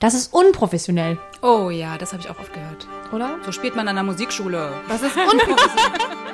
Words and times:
Das 0.00 0.14
ist 0.14 0.32
unprofessionell, 0.32 1.18
Oh 1.42 1.68
ja, 1.70 1.96
das 1.98 2.12
habe 2.12 2.22
ich 2.22 2.28
auch 2.30 2.38
oft 2.38 2.52
gehört. 2.52 2.86
oder? 3.12 3.38
So 3.44 3.52
spielt 3.52 3.76
man 3.76 3.86
an 3.86 3.96
der 3.96 4.04
Musikschule. 4.04 4.72
Das 4.88 5.02
ist 5.02 5.14
unprofessionell. 5.16 6.16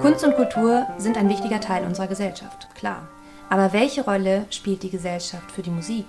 Kunst 0.00 0.24
und 0.24 0.36
Kultur 0.36 0.86
sind 0.98 1.16
ein 1.16 1.28
wichtiger 1.28 1.60
Teil 1.60 1.84
unserer 1.84 2.06
Gesellschaft, 2.06 2.68
klar. 2.74 3.08
Aber 3.48 3.72
welche 3.72 4.04
Rolle 4.04 4.46
spielt 4.50 4.82
die 4.82 4.90
Gesellschaft 4.90 5.50
für 5.50 5.62
die 5.62 5.70
Musik? 5.70 6.06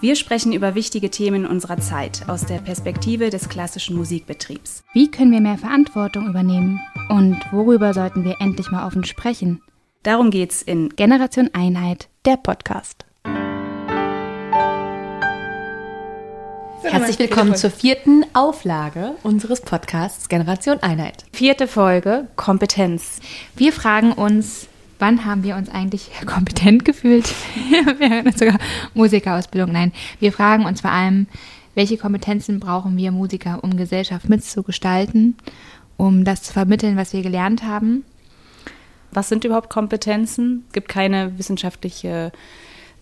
Wir 0.00 0.14
sprechen 0.14 0.52
über 0.52 0.76
wichtige 0.76 1.10
Themen 1.10 1.44
unserer 1.44 1.78
Zeit 1.78 2.28
aus 2.28 2.46
der 2.46 2.58
Perspektive 2.58 3.30
des 3.30 3.48
klassischen 3.48 3.96
Musikbetriebs. 3.96 4.84
Wie 4.92 5.10
können 5.10 5.32
wir 5.32 5.40
mehr 5.40 5.58
Verantwortung 5.58 6.28
übernehmen? 6.28 6.80
Und 7.08 7.40
worüber 7.50 7.92
sollten 7.92 8.24
wir 8.24 8.36
endlich 8.38 8.70
mal 8.70 8.86
offen 8.86 9.02
sprechen? 9.02 9.60
Darum 10.04 10.30
geht's 10.30 10.62
in 10.62 10.90
Generation 10.90 11.50
Einheit, 11.52 12.08
der 12.24 12.36
Podcast. 12.36 13.06
Herzlich 16.84 17.18
willkommen 17.18 17.56
zur 17.56 17.70
vierten 17.72 18.24
Auflage 18.34 19.16
unseres 19.24 19.62
Podcasts 19.62 20.28
Generation 20.28 20.78
Einheit. 20.78 21.24
vierte 21.32 21.66
Folge 21.66 22.28
Kompetenz. 22.36 23.18
Wir 23.56 23.72
fragen 23.72 24.12
uns, 24.12 24.67
wann 24.98 25.24
haben 25.24 25.42
wir 25.42 25.56
uns 25.56 25.68
eigentlich 25.68 26.10
kompetent 26.26 26.84
gefühlt? 26.84 27.32
wir 27.98 28.10
haben 28.10 28.32
sogar 28.32 28.58
Musikerausbildung. 28.94 29.72
Nein, 29.72 29.92
wir 30.20 30.32
fragen 30.32 30.64
uns 30.64 30.80
vor 30.80 30.90
allem, 30.90 31.26
welche 31.74 31.96
Kompetenzen 31.96 32.60
brauchen 32.60 32.96
wir 32.96 33.12
Musiker, 33.12 33.60
um 33.62 33.76
Gesellschaft 33.76 34.28
mitzugestalten, 34.28 35.36
um 35.96 36.24
das 36.24 36.42
zu 36.42 36.52
vermitteln, 36.52 36.96
was 36.96 37.12
wir 37.12 37.22
gelernt 37.22 37.62
haben. 37.62 38.04
Was 39.12 39.28
sind 39.28 39.44
überhaupt 39.44 39.70
Kompetenzen? 39.70 40.64
Es 40.68 40.72
gibt 40.72 40.88
keine 40.88 41.38
wissenschaftliche 41.38 42.32
äh, 42.34 42.38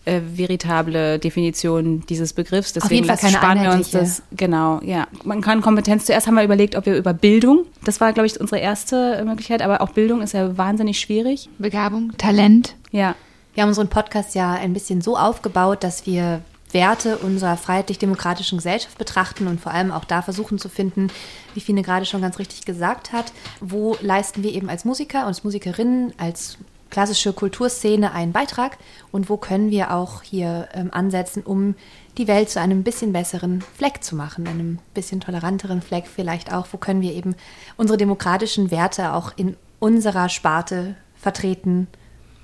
veritable 0.07 1.19
Definition 1.19 2.03
dieses 2.07 2.33
Begriffs. 2.33 2.73
Deswegen 2.73 3.05
jeden 3.05 3.07
Fall 3.07 3.17
keine 3.17 3.37
sparen 3.37 3.61
wir 3.61 3.71
uns 3.71 3.91
das. 3.91 4.23
Genau, 4.31 4.79
ja. 4.83 5.07
Man 5.23 5.41
kann 5.41 5.61
Kompetenz. 5.61 6.05
Zuerst 6.05 6.27
haben 6.27 6.35
wir 6.35 6.43
überlegt, 6.43 6.75
ob 6.75 6.85
wir 6.85 6.95
über 6.95 7.13
Bildung. 7.13 7.65
Das 7.83 7.99
war, 8.01 8.13
glaube 8.13 8.27
ich, 8.27 8.39
unsere 8.39 8.59
erste 8.59 9.15
äh, 9.15 9.23
Möglichkeit. 9.23 9.61
Aber 9.61 9.81
auch 9.81 9.89
Bildung 9.89 10.21
ist 10.21 10.33
ja 10.33 10.57
wahnsinnig 10.57 10.99
schwierig. 10.99 11.49
Begabung, 11.57 12.13
Talent. 12.17 12.75
Ja. 12.91 13.15
Wir 13.53 13.63
haben 13.63 13.69
unseren 13.69 13.89
Podcast 13.89 14.35
ja 14.35 14.53
ein 14.53 14.73
bisschen 14.73 15.01
so 15.01 15.17
aufgebaut, 15.17 15.83
dass 15.83 16.05
wir 16.05 16.41
Werte 16.71 17.17
unserer 17.17 17.57
freiheitlich-demokratischen 17.57 18.57
Gesellschaft 18.57 18.97
betrachten 18.97 19.47
und 19.47 19.59
vor 19.59 19.71
allem 19.71 19.91
auch 19.91 20.05
da 20.05 20.21
versuchen 20.21 20.59
zu 20.59 20.69
finden, 20.69 21.07
wie 21.53 21.61
Fine 21.61 21.81
gerade 21.81 22.05
schon 22.05 22.21
ganz 22.21 22.39
richtig 22.39 22.65
gesagt 22.65 23.13
hat, 23.13 23.31
wo 23.61 23.95
leisten 24.01 24.43
wir 24.43 24.53
eben 24.53 24.69
als 24.69 24.85
Musiker 24.85 25.21
und 25.21 25.27
als 25.27 25.43
Musikerinnen, 25.43 26.13
als 26.17 26.57
klassische 26.89 27.33
Kulturszene 27.33 28.11
einen 28.11 28.31
Beitrag 28.31 28.77
und 29.11 29.29
wo 29.29 29.37
können 29.37 29.71
wir 29.71 29.93
auch 29.93 30.21
hier 30.21 30.67
ähm, 30.73 30.89
ansetzen, 30.91 31.43
um 31.43 31.75
die 32.17 32.27
Welt 32.27 32.49
zu 32.49 32.59
einem 32.59 32.83
bisschen 32.83 33.13
besseren 33.13 33.61
Fleck 33.61 34.03
zu 34.03 34.15
machen, 34.15 34.47
einem 34.47 34.79
bisschen 34.93 35.19
toleranteren 35.19 35.81
Fleck 35.81 36.05
vielleicht 36.07 36.53
auch, 36.53 36.67
wo 36.71 36.77
können 36.77 37.01
wir 37.01 37.13
eben 37.13 37.35
unsere 37.77 37.97
demokratischen 37.97 38.71
Werte 38.71 39.13
auch 39.13 39.33
in 39.35 39.55
unserer 39.79 40.29
Sparte 40.29 40.95
vertreten 41.15 41.87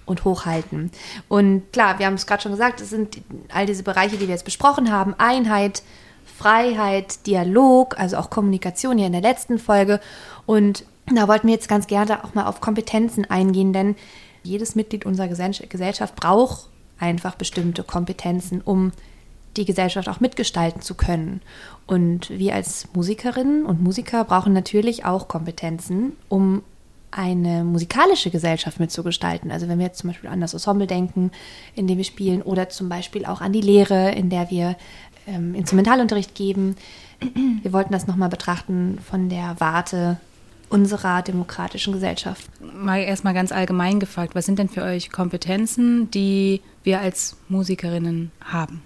und 0.06 0.26
hochhalten. 0.26 0.92
Und 1.28 1.72
klar, 1.72 2.00
wir 2.00 2.06
haben 2.06 2.16
es 2.16 2.28
gerade 2.28 2.44
schon 2.44 2.52
gesagt, 2.52 2.82
es 2.82 2.90
sind 2.90 3.22
all 3.54 3.66
diese 3.66 3.84
Bereiche, 3.84 4.18
die 4.18 4.28
wir 4.28 4.36
jetzt 4.36 4.46
besprochen 4.46 4.92
haben, 4.92 5.16
Einheit, 5.18 5.82
Freiheit, 6.38 7.26
Dialog, 7.26 7.98
also 8.00 8.18
auch 8.18 8.30
Kommunikation 8.30 8.98
hier 8.98 9.08
in 9.08 9.14
der 9.14 9.22
letzten 9.22 9.60
Folge. 9.60 10.00
Und 10.46 10.86
da 11.14 11.28
wollten 11.28 11.48
wir 11.48 11.54
jetzt 11.54 11.70
ganz 11.70 11.88
gerne 11.88 12.24
auch 12.24 12.34
mal 12.34 12.46
auf 12.46 12.62
Kompetenzen 12.62 13.30
eingehen, 13.30 13.74
denn 13.74 13.96
jedes 14.44 14.76
Mitglied 14.76 15.06
unserer 15.06 15.28
Gesell- 15.28 15.68
Gesellschaft 15.68 16.16
braucht 16.16 16.70
einfach 17.00 17.36
bestimmte 17.36 17.84
Kompetenzen, 17.84 18.62
um 18.62 18.92
die 19.58 19.66
Gesellschaft 19.66 20.10
auch 20.10 20.20
mitgestalten 20.20 20.82
zu 20.82 20.96
können. 20.96 21.42
Und 21.86 22.30
wir 22.30 22.56
als 22.56 22.88
Musikerinnen 22.94 23.66
und 23.66 23.82
Musiker 23.82 24.24
brauchen 24.24 24.54
natürlich 24.54 25.06
auch 25.06 25.28
Kompetenzen, 25.28 26.14
um 26.30 26.64
eine 27.12 27.64
musikalische 27.64 28.32
Gesellschaft 28.32 28.80
mitzugestalten. 28.80 29.52
Also 29.52 29.68
wenn 29.68 29.78
wir 29.78 29.86
jetzt 29.86 30.00
zum 30.00 30.10
Beispiel 30.10 30.30
an 30.30 30.42
das 30.42 30.54
Ensemble 30.54 30.88
denken, 30.88 31.32
in 31.76 31.86
dem 31.86 31.98
wir 31.98 32.06
spielen, 32.06 32.42
oder 32.42 32.70
zum 32.70 32.90
Beispiel 32.90 33.26
auch 33.26 33.42
an 33.42 33.54
die 33.54 33.62
Lehre, 33.62 34.12
in 34.12 34.30
der 34.30 34.50
wir 34.50 34.76
ähm, 35.28 35.54
Instrumentalunterricht 35.54 36.34
geben. 36.36 36.76
Wir 37.62 37.72
wollten 37.72 37.94
das 37.94 38.08
nochmal 38.08 38.30
betrachten 38.30 38.98
von 39.08 39.30
der 39.30 39.56
Warte 39.60 40.18
unserer 40.74 41.22
demokratischen 41.22 41.94
Gesellschaft. 41.94 42.50
Mal 42.62 43.02
erstmal 43.02 43.34
ganz 43.34 43.52
allgemein 43.52 44.00
gefragt, 44.00 44.34
was 44.36 44.46
sind 44.46 44.58
denn 44.60 44.70
für 44.70 44.82
euch 44.82 45.12
Kompetenzen, 45.12 46.10
die 46.12 46.62
wir 46.84 47.00
als 47.00 47.38
Musikerinnen 47.48 48.32
haben? 48.44 48.82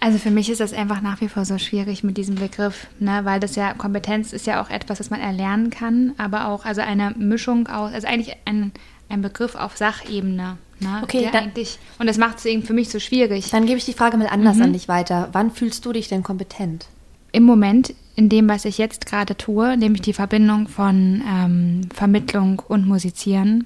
Also 0.00 0.18
für 0.18 0.30
mich 0.30 0.48
ist 0.48 0.60
das 0.60 0.72
einfach 0.72 1.00
nach 1.00 1.20
wie 1.20 1.28
vor 1.28 1.44
so 1.44 1.58
schwierig 1.58 2.04
mit 2.04 2.16
diesem 2.16 2.36
Begriff, 2.36 2.86
ne? 3.00 3.24
weil 3.24 3.40
das 3.40 3.56
ja 3.56 3.74
Kompetenz 3.74 4.32
ist 4.32 4.46
ja 4.46 4.62
auch 4.62 4.70
etwas, 4.70 4.98
das 4.98 5.10
man 5.10 5.18
erlernen 5.18 5.70
kann, 5.70 6.14
aber 6.18 6.46
auch 6.46 6.64
also 6.64 6.82
eine 6.82 7.10
Mischung 7.18 7.66
aus, 7.66 7.92
also 7.92 8.06
eigentlich 8.06 8.36
ein, 8.44 8.70
ein 9.08 9.22
Begriff 9.22 9.56
auf 9.56 9.76
Sachebene. 9.76 10.56
Ne? 10.78 11.00
Okay, 11.02 11.28
dann- 11.32 11.44
eigentlich, 11.46 11.80
und 11.98 12.06
das 12.06 12.16
macht 12.16 12.38
es 12.38 12.44
eben 12.44 12.62
für 12.62 12.74
mich 12.74 12.90
so 12.90 13.00
schwierig. 13.00 13.50
Dann 13.50 13.66
gebe 13.66 13.78
ich 13.78 13.86
die 13.86 13.92
Frage 13.92 14.16
mal 14.16 14.28
anders 14.28 14.60
an 14.60 14.72
dich 14.72 14.86
weiter. 14.86 15.30
Wann 15.32 15.50
fühlst 15.50 15.84
du 15.84 15.92
dich 15.92 16.06
denn 16.06 16.22
kompetent? 16.22 16.86
Im 17.32 17.42
Moment, 17.42 17.92
in 18.18 18.28
dem, 18.28 18.48
was 18.48 18.64
ich 18.64 18.78
jetzt 18.78 19.06
gerade 19.06 19.36
tue, 19.36 19.76
nämlich 19.76 20.02
die 20.02 20.12
Verbindung 20.12 20.66
von 20.66 21.22
ähm, 21.24 21.82
Vermittlung 21.94 22.60
und 22.66 22.84
Musizieren. 22.84 23.64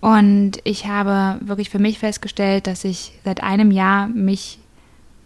Und 0.00 0.52
ich 0.64 0.86
habe 0.86 1.38
wirklich 1.46 1.68
für 1.68 1.78
mich 1.78 1.98
festgestellt, 1.98 2.66
dass 2.66 2.82
ich 2.82 3.12
seit 3.26 3.42
einem 3.42 3.70
Jahr 3.70 4.08
mich 4.08 4.58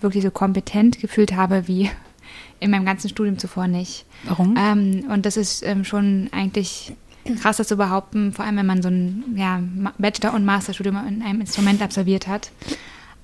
wirklich 0.00 0.25
so 0.25 0.32
kompetent 0.32 0.98
gefühlt 0.98 1.36
habe 1.36 1.69
wie 1.69 1.88
in 2.59 2.72
meinem 2.72 2.84
ganzen 2.84 3.09
Studium 3.09 3.38
zuvor 3.38 3.69
nicht. 3.69 4.04
Warum? 4.25 4.56
Ähm, 4.59 5.04
und 5.09 5.25
das 5.25 5.36
ist 5.36 5.65
ähm, 5.65 5.84
schon 5.84 6.28
eigentlich 6.32 6.94
krass, 7.41 7.59
das 7.59 7.69
zu 7.69 7.76
behaupten, 7.76 8.32
vor 8.32 8.44
allem 8.44 8.56
wenn 8.56 8.66
man 8.66 8.82
so 8.82 8.88
ein 8.88 9.36
ja, 9.36 9.62
Bachelor- 9.98 10.34
und 10.34 10.44
Masterstudium 10.44 10.97
in 11.06 11.22
einem 11.22 11.42
Instrument 11.42 11.81
absolviert 11.81 12.26
hat. 12.26 12.50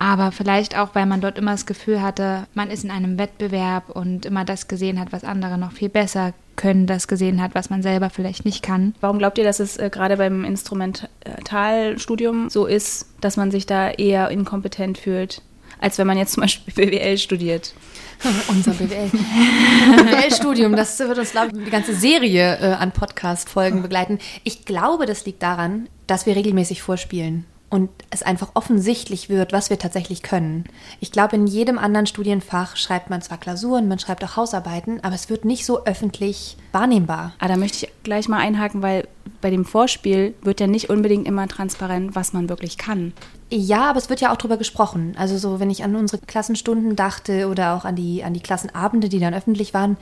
Aber 0.03 0.31
vielleicht 0.33 0.77
auch, 0.77 0.89
weil 0.95 1.05
man 1.05 1.21
dort 1.21 1.37
immer 1.37 1.51
das 1.51 1.65
Gefühl 1.65 2.01
hatte, 2.01 2.45
man 2.53 2.69
ist 2.69 2.83
in 2.83 2.91
einem 2.91 3.17
Wettbewerb 3.17 3.89
und 3.89 4.25
immer 4.25 4.43
das 4.43 4.67
gesehen 4.67 4.99
hat, 4.99 5.13
was 5.13 5.23
andere 5.23 5.57
noch 5.57 5.71
viel 5.71 5.87
besser 5.87 6.33
können, 6.57 6.87
das 6.87 7.07
gesehen 7.07 7.41
hat, 7.41 7.55
was 7.55 7.69
man 7.69 7.81
selber 7.81 8.09
vielleicht 8.09 8.43
nicht 8.43 8.63
kann. 8.63 8.95
Warum 8.99 9.17
glaubt 9.17 9.37
ihr, 9.37 9.45
dass 9.45 9.61
es 9.61 9.77
äh, 9.77 9.89
gerade 9.89 10.17
beim 10.17 10.43
Instrumentalstudium 10.43 12.49
so 12.49 12.65
ist, 12.65 13.05
dass 13.21 13.37
man 13.37 13.49
sich 13.49 13.65
da 13.65 13.91
eher 13.91 14.29
inkompetent 14.29 14.97
fühlt, 14.97 15.41
als 15.79 15.97
wenn 15.97 16.07
man 16.07 16.17
jetzt 16.17 16.33
zum 16.33 16.41
Beispiel 16.41 16.73
BWL 16.85 17.17
studiert? 17.17 17.73
Unser 18.49 18.73
BWL. 18.73 19.09
BWL-Studium, 19.09 20.75
das 20.75 20.99
wird 20.99 21.17
uns, 21.17 21.31
glaube 21.31 21.57
ich, 21.57 21.63
die 21.63 21.71
ganze 21.71 21.95
Serie 21.95 22.57
äh, 22.59 22.73
an 22.73 22.91
Podcast-Folgen 22.91 23.81
begleiten. 23.81 24.19
Ich 24.43 24.65
glaube, 24.65 25.05
das 25.05 25.25
liegt 25.25 25.41
daran, 25.41 25.87
dass 26.07 26.25
wir 26.25 26.35
regelmäßig 26.35 26.81
vorspielen 26.81 27.45
und 27.73 27.89
es 28.11 28.21
einfach 28.21 28.51
offensichtlich 28.53 29.29
wird, 29.29 29.51
was 29.51 29.71
wir 29.71 29.79
tatsächlich 29.79 30.21
können. 30.21 30.65
Ich 30.99 31.11
glaube, 31.11 31.35
in 31.35 31.47
jedem 31.47 31.79
anderen 31.79 32.05
Studienfach 32.05 32.77
schreibt 32.77 33.09
man 33.09 33.23
zwar 33.23 33.39
Klausuren, 33.39 33.87
man 33.87 33.97
schreibt 33.97 34.23
auch 34.23 34.35
Hausarbeiten, 34.35 35.03
aber 35.03 35.15
es 35.15 35.27
wird 35.27 35.43
nicht 35.43 35.65
so 35.65 35.83
öffentlich 35.83 36.55
wahrnehmbar. 36.71 37.33
Ah, 37.39 37.47
da 37.47 37.57
möchte 37.57 37.87
ich 37.87 37.93
gleich 38.03 38.29
mal 38.29 38.37
einhaken, 38.37 38.83
weil 38.83 39.07
bei 39.41 39.49
dem 39.49 39.65
Vorspiel 39.65 40.35
wird 40.43 40.59
ja 40.59 40.67
nicht 40.67 40.91
unbedingt 40.91 41.27
immer 41.27 41.47
transparent, 41.47 42.15
was 42.15 42.31
man 42.31 42.47
wirklich 42.47 42.77
kann. 42.77 43.11
Ja, 43.49 43.89
aber 43.89 43.97
es 43.97 44.09
wird 44.09 44.21
ja 44.21 44.31
auch 44.31 44.37
drüber 44.37 44.57
gesprochen. 44.57 45.15
Also 45.17 45.39
so, 45.39 45.59
wenn 45.59 45.71
ich 45.71 45.83
an 45.83 45.95
unsere 45.95 46.21
Klassenstunden 46.23 46.95
dachte 46.95 47.47
oder 47.47 47.73
auch 47.73 47.85
an 47.85 47.95
die, 47.95 48.23
an 48.23 48.35
die 48.35 48.39
Klassenabende, 48.39 49.09
die 49.09 49.19
dann 49.19 49.33
öffentlich 49.33 49.73
waren, 49.73 49.97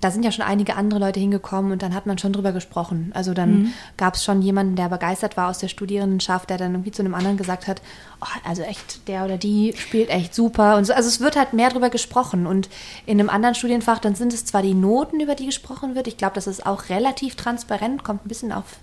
da 0.00 0.10
sind 0.10 0.24
ja 0.24 0.32
schon 0.32 0.44
einige 0.44 0.76
andere 0.76 1.00
Leute 1.00 1.18
hingekommen 1.20 1.72
und 1.72 1.82
dann 1.82 1.94
hat 1.94 2.06
man 2.06 2.18
schon 2.18 2.32
drüber 2.32 2.52
gesprochen. 2.52 3.10
Also 3.14 3.34
dann 3.34 3.74
gab 3.96 4.14
es 4.14 4.24
schon 4.24 4.42
jemanden, 4.42 4.76
der 4.76 4.88
begeistert 4.88 5.36
war 5.36 5.48
aus 5.48 5.58
der 5.58 5.68
Studierendenschaft, 5.68 6.50
der 6.50 6.58
dann 6.58 6.72
irgendwie 6.72 6.92
zu 6.92 7.02
einem 7.02 7.14
anderen 7.14 7.36
gesagt 7.36 7.66
hat, 7.66 7.82
oh, 8.20 8.48
also 8.48 8.62
echt, 8.62 9.08
der 9.08 9.24
oder 9.24 9.38
die 9.38 9.74
spielt 9.76 10.10
echt 10.10 10.34
super. 10.34 10.76
Und 10.76 10.84
so, 10.84 10.92
also 10.92 11.08
es 11.08 11.20
wird 11.20 11.36
halt 11.36 11.52
mehr 11.52 11.70
drüber 11.70 11.90
gesprochen. 11.90 12.46
Und 12.46 12.68
in 13.06 13.18
einem 13.18 13.30
anderen 13.30 13.54
Studienfach, 13.54 13.98
dann 13.98 14.14
sind 14.14 14.32
es 14.32 14.44
zwar 14.44 14.62
die 14.62 14.74
Noten, 14.74 15.20
über 15.20 15.34
die 15.34 15.46
gesprochen 15.46 15.94
wird. 15.94 16.06
Ich 16.06 16.16
glaube, 16.16 16.34
das 16.34 16.46
ist 16.46 16.66
auch 16.66 16.88
relativ 16.88 17.34
transparent, 17.34 18.04
kommt 18.04 18.24
ein 18.24 18.28
bisschen 18.28 18.52
auf 18.52 18.78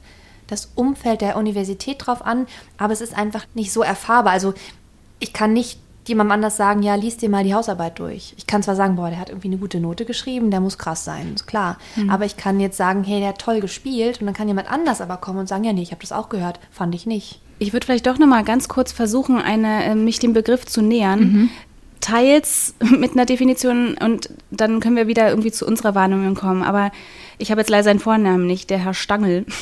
das 0.47 0.71
Umfeld 0.75 1.21
der 1.21 1.37
Universität 1.37 2.05
drauf 2.05 2.23
an, 2.23 2.47
aber 2.77 2.93
es 2.93 3.01
ist 3.01 3.17
einfach 3.17 3.45
nicht 3.53 3.71
so 3.71 3.81
erfahrbar. 3.81 4.33
Also 4.33 4.53
ich 5.19 5.33
kann 5.33 5.53
nicht 5.53 5.79
jemandem 6.09 6.33
anders 6.33 6.57
sagen, 6.57 6.83
ja, 6.83 6.95
lies 6.95 7.17
dir 7.17 7.29
mal 7.29 7.43
die 7.43 7.53
Hausarbeit 7.53 7.99
durch. 7.99 8.33
Ich 8.37 8.47
kann 8.47 8.63
zwar 8.63 8.75
sagen, 8.75 8.95
boah, 8.95 9.09
der 9.09 9.19
hat 9.19 9.29
irgendwie 9.29 9.47
eine 9.47 9.57
gute 9.57 9.79
Note 9.79 10.05
geschrieben, 10.05 10.51
der 10.51 10.61
muss 10.61 10.77
krass 10.77 11.05
sein, 11.05 11.33
ist 11.35 11.47
klar. 11.47 11.77
Aber 12.09 12.25
ich 12.25 12.37
kann 12.37 12.59
jetzt 12.59 12.77
sagen, 12.77 13.03
hey, 13.03 13.19
der 13.19 13.29
hat 13.29 13.39
toll 13.39 13.59
gespielt 13.59 14.19
und 14.19 14.25
dann 14.25 14.35
kann 14.35 14.47
jemand 14.47 14.69
anders 14.71 15.01
aber 15.01 15.17
kommen 15.17 15.39
und 15.39 15.47
sagen, 15.47 15.63
ja, 15.63 15.73
nee, 15.73 15.81
ich 15.81 15.91
habe 15.91 16.01
das 16.01 16.11
auch 16.11 16.29
gehört, 16.29 16.59
fand 16.71 16.95
ich 16.95 17.05
nicht. 17.05 17.39
Ich 17.57 17.73
würde 17.73 17.85
vielleicht 17.85 18.05
doch 18.05 18.19
noch 18.19 18.27
mal 18.27 18.43
ganz 18.43 18.67
kurz 18.67 18.91
versuchen, 18.91 19.37
eine, 19.37 19.85
äh, 19.85 19.95
mich 19.95 20.19
dem 20.19 20.33
Begriff 20.33 20.65
zu 20.65 20.81
nähern. 20.81 21.49
Teils 22.05 22.75
mit 22.97 23.13
einer 23.13 23.25
Definition 23.25 23.97
und 23.97 24.29
dann 24.51 24.79
können 24.79 24.95
wir 24.95 25.07
wieder 25.07 25.29
irgendwie 25.29 25.51
zu 25.51 25.65
unserer 25.65 25.95
Wahrnehmung 25.95 26.35
kommen. 26.35 26.61
Aber 26.61 26.91
ich 27.37 27.51
habe 27.51 27.61
jetzt 27.61 27.69
leider 27.69 27.83
seinen 27.83 27.99
Vornamen 27.99 28.45
nicht, 28.45 28.69
der 28.69 28.77
Herr 28.77 28.93
Stangl. 28.93 29.45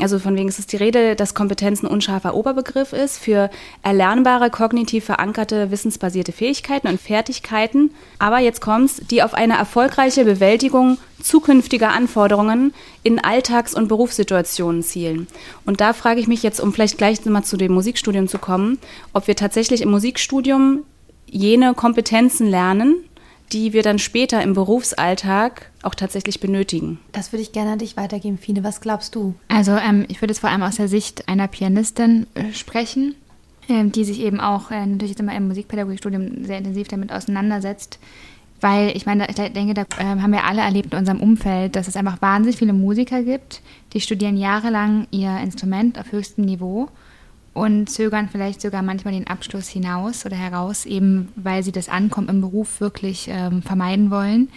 Also 0.00 0.18
von 0.18 0.34
wegen 0.34 0.48
ist 0.48 0.58
es 0.58 0.66
die 0.66 0.78
Rede, 0.78 1.14
dass 1.14 1.34
Kompetenz 1.34 1.82
ein 1.82 1.86
unscharfer 1.86 2.34
Oberbegriff 2.34 2.94
ist 2.94 3.18
für 3.18 3.50
erlernbare, 3.82 4.48
kognitiv 4.48 5.04
verankerte, 5.04 5.70
wissensbasierte 5.70 6.32
Fähigkeiten 6.32 6.88
und 6.88 6.98
Fertigkeiten. 6.98 7.90
Aber 8.18 8.38
jetzt 8.38 8.62
kommt's, 8.62 9.02
die 9.10 9.22
auf 9.22 9.34
eine 9.34 9.58
erfolgreiche 9.58 10.24
Bewältigung 10.24 10.96
zukünftiger 11.22 11.90
Anforderungen 11.90 12.72
in 13.02 13.18
Alltags- 13.18 13.74
und 13.74 13.88
Berufssituationen 13.88 14.82
zielen. 14.82 15.26
Und 15.66 15.82
da 15.82 15.92
frage 15.92 16.20
ich 16.20 16.28
mich 16.28 16.42
jetzt, 16.42 16.60
um 16.60 16.72
vielleicht 16.72 16.96
gleich 16.96 17.22
mal 17.26 17.42
zu 17.42 17.58
dem 17.58 17.72
Musikstudium 17.72 18.26
zu 18.26 18.38
kommen, 18.38 18.78
ob 19.12 19.26
wir 19.26 19.36
tatsächlich 19.36 19.82
im 19.82 19.90
Musikstudium 19.90 20.84
jene 21.30 21.74
Kompetenzen 21.74 22.48
lernen, 22.48 22.96
die 23.52 23.72
wir 23.72 23.82
dann 23.82 23.98
später 23.98 24.42
im 24.42 24.54
Berufsalltag 24.54 25.70
auch 25.82 25.94
tatsächlich 25.94 26.40
benötigen. 26.40 26.98
Das 27.12 27.32
würde 27.32 27.42
ich 27.42 27.52
gerne 27.52 27.72
an 27.72 27.78
dich 27.78 27.96
weitergeben, 27.96 28.38
Fine. 28.38 28.62
Was 28.62 28.80
glaubst 28.80 29.14
du? 29.14 29.34
Also 29.48 29.72
ähm, 29.72 30.04
ich 30.08 30.20
würde 30.20 30.32
jetzt 30.32 30.40
vor 30.40 30.50
allem 30.50 30.62
aus 30.62 30.76
der 30.76 30.88
Sicht 30.88 31.28
einer 31.28 31.48
Pianistin 31.48 32.26
äh, 32.34 32.52
sprechen, 32.52 33.14
äh, 33.68 33.84
die 33.84 34.04
sich 34.04 34.20
eben 34.20 34.40
auch 34.40 34.70
äh, 34.70 34.86
natürlich 34.86 35.10
jetzt 35.10 35.20
immer 35.20 35.34
im 35.34 35.48
Musikpädagogikstudium 35.48 36.44
sehr 36.44 36.58
intensiv 36.58 36.88
damit 36.88 37.12
auseinandersetzt. 37.12 37.98
Weil 38.60 38.94
ich 38.94 39.06
meine, 39.06 39.26
ich 39.28 39.36
denke, 39.36 39.72
da 39.72 39.86
ähm, 39.98 40.22
haben 40.22 40.32
wir 40.32 40.44
alle 40.44 40.60
erlebt 40.60 40.92
in 40.92 40.98
unserem 40.98 41.20
Umfeld, 41.20 41.76
dass 41.76 41.88
es 41.88 41.96
einfach 41.96 42.20
wahnsinnig 42.20 42.58
viele 42.58 42.74
Musiker 42.74 43.22
gibt, 43.22 43.62
die 43.94 44.02
studieren 44.02 44.36
jahrelang 44.36 45.06
ihr 45.10 45.34
Instrument 45.38 45.98
auf 45.98 46.12
höchstem 46.12 46.44
Niveau 46.44 46.88
und 47.52 47.90
zögern 47.90 48.28
vielleicht 48.28 48.60
sogar 48.60 48.82
manchmal 48.82 49.14
den 49.14 49.26
Abschluss 49.26 49.68
hinaus 49.68 50.24
oder 50.24 50.36
heraus, 50.36 50.86
eben 50.86 51.28
weil 51.36 51.62
sie 51.62 51.72
das 51.72 51.88
Ankommen 51.88 52.28
im 52.28 52.40
Beruf 52.40 52.80
wirklich 52.80 53.28
ähm, 53.28 53.62
vermeiden 53.62 54.10
wollen, 54.10 54.48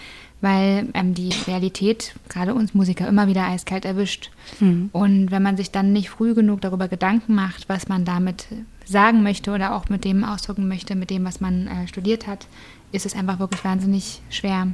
weil 0.42 0.90
ähm, 0.94 1.13
die 1.13 1.31
Realität 1.48 2.16
gerade 2.30 2.54
uns 2.54 2.74
Musiker 2.74 3.07
immer 3.07 3.28
wieder 3.28 3.48
eiskalt 3.48 3.86
erwischt. 3.86 4.30
Mhm. 4.60 4.90
Und 4.92 5.31
wenn 5.31 5.42
man 5.42 5.57
sich 5.57 5.72
dann 5.72 5.94
nicht 5.94 6.10
früh 6.10 6.34
genug 6.36 6.62
darüber 6.62 6.88
Gedanken 6.88 7.34
macht, 7.34 7.68
was 7.68 7.88
man 7.88 8.06
damit 8.06 8.48
sagen 8.86 9.24
möchte 9.24 9.51
oder 9.51 9.74
auch 9.75 9.90
mit 9.90 10.06
dem 10.06 10.24
ausdrücken 10.24 10.68
möchte, 10.68 10.95
mit 10.95 11.10
dem, 11.10 11.24
was 11.25 11.42
man 11.42 11.68
äh, 11.68 11.88
studiert 11.88 12.28
hat, 12.28 12.48
ist 12.92 13.06
es 13.06 13.16
einfach 13.16 13.40
wirklich 13.40 13.63
wahnsinnig 13.63 14.22
schwer 14.30 14.68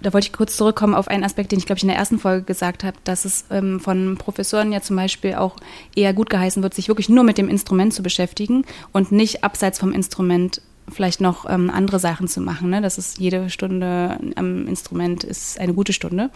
da 0.00 0.12
wollte 0.12 0.26
ich 0.26 0.32
kurz 0.32 0.56
zurückkommen 0.56 0.94
auf 0.94 1.08
einen 1.08 1.24
Aspekt, 1.24 1.52
den 1.52 1.58
ich, 1.58 1.66
glaube 1.66 1.78
ich, 1.78 1.82
in 1.82 1.88
der 1.88 1.96
ersten 1.96 2.18
Folge 2.18 2.44
gesagt 2.44 2.84
habe, 2.84 2.96
dass 3.04 3.24
es 3.24 3.44
ähm, 3.50 3.80
von 3.80 4.16
Professoren 4.16 4.72
ja 4.72 4.80
zum 4.80 4.96
Beispiel 4.96 5.34
auch 5.34 5.56
eher 5.94 6.12
gut 6.12 6.30
geheißen 6.30 6.62
wird, 6.62 6.74
sich 6.74 6.88
wirklich 6.88 7.08
nur 7.08 7.24
mit 7.24 7.38
dem 7.38 7.48
Instrument 7.48 7.94
zu 7.94 8.02
beschäftigen 8.02 8.64
und 8.92 9.12
nicht 9.12 9.44
abseits 9.44 9.78
vom 9.78 9.92
Instrument 9.92 10.60
vielleicht 10.88 11.20
noch 11.20 11.48
ähm, 11.48 11.70
andere 11.70 11.98
Sachen 11.98 12.28
zu 12.28 12.40
machen. 12.40 12.70
Ne? 12.70 12.80
Das 12.80 12.98
ist 12.98 13.18
jede 13.18 13.50
Stunde 13.50 14.18
am 14.36 14.68
Instrument 14.68 15.24
ist 15.24 15.58
eine 15.58 15.74
gute 15.74 15.92
Stunde. 15.92 16.30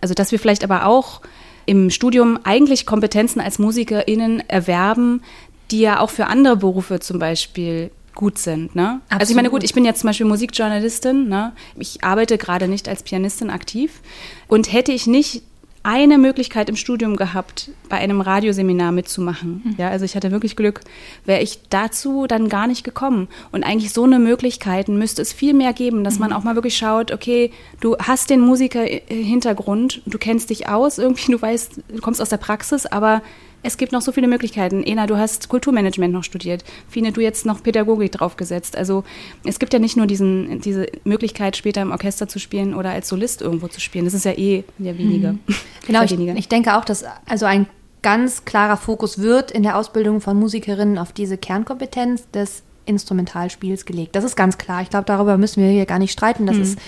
Also 0.00 0.14
dass 0.14 0.32
wir 0.32 0.38
vielleicht 0.38 0.64
aber 0.64 0.86
auch 0.86 1.20
im 1.66 1.90
Studium 1.90 2.38
eigentlich 2.44 2.86
Kompetenzen 2.86 3.40
als 3.40 3.58
MusikerInnen 3.58 4.48
erwerben, 4.48 5.22
die 5.70 5.80
ja 5.80 6.00
auch 6.00 6.10
für 6.10 6.26
andere 6.26 6.56
Berufe 6.56 7.00
zum 7.00 7.18
Beispiel 7.18 7.90
gut 8.14 8.38
sind. 8.38 8.74
Ne? 8.74 9.00
Also 9.08 9.30
ich 9.30 9.36
meine, 9.36 9.50
gut, 9.50 9.64
ich 9.64 9.74
bin 9.74 9.84
jetzt 9.84 10.00
zum 10.00 10.08
Beispiel 10.08 10.26
Musikjournalistin. 10.26 11.28
Ne? 11.28 11.52
Ich 11.78 12.04
arbeite 12.04 12.38
gerade 12.38 12.68
nicht 12.68 12.88
als 12.88 13.02
Pianistin 13.02 13.50
aktiv. 13.50 14.00
Und 14.48 14.72
hätte 14.72 14.92
ich 14.92 15.06
nicht 15.06 15.42
eine 15.84 16.16
Möglichkeit 16.16 16.70
im 16.70 16.76
Studium 16.76 17.14
gehabt, 17.14 17.70
bei 17.90 17.98
einem 17.98 18.22
Radioseminar 18.22 18.90
mitzumachen. 18.90 19.62
Mhm. 19.62 19.74
Ja, 19.76 19.90
also 19.90 20.06
ich 20.06 20.16
hatte 20.16 20.30
wirklich 20.30 20.56
Glück, 20.56 20.80
wäre 21.26 21.42
ich 21.42 21.60
dazu 21.68 22.26
dann 22.26 22.48
gar 22.48 22.66
nicht 22.66 22.84
gekommen. 22.84 23.28
Und 23.52 23.64
eigentlich 23.64 23.92
so 23.92 24.04
eine 24.04 24.18
Möglichkeiten 24.18 24.96
müsste 24.96 25.20
es 25.20 25.34
viel 25.34 25.52
mehr 25.52 25.74
geben, 25.74 26.02
dass 26.02 26.14
mhm. 26.14 26.20
man 26.20 26.32
auch 26.32 26.42
mal 26.42 26.54
wirklich 26.54 26.78
schaut, 26.78 27.12
okay, 27.12 27.50
du 27.80 27.98
hast 27.98 28.30
den 28.30 28.40
Musiker-Hintergrund, 28.40 30.00
du 30.06 30.16
kennst 30.16 30.48
dich 30.48 30.68
aus, 30.68 30.96
irgendwie, 31.04 31.32
du 31.32 31.40
weißt, 31.40 31.82
du 31.88 32.00
kommst 32.00 32.22
aus 32.22 32.30
der 32.30 32.38
Praxis, 32.38 32.86
aber 32.86 33.20
es 33.64 33.78
gibt 33.78 33.92
noch 33.92 34.02
so 34.02 34.12
viele 34.12 34.28
Möglichkeiten. 34.28 34.82
Ena, 34.84 35.06
du 35.06 35.16
hast 35.16 35.48
Kulturmanagement 35.48 36.12
noch 36.12 36.22
studiert. 36.22 36.64
Fine, 36.88 37.12
du 37.12 37.20
jetzt 37.20 37.46
noch 37.46 37.62
Pädagogik 37.62 38.12
draufgesetzt. 38.12 38.76
Also 38.76 39.04
es 39.44 39.58
gibt 39.58 39.72
ja 39.72 39.78
nicht 39.78 39.96
nur 39.96 40.06
diesen, 40.06 40.60
diese 40.60 40.86
Möglichkeit, 41.04 41.56
später 41.56 41.80
im 41.82 41.90
Orchester 41.90 42.28
zu 42.28 42.38
spielen 42.38 42.74
oder 42.74 42.90
als 42.90 43.08
Solist 43.08 43.40
irgendwo 43.40 43.68
zu 43.68 43.80
spielen. 43.80 44.04
Das 44.04 44.14
ist 44.14 44.26
ja 44.26 44.32
eh 44.32 44.64
ja 44.78 44.96
weniger. 44.96 45.32
Mhm. 45.32 45.40
Genau, 45.86 46.02
ich, 46.02 46.18
ich 46.18 46.48
denke 46.48 46.78
auch, 46.78 46.84
dass 46.86 47.04
also 47.26 47.44
ein 47.44 47.66
ganz 48.00 48.46
klarer 48.46 48.78
Fokus 48.78 49.18
wird 49.18 49.50
in 49.50 49.62
der 49.62 49.76
Ausbildung 49.76 50.22
von 50.22 50.38
Musikerinnen 50.38 50.96
auf 50.96 51.12
diese 51.12 51.36
Kernkompetenz 51.36 52.30
des 52.30 52.62
Instrumentalspiels 52.86 53.84
gelegt. 53.84 54.16
Das 54.16 54.24
ist 54.24 54.34
ganz 54.34 54.56
klar. 54.56 54.80
Ich 54.80 54.88
glaube, 54.88 55.04
darüber 55.04 55.36
müssen 55.36 55.62
wir 55.62 55.70
hier 55.70 55.84
gar 55.84 55.98
nicht 55.98 56.12
streiten. 56.12 56.46
Das 56.46 56.56
mhm. 56.56 56.62
ist 56.62 56.78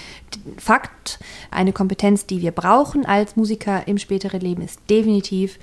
Fakt. 0.56 1.19
Eine 1.50 1.73
Kompetenz, 1.73 2.25
die 2.25 2.40
wir 2.40 2.52
brauchen 2.52 3.05
als 3.05 3.37
Musiker 3.37 3.87
im 3.87 3.99
späteren 3.99 4.40
Leben, 4.40 4.62
ist 4.62 4.81
definitiv 4.88 5.58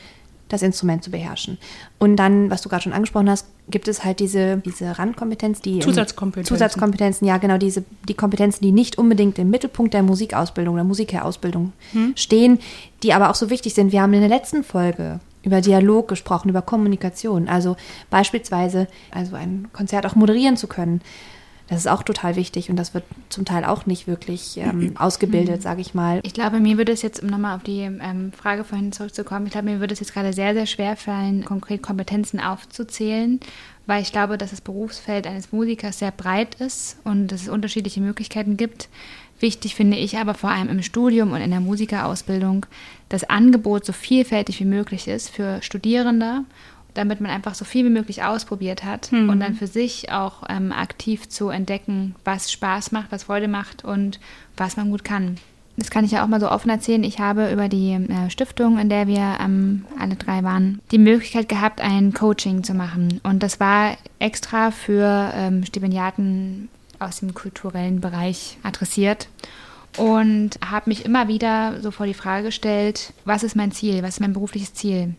das 0.54 0.62
Instrument 0.62 1.04
zu 1.04 1.12
beherrschen. 1.12 1.58
Und 2.00 2.16
dann, 2.16 2.50
was 2.50 2.62
du 2.62 2.70
gerade 2.70 2.84
schon 2.84 2.94
angesprochen 2.94 3.30
hast, 3.30 3.48
gibt 3.70 3.88
es 3.88 4.04
halt 4.04 4.20
diese, 4.20 4.58
diese 4.58 4.98
Randkompetenz, 4.98 5.62
die 5.62 5.80
Zusatzkompetenzen. 5.80 6.56
Zusatzkompetenzen, 6.56 7.28
ja 7.28 7.38
genau, 7.38 7.58
diese 7.58 7.84
die 8.08 8.14
Kompetenzen, 8.14 8.64
die 8.64 8.72
nicht 8.72 8.98
unbedingt 8.98 9.40
im 9.40 9.50
Mittelpunkt 9.50 9.94
der 9.94 10.04
Musikausbildung 10.04 10.76
oder 10.76 10.84
Musikerrausbildung 10.84 11.74
hm. 11.92 12.14
stehen, 12.16 12.60
die 13.02 13.14
aber 13.14 13.30
auch 13.30 13.36
so 13.36 13.50
wichtig 13.50 13.74
sind. 13.74 13.92
Wir 13.92 14.02
haben 14.02 14.14
in 14.14 14.22
der 14.22 14.30
letzten 14.30 14.64
Folge 14.64 15.20
über 15.44 15.62
Dialog 15.62 16.08
gesprochen, 16.08 16.50
über 16.50 16.62
Kommunikation. 16.62 17.48
Also 17.48 17.76
beispielsweise, 18.10 18.88
also 19.12 19.36
ein 19.36 19.68
Konzert 19.74 20.06
auch 20.06 20.16
moderieren 20.16 20.58
zu 20.58 20.68
können. 20.68 21.02
Das 21.74 21.82
ist 21.82 21.88
auch 21.88 22.04
total 22.04 22.36
wichtig 22.36 22.70
und 22.70 22.76
das 22.76 22.94
wird 22.94 23.04
zum 23.30 23.46
Teil 23.46 23.66
auch 23.66 23.88
nicht 23.88 24.06
wirklich 24.06 24.58
ähm, 24.58 24.78
mhm. 24.78 24.98
ausgebildet, 24.98 25.64
sage 25.64 25.82
ich 25.82 25.96
mal. 25.96 26.20
Ich 26.22 26.36
glaube, 26.36 26.60
mir 26.60 26.78
würde 26.78 26.92
es 26.92 27.02
jetzt, 27.02 27.24
um 27.24 27.30
nochmal 27.30 27.56
auf 27.56 27.64
die 27.64 27.80
ähm, 27.80 28.32
Frage 28.32 28.64
vorhin 28.64 28.92
zurückzukommen, 28.92 29.48
ich 29.48 29.54
glaube, 29.54 29.72
mir 29.72 29.80
würde 29.80 29.92
es 29.92 30.00
jetzt 30.00 30.14
gerade 30.14 30.34
sehr, 30.34 30.54
sehr 30.54 30.68
schwer 30.68 30.96
fallen, 30.96 31.44
konkret 31.44 31.82
Kompetenzen 31.82 32.40
aufzuzählen, 32.40 33.40
weil 33.88 34.04
ich 34.04 34.12
glaube, 34.12 34.38
dass 34.38 34.52
das 34.52 34.62
Berufsfeld 34.62 35.26
eines 35.26 35.52
Musikers 35.52 35.98
sehr 35.98 36.12
breit 36.12 36.54
ist 36.62 36.98
und 37.06 37.30
dass 37.30 37.42
es 37.42 37.50
unterschiedliche 37.50 38.02
Möglichkeiten 38.02 38.56
gibt. 38.56 38.88
Wichtig 39.40 39.74
finde 39.74 39.98
ich 39.98 40.20
aber 40.20 40.36
vor 40.36 40.52
allem 40.52 40.70
im 40.70 40.84
Studium 40.84 41.32
und 41.32 41.42
in 41.42 41.50
der 41.50 41.60
Musikerausbildung, 41.60 42.68
das 43.10 43.24
Angebot 43.24 43.84
so 43.84 43.94
vielfältig 43.94 44.60
wie 44.60 44.66
möglich 44.66 45.08
ist 45.08 45.30
für 45.30 45.60
Studierende 45.64 46.44
damit 46.94 47.22
man 47.22 47.32
einfach 47.32 47.56
so 47.56 47.66
viel 47.66 47.86
wie 47.86 47.90
möglich 47.90 48.24
ausprobiert 48.24 48.84
hat 48.84 49.12
mhm. 49.12 49.30
und 49.30 49.40
dann 49.40 49.56
für 49.56 49.68
sich 49.68 50.12
auch 50.12 50.44
ähm, 50.50 50.72
aktiv 50.72 51.30
zu 51.30 51.50
entdecken, 51.50 52.16
was 52.24 52.52
Spaß 52.52 52.92
macht, 52.92 53.12
was 53.12 53.24
Freude 53.24 53.48
macht 53.48 53.84
und 53.84 54.20
was 54.58 54.78
man 54.78 54.92
gut 54.92 55.04
kann. 55.04 55.38
Das 55.76 55.90
kann 55.90 56.06
ich 56.06 56.12
ja 56.12 56.24
auch 56.24 56.28
mal 56.28 56.40
so 56.40 56.52
offen 56.52 56.70
erzählen. 56.70 57.04
Ich 57.04 57.20
habe 57.20 57.52
über 57.52 57.68
die 57.68 57.94
äh, 57.94 58.30
Stiftung, 58.30 58.78
in 58.78 58.90
der 58.90 59.08
wir 59.08 59.38
ähm, 59.44 59.86
alle 60.00 60.16
drei 60.16 60.44
waren, 60.44 60.80
die 60.92 61.00
Möglichkeit 61.00 61.50
gehabt, 61.50 61.82
ein 61.82 62.14
Coaching 62.14 62.64
zu 62.64 62.76
machen. 62.76 63.20
Und 63.24 63.42
das 63.42 63.60
war 63.60 63.98
extra 64.20 64.70
für 64.70 65.32
ähm, 65.34 65.66
Stipendiaten 65.66 66.70
aus 67.00 67.22
dem 67.22 67.34
kulturellen 67.34 68.02
Bereich 68.02 68.58
adressiert 68.62 69.28
und 69.98 70.52
habe 70.64 70.90
mich 70.90 71.06
immer 71.06 71.28
wieder 71.28 71.82
so 71.82 71.92
vor 71.92 72.06
die 72.06 72.14
Frage 72.14 72.46
gestellt, 72.46 73.14
was 73.26 73.44
ist 73.44 73.56
mein 73.56 73.72
Ziel, 73.72 74.04
was 74.04 74.16
ist 74.16 74.20
mein 74.20 74.34
berufliches 74.34 74.74
Ziel? 74.74 75.16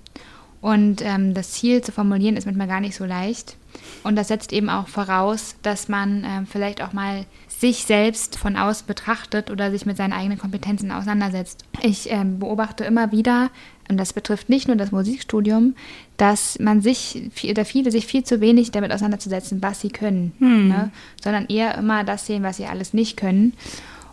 Und 0.65 1.03
ähm, 1.03 1.35
das 1.35 1.51
Ziel 1.51 1.83
zu 1.83 1.93
formulieren 1.93 2.39
ist 2.39 2.47
manchmal 2.47 2.67
gar 2.67 2.81
nicht 2.81 2.97
so 2.97 3.05
leicht. 3.05 3.59
Und 4.03 4.17
das 4.17 4.29
setzt 4.29 4.51
eben 4.51 4.71
auch 4.71 4.89
voraus, 4.89 5.57
dass 5.61 5.91
man 5.91 6.25
äh, 6.25 6.47
vielleicht 6.51 6.81
auch 6.81 6.95
mal 6.95 7.27
sich 7.49 7.85
selbst 7.85 8.39
von 8.39 8.57
außen 8.57 8.87
betrachtet 8.87 9.51
oder 9.51 9.71
sich 9.71 9.85
mit 9.85 9.99
seinen 9.99 10.15
eigenen 10.15 10.39
Kompetenzen 10.39 10.91
auseinandersetzt. 10.91 11.67
Ich 11.83 12.11
äh, 12.11 12.25
beobachte 12.25 12.83
immer 12.85 13.13
wieder, 13.13 13.51
und 13.91 13.99
das 13.99 14.15
betrifft 14.15 14.49
nicht 14.49 14.67
nur 14.67 14.79
das 14.79 14.91
Musikstudium, 14.91 15.75
dass 16.17 16.59
man 16.59 16.81
sich, 16.81 17.31
oder 17.47 17.67
viele 17.67 17.91
sich 17.91 18.07
viel 18.07 18.25
zu 18.25 18.41
wenig 18.41 18.71
damit 18.71 18.91
auseinanderzusetzen, 18.91 19.63
was 19.63 19.83
sie 19.83 19.91
können, 19.91 20.33
hm. 20.39 20.69
ne? 20.69 20.91
sondern 21.23 21.45
eher 21.45 21.77
immer 21.77 22.05
das 22.05 22.25
sehen, 22.25 22.43
was 22.43 22.57
sie 22.57 22.65
alles 22.65 22.95
nicht 22.95 23.19
können. 23.19 23.53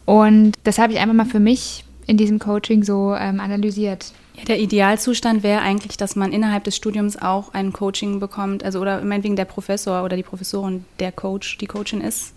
Und 0.03 0.57
das 0.65 0.79
habe 0.79 0.91
ich 0.91 0.99
einfach 0.99 1.15
mal 1.15 1.25
für 1.25 1.39
mich 1.39 1.85
in 2.07 2.17
diesem 2.17 2.39
Coaching 2.39 2.83
so 2.83 3.15
ähm, 3.17 3.39
analysiert. 3.39 4.11
Ja, 4.41 4.45
der 4.45 4.59
Idealzustand 4.59 5.43
wäre 5.43 5.61
eigentlich, 5.61 5.97
dass 5.97 6.15
man 6.15 6.31
innerhalb 6.31 6.63
des 6.63 6.75
Studiums 6.75 7.17
auch 7.17 7.53
ein 7.53 7.73
Coaching 7.73 8.19
bekommt, 8.19 8.63
also 8.63 8.79
oder 8.79 9.03
meinetwegen 9.03 9.35
der 9.35 9.45
Professor 9.45 10.03
oder 10.03 10.15
die 10.15 10.23
Professorin, 10.23 10.85
der 10.99 11.11
Coach, 11.11 11.57
die 11.57 11.67
Coachin 11.67 12.01
ist 12.01 12.33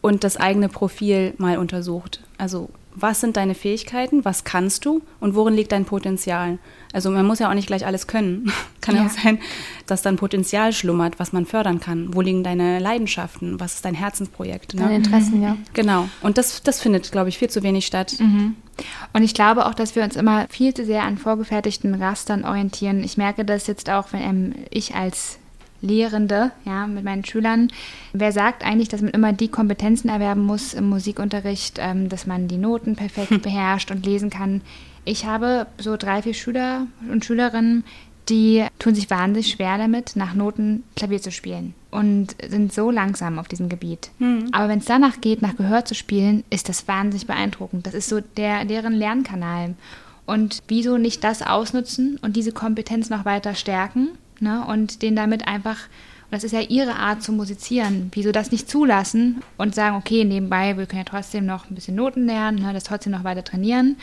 und 0.00 0.24
das 0.24 0.36
eigene 0.36 0.68
Profil 0.68 1.34
mal 1.38 1.58
untersucht. 1.58 2.20
Also 2.36 2.70
was 3.00 3.20
sind 3.20 3.36
deine 3.36 3.54
Fähigkeiten, 3.54 4.24
was 4.24 4.44
kannst 4.44 4.84
du 4.84 5.02
und 5.20 5.34
worin 5.34 5.54
liegt 5.54 5.72
dein 5.72 5.84
Potenzial? 5.84 6.58
Also 6.92 7.10
man 7.10 7.26
muss 7.26 7.38
ja 7.38 7.48
auch 7.48 7.54
nicht 7.54 7.68
gleich 7.68 7.86
alles 7.86 8.06
können. 8.06 8.52
kann 8.80 8.96
ja 8.96 9.06
auch 9.06 9.10
sein, 9.10 9.38
dass 9.86 10.02
dann 10.02 10.16
Potenzial 10.16 10.72
schlummert, 10.72 11.18
was 11.18 11.32
man 11.32 11.46
fördern 11.46 11.80
kann. 11.80 12.14
Wo 12.14 12.20
liegen 12.20 12.42
deine 12.42 12.78
Leidenschaften? 12.78 13.60
Was 13.60 13.74
ist 13.74 13.84
dein 13.84 13.94
Herzensprojekt? 13.94 14.74
Ne? 14.74 14.82
Deine 14.82 14.96
Interessen, 14.96 15.42
ja. 15.42 15.56
Genau. 15.74 16.08
Und 16.22 16.38
das, 16.38 16.62
das 16.62 16.80
findet, 16.80 17.12
glaube 17.12 17.28
ich, 17.28 17.38
viel 17.38 17.50
zu 17.50 17.62
wenig 17.62 17.86
statt. 17.86 18.16
Mhm. 18.18 18.56
Und 19.12 19.22
ich 19.22 19.34
glaube 19.34 19.66
auch, 19.66 19.74
dass 19.74 19.96
wir 19.96 20.04
uns 20.04 20.16
immer 20.16 20.46
viel 20.48 20.74
zu 20.74 20.84
sehr 20.84 21.02
an 21.02 21.18
vorgefertigten 21.18 21.94
Rastern 21.94 22.44
orientieren. 22.44 23.02
Ich 23.02 23.16
merke 23.16 23.44
das 23.44 23.66
jetzt 23.66 23.90
auch, 23.90 24.12
wenn 24.12 24.22
ähm, 24.22 24.54
ich 24.70 24.94
als 24.94 25.38
Lehrende, 25.80 26.50
ja, 26.64 26.86
mit 26.86 27.04
meinen 27.04 27.24
Schülern. 27.24 27.70
Wer 28.12 28.32
sagt 28.32 28.64
eigentlich, 28.64 28.88
dass 28.88 29.00
man 29.00 29.12
immer 29.12 29.32
die 29.32 29.48
Kompetenzen 29.48 30.08
erwerben 30.08 30.42
muss 30.42 30.74
im 30.74 30.88
Musikunterricht, 30.88 31.78
ähm, 31.80 32.08
dass 32.08 32.26
man 32.26 32.48
die 32.48 32.58
Noten 32.58 32.96
perfekt 32.96 33.42
beherrscht 33.42 33.90
und 33.90 34.04
lesen 34.04 34.30
kann? 34.30 34.62
Ich 35.04 35.24
habe 35.24 35.66
so 35.78 35.96
drei, 35.96 36.22
vier 36.22 36.34
Schüler 36.34 36.86
und 37.10 37.24
Schülerinnen, 37.24 37.84
die 38.28 38.66
tun 38.78 38.94
sich 38.94 39.10
wahnsinnig 39.10 39.50
schwer 39.50 39.78
damit, 39.78 40.16
nach 40.16 40.34
Noten 40.34 40.84
Klavier 40.96 41.20
zu 41.20 41.30
spielen 41.30 41.74
und 41.90 42.36
sind 42.46 42.72
so 42.72 42.90
langsam 42.90 43.38
auf 43.38 43.48
diesem 43.48 43.68
Gebiet. 43.68 44.10
Mhm. 44.18 44.48
Aber 44.52 44.68
wenn 44.68 44.80
es 44.80 44.84
danach 44.84 45.20
geht, 45.20 45.42
nach 45.42 45.56
Gehör 45.56 45.84
zu 45.84 45.94
spielen, 45.94 46.44
ist 46.50 46.68
das 46.68 46.86
wahnsinnig 46.86 47.26
beeindruckend. 47.26 47.86
Das 47.86 47.94
ist 47.94 48.08
so 48.08 48.20
der, 48.20 48.64
deren 48.64 48.92
Lernkanal. 48.92 49.74
Und 50.26 50.62
wieso 50.68 50.98
nicht 50.98 51.24
das 51.24 51.40
ausnutzen 51.40 52.18
und 52.20 52.36
diese 52.36 52.52
Kompetenz 52.52 53.08
noch 53.08 53.24
weiter 53.24 53.54
stärken 53.54 54.08
ne? 54.40 54.62
und 54.66 55.00
den 55.00 55.16
damit 55.16 55.48
einfach, 55.48 55.78
und 56.24 56.32
das 56.32 56.44
ist 56.44 56.52
ja 56.52 56.60
ihre 56.60 56.96
Art 56.96 57.22
zu 57.22 57.32
musizieren, 57.32 58.10
wieso 58.12 58.30
das 58.30 58.52
nicht 58.52 58.68
zulassen 58.68 59.42
und 59.56 59.74
sagen, 59.74 59.96
okay, 59.96 60.24
nebenbei, 60.24 60.76
wir 60.76 60.84
können 60.84 61.04
ja 61.06 61.10
trotzdem 61.10 61.46
noch 61.46 61.70
ein 61.70 61.74
bisschen 61.74 61.94
Noten 61.94 62.26
lernen, 62.26 62.58
ne? 62.58 62.74
das 62.74 62.84
trotzdem 62.84 63.12
noch 63.12 63.24
weiter 63.24 63.42
trainieren, 63.42 63.96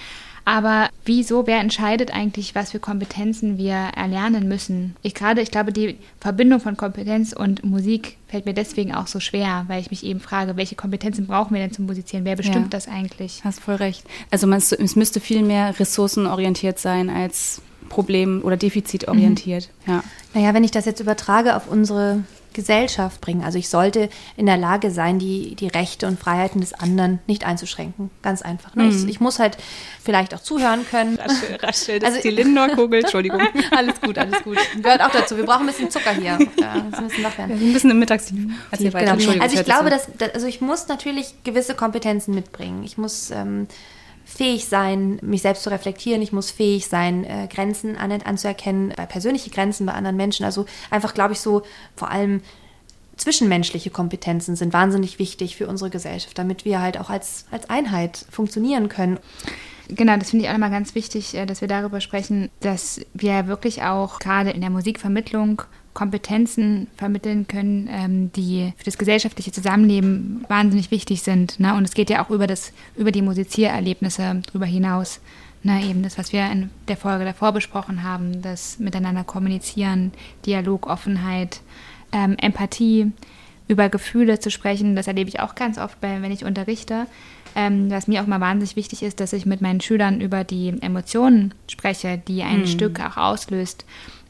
aber 0.46 0.90
wieso, 1.04 1.48
wer 1.48 1.60
entscheidet 1.60 2.14
eigentlich, 2.14 2.54
was 2.54 2.72
für 2.72 2.80
Kompetenzen 2.80 3.58
wir 3.58 3.74
erlernen 3.74 4.48
müssen? 4.48 4.96
Ich 5.02 5.16
gerade, 5.16 5.42
ich 5.42 5.50
glaube, 5.50 5.74
die 5.74 5.98
Verbindung 6.20 6.60
von 6.60 6.78
Kompetenz 6.78 7.34
und 7.34 7.64
Musik 7.64 8.18
fällt 8.28 8.46
mir 8.46 8.54
deswegen 8.54 8.94
auch 8.94 9.08
so 9.08 9.20
schwer, 9.20 9.66
weil 9.68 9.82
ich 9.82 9.90
mich 9.90 10.06
eben 10.06 10.20
frage, 10.20 10.56
welche 10.56 10.76
Kompetenzen 10.76 11.26
brauchen 11.26 11.56
wir 11.56 11.62
denn 11.62 11.72
zum 11.72 11.88
Musizieren? 11.88 12.26
Wer 12.26 12.36
bestimmt 12.36 12.66
ja, 12.66 12.70
das 12.70 12.88
eigentlich? 12.88 13.42
Hast 13.44 13.60
voll 13.60 13.76
recht. 13.76 14.06
Also 14.30 14.46
man, 14.46 14.60
es 14.60 14.96
müsste 14.96 15.20
viel 15.20 15.42
mehr 15.42 15.80
ressourcenorientiert 15.80 16.78
sein 16.78 17.10
als 17.10 17.62
problem- 17.90 18.42
oder 18.44 18.56
defizitorientiert. 18.56 19.70
Mhm. 19.86 19.94
Ja. 19.94 20.04
Naja, 20.36 20.54
wenn 20.54 20.64
ich 20.64 20.72
das 20.72 20.86
jetzt 20.86 21.00
übertrage 21.00 21.56
auf 21.56 21.68
unsere 21.68 22.24
Gesellschaft 22.56 23.22
bringen. 23.22 23.44
Also 23.44 23.60
ich 23.60 23.70
sollte 23.70 24.10
in 24.38 24.48
der 24.48 24.58
Lage 24.58 24.90
sein, 24.90 25.20
die, 25.20 25.56
die 25.56 25.68
Rechte 25.68 26.08
und 26.08 26.18
Freiheiten 26.18 26.62
des 26.62 26.74
anderen 26.74 27.20
nicht 27.28 27.46
einzuschränken. 27.46 28.10
Ganz 28.24 28.42
einfach. 28.42 28.74
Ne? 28.76 28.84
Mhm. 28.84 28.90
Ich, 28.90 29.08
ich, 29.08 29.20
muss 29.20 29.38
halt 29.38 29.58
vielleicht 30.04 30.34
auch 30.34 30.40
zuhören 30.40 30.86
können. 30.90 31.18
Raschel, 31.18 31.56
raschel 31.62 32.00
das 32.00 32.08
also, 32.08 32.18
ist 32.18 32.24
die 32.24 32.30
Lindor-Kugel, 32.30 33.02
Entschuldigung. 33.02 33.42
alles 33.72 34.02
gut, 34.02 34.18
alles 34.18 34.42
gut. 34.44 34.58
Gehört 34.82 35.02
auch 35.02 35.12
dazu. 35.12 35.38
Wir 35.38 35.46
brauchen 35.46 35.62
ein 35.62 35.68
bisschen 35.68 35.92
Zucker 35.92 36.14
hier. 36.14 36.34
Ein 36.34 36.92
bisschen 36.92 37.24
wach 37.24 37.38
werden. 37.38 37.52
Ein 37.52 37.74
bisschen 37.74 37.92
im 37.92 38.00
Mittagstief. 38.00 38.40
Genau. 38.72 39.42
Also 39.42 39.60
ich 39.60 39.66
glaube, 39.66 39.90
dass, 39.90 40.08
also 40.34 40.48
ich 40.48 40.62
muss 40.62 40.88
natürlich 40.88 41.44
gewisse 41.44 41.76
Kompetenzen 41.76 42.34
mitbringen. 42.34 42.84
Ich 42.84 42.98
muss 42.98 43.32
ähm, 43.32 43.68
fähig 44.36 44.66
sein, 44.66 45.18
mich 45.22 45.42
selbst 45.42 45.64
zu 45.64 45.72
reflektieren. 45.72 46.22
Ich 46.22 46.34
muss 46.34 46.52
fähig 46.52 46.88
sein, 46.88 47.24
äh, 47.24 47.48
Grenzen 47.50 47.96
an, 47.96 48.12
anzuerkennen, 48.12 48.94
bei 48.96 49.06
persönliche 49.06 49.50
Grenzen 49.50 49.86
bei 49.86 49.94
anderen 49.94 50.18
Menschen. 50.18 50.46
Also 50.46 50.66
einfach, 50.90 51.14
glaube 51.14 51.34
ich, 51.34 51.40
so 51.40 51.64
vor 51.96 52.12
allem 52.12 52.42
zwischenmenschliche 53.16 53.92
Kompetenzen 53.92 54.58
sind 54.58 54.74
wahnsinnig 54.74 55.20
wichtig 55.20 55.56
für 55.56 55.68
unsere 55.68 55.90
Gesellschaft, 55.90 56.38
damit 56.38 56.66
wir 56.66 56.82
halt 56.82 57.00
auch 57.00 57.10
als, 57.10 57.46
als 57.50 57.70
Einheit 57.70 58.26
funktionieren 58.30 58.90
können. 58.90 59.20
Genau, 59.88 60.18
das 60.18 60.32
finde 60.32 60.46
ich 60.46 60.52
auch 60.52 60.56
immer 60.56 60.70
ganz 60.70 60.96
wichtig, 60.96 61.34
äh, 61.36 61.46
dass 61.46 61.62
wir 61.62 61.70
darüber 61.70 62.02
sprechen, 62.02 62.50
dass 62.60 63.00
wir 63.14 63.48
wirklich 63.48 63.84
auch 63.84 64.20
gerade 64.20 64.52
in 64.52 64.60
der 64.60 64.70
Musikvermittlung 64.70 65.62
Kompetenzen 65.96 66.88
vermitteln 66.98 67.48
können, 67.48 67.90
ähm, 67.90 68.32
die 68.34 68.74
für 68.78 68.84
das 68.84 69.00
gesellschaftliche 69.00 69.52
Zusammenleben 69.52 70.46
wahnsinnig 70.50 70.92
wichtig 70.92 71.24
sind. 71.24 71.60
Ne? 71.60 71.74
Und 71.74 71.86
es 71.86 71.96
geht 71.96 72.12
ja 72.12 72.24
auch 72.24 72.30
über, 72.30 72.46
das, 72.46 72.74
über 72.96 73.12
die 73.12 73.24
Musiziererlebnisse 73.24 74.44
darüber 74.46 74.66
hinaus. 74.66 75.22
Ne? 75.64 75.84
Eben 75.90 76.04
das, 76.04 76.18
was 76.18 76.34
wir 76.34 76.52
in 76.52 76.70
der 76.90 76.98
Folge 76.98 77.26
davor 77.26 77.54
besprochen 77.54 78.04
haben, 78.04 78.42
das 78.42 78.78
Miteinander 78.78 79.24
kommunizieren, 79.24 80.12
Dialog, 80.46 80.86
Offenheit, 80.86 81.62
ähm, 82.12 82.36
Empathie, 82.40 83.12
über 83.68 83.90
Gefühle 83.90 84.40
zu 84.40 84.52
sprechen. 84.52 84.96
Das 84.96 85.08
erlebe 85.08 85.30
ich 85.30 85.40
auch 85.40 85.56
ganz 85.56 85.78
oft, 85.80 85.98
wenn 86.02 86.32
ich 86.32 86.46
unterrichte. 86.46 87.08
Ähm, 87.56 87.90
was 87.90 88.08
mir 88.08 88.22
auch 88.22 88.28
mal 88.28 88.42
wahnsinnig 88.42 88.76
wichtig 88.76 89.02
ist, 89.02 89.22
dass 89.22 89.32
ich 89.32 89.46
mit 89.46 89.62
meinen 89.62 89.80
Schülern 89.80 90.20
über 90.20 90.44
die 90.44 90.76
Emotionen 90.82 91.54
spreche, 91.72 92.22
die 92.28 92.44
ein 92.44 92.62
mhm. 92.62 92.68
Stück 92.68 93.00
auch 93.00 93.16
auslöst. 93.16 93.86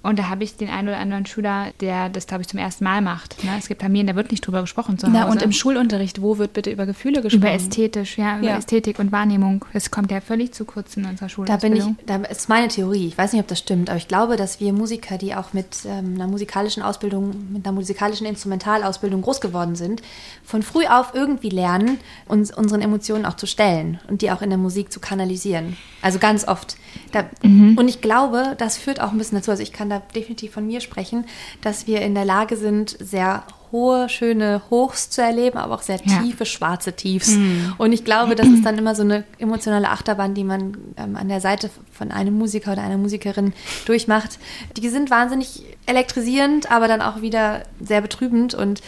Und 0.05 0.19
da 0.19 0.29
habe 0.29 0.43
ich 0.43 0.55
den 0.55 0.69
einen 0.69 0.89
oder 0.89 0.97
anderen 0.97 1.25
Schüler, 1.25 1.71
der 1.81 2.09
das, 2.09 2.27
glaube 2.27 2.41
ich, 2.41 2.47
zum 2.47 2.59
ersten 2.59 2.83
Mal 2.83 3.01
macht. 3.01 3.43
Ne? 3.43 3.49
Es 3.57 3.67
gibt 3.67 3.81
Familien, 3.81 4.05
da 4.05 4.15
wird 4.15 4.29
nicht 4.29 4.45
drüber 4.45 4.61
gesprochen 4.61 4.99
zu 4.99 5.07
Hause. 5.07 5.17
Na, 5.17 5.25
und 5.25 5.41
im 5.41 5.51
Schulunterricht, 5.51 6.21
wo 6.21 6.37
wird 6.37 6.53
bitte 6.53 6.69
über 6.69 6.85
Gefühle 6.85 7.23
gesprochen? 7.23 7.41
Über 7.41 7.51
ästhetisch, 7.51 8.19
ja, 8.19 8.37
über 8.37 8.49
ja. 8.49 8.57
Ästhetik 8.57 8.99
und 8.99 9.11
Wahrnehmung. 9.11 9.65
Das 9.73 9.89
kommt 9.89 10.11
ja 10.11 10.21
völlig 10.21 10.53
zu 10.53 10.63
kurz 10.63 10.95
in 10.95 11.05
unserer 11.05 11.29
Schule. 11.29 11.47
Da 11.47 11.57
bin 11.57 11.75
ich, 11.75 11.83
da 12.05 12.17
ist 12.17 12.49
meine 12.49 12.67
Theorie. 12.67 13.07
Ich 13.07 13.17
weiß 13.17 13.33
nicht, 13.33 13.41
ob 13.41 13.47
das 13.47 13.57
stimmt, 13.57 13.89
aber 13.89 13.97
ich 13.97 14.07
glaube, 14.07 14.35
dass 14.35 14.59
wir 14.59 14.73
Musiker, 14.73 15.17
die 15.17 15.33
auch 15.33 15.53
mit 15.53 15.77
ähm, 15.85 16.13
einer 16.13 16.27
musikalischen 16.27 16.83
Ausbildung, 16.83 17.33
mit 17.51 17.65
einer 17.65 17.73
musikalischen 17.73 18.27
Instrumentalausbildung 18.27 19.23
groß 19.23 19.41
geworden 19.41 19.75
sind, 19.75 20.03
von 20.43 20.61
früh 20.61 20.85
auf 20.85 21.15
irgendwie 21.15 21.49
lernen, 21.49 21.97
uns 22.27 22.55
unseren 22.55 22.81
Emotionen 22.81 23.25
auch 23.25 23.37
zu 23.37 23.47
stellen 23.47 23.99
und 24.07 24.21
die 24.21 24.29
auch 24.29 24.43
in 24.43 24.49
der 24.51 24.59
Musik 24.59 24.91
zu 24.91 24.99
kanalisieren. 24.99 25.77
Also 26.03 26.19
ganz 26.19 26.47
oft. 26.47 26.77
Da, 27.11 27.25
mhm. 27.41 27.75
Und 27.77 27.87
ich 27.87 28.01
glaube, 28.01 28.55
das 28.59 28.77
führt 28.77 29.01
auch 29.01 29.11
ein 29.11 29.17
bisschen 29.17 29.39
dazu. 29.39 29.49
Also 29.49 29.63
ich 29.63 29.73
kann 29.73 29.89
da 29.89 29.94
definitiv 29.99 30.53
von 30.53 30.65
mir 30.65 30.81
sprechen, 30.81 31.25
dass 31.61 31.87
wir 31.87 32.01
in 32.01 32.15
der 32.15 32.25
Lage 32.25 32.57
sind, 32.57 32.95
sehr 32.99 33.43
hohe, 33.71 34.07
schöne 34.07 34.61
Hochs 34.69 35.09
zu 35.09 35.21
erleben, 35.21 35.57
aber 35.57 35.75
auch 35.75 35.81
sehr 35.81 35.99
tiefe, 35.99 36.39
ja. 36.39 36.45
schwarze 36.45 36.93
Tiefs. 36.93 37.31
Mhm. 37.31 37.73
Und 37.77 37.91
ich 37.91 38.05
glaube, 38.05 38.35
das 38.35 38.47
ist 38.47 38.65
dann 38.65 38.77
immer 38.77 38.95
so 38.95 39.01
eine 39.03 39.25
emotionale 39.37 39.89
Achterbahn, 39.89 40.33
die 40.33 40.45
man 40.45 40.77
ähm, 40.97 41.15
an 41.15 41.27
der 41.27 41.41
Seite 41.41 41.69
von 41.91 42.11
einem 42.11 42.37
Musiker 42.37 42.71
oder 42.71 42.83
einer 42.83 42.97
Musikerin 42.97 43.53
durchmacht. 43.85 44.39
Die 44.77 44.87
sind 44.89 45.09
wahnsinnig 45.09 45.63
elektrisierend, 45.85 46.71
aber 46.71 46.87
dann 46.87 47.01
auch 47.01 47.21
wieder 47.21 47.63
sehr 47.81 48.01
betrübend. 48.01 48.53
Und 48.53 48.81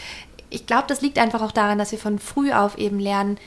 ich 0.49 0.65
glaube, 0.65 0.85
das 0.87 1.01
liegt 1.01 1.19
einfach 1.19 1.41
auch 1.41 1.51
daran, 1.51 1.77
dass 1.77 1.91
wir 1.91 1.99
von 1.99 2.19
früh 2.19 2.53
auf 2.53 2.77
eben 2.77 2.99
lernen, 2.99 3.37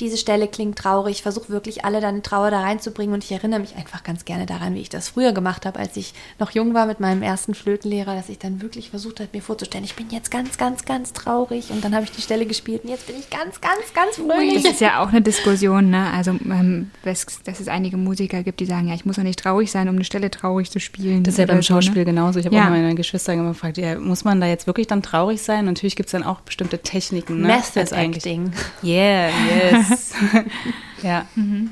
diese 0.00 0.16
Stelle 0.16 0.48
klingt 0.48 0.76
traurig, 0.76 1.22
versuche 1.22 1.50
wirklich 1.50 1.84
alle 1.84 2.00
deine 2.00 2.22
Trauer 2.22 2.50
da 2.50 2.60
reinzubringen 2.60 3.14
und 3.14 3.22
ich 3.22 3.30
erinnere 3.30 3.60
mich 3.60 3.76
einfach 3.76 4.02
ganz 4.02 4.24
gerne 4.24 4.44
daran, 4.44 4.74
wie 4.74 4.80
ich 4.80 4.88
das 4.88 5.10
früher 5.10 5.32
gemacht 5.32 5.66
habe, 5.66 5.78
als 5.78 5.96
ich 5.96 6.14
noch 6.38 6.50
jung 6.50 6.74
war 6.74 6.86
mit 6.86 6.98
meinem 6.98 7.22
ersten 7.22 7.54
Flötenlehrer, 7.54 8.14
dass 8.14 8.28
ich 8.28 8.38
dann 8.38 8.60
wirklich 8.60 8.90
versucht 8.90 9.20
habe, 9.20 9.30
mir 9.32 9.42
vorzustellen, 9.42 9.84
ich 9.84 9.94
bin 9.94 10.10
jetzt 10.10 10.30
ganz, 10.30 10.58
ganz, 10.58 10.84
ganz 10.84 11.12
traurig 11.12 11.70
und 11.70 11.84
dann 11.84 11.94
habe 11.94 12.04
ich 12.04 12.10
die 12.10 12.22
Stelle 12.22 12.44
gespielt 12.46 12.84
und 12.84 12.90
jetzt 12.90 13.06
bin 13.06 13.16
ich 13.18 13.30
ganz, 13.30 13.60
ganz, 13.60 13.94
ganz 13.94 14.16
fröhlich. 14.16 14.62
Das 14.62 14.72
ist 14.72 14.80
ja 14.80 15.02
auch 15.02 15.08
eine 15.08 15.22
Diskussion, 15.22 15.90
ne? 15.90 16.10
Also, 16.12 16.32
ähm, 16.32 16.90
dass, 17.04 17.26
dass 17.44 17.60
es 17.60 17.68
einige 17.68 17.96
Musiker 17.96 18.42
gibt, 18.42 18.60
die 18.60 18.66
sagen, 18.66 18.88
ja, 18.88 18.94
ich 18.94 19.04
muss 19.04 19.16
doch 19.16 19.22
nicht 19.22 19.38
traurig 19.38 19.70
sein, 19.70 19.88
um 19.88 19.94
eine 19.94 20.04
Stelle 20.04 20.30
traurig 20.30 20.70
zu 20.70 20.80
spielen. 20.80 21.22
Das 21.22 21.34
ist 21.34 21.38
ja 21.38 21.46
beim 21.46 21.62
Schauspiel 21.62 21.94
so, 21.94 21.98
ne? 22.00 22.04
genauso. 22.06 22.40
Ich 22.40 22.46
habe 22.46 22.56
ja. 22.56 22.64
auch 22.64 22.70
meine 22.70 22.94
Geschwister 22.94 23.32
immer 23.32 23.48
gefragt, 23.48 23.78
ja, 23.78 23.98
muss 23.98 24.24
man 24.24 24.40
da 24.40 24.46
jetzt 24.46 24.66
wirklich 24.66 24.86
dann 24.86 25.02
traurig 25.02 25.40
sein? 25.40 25.60
Und 25.60 25.66
natürlich 25.66 25.96
gibt 25.96 26.08
es 26.08 26.12
dann 26.12 26.24
auch 26.24 26.40
bestimmte 26.40 26.78
Techniken. 26.78 27.42
Ne? 27.42 27.48
Method 27.48 27.94
Acting. 27.94 28.52
Yeah, 28.82 29.28
yes. 29.28 29.83
ja. 31.02 31.26
Mhm. 31.34 31.70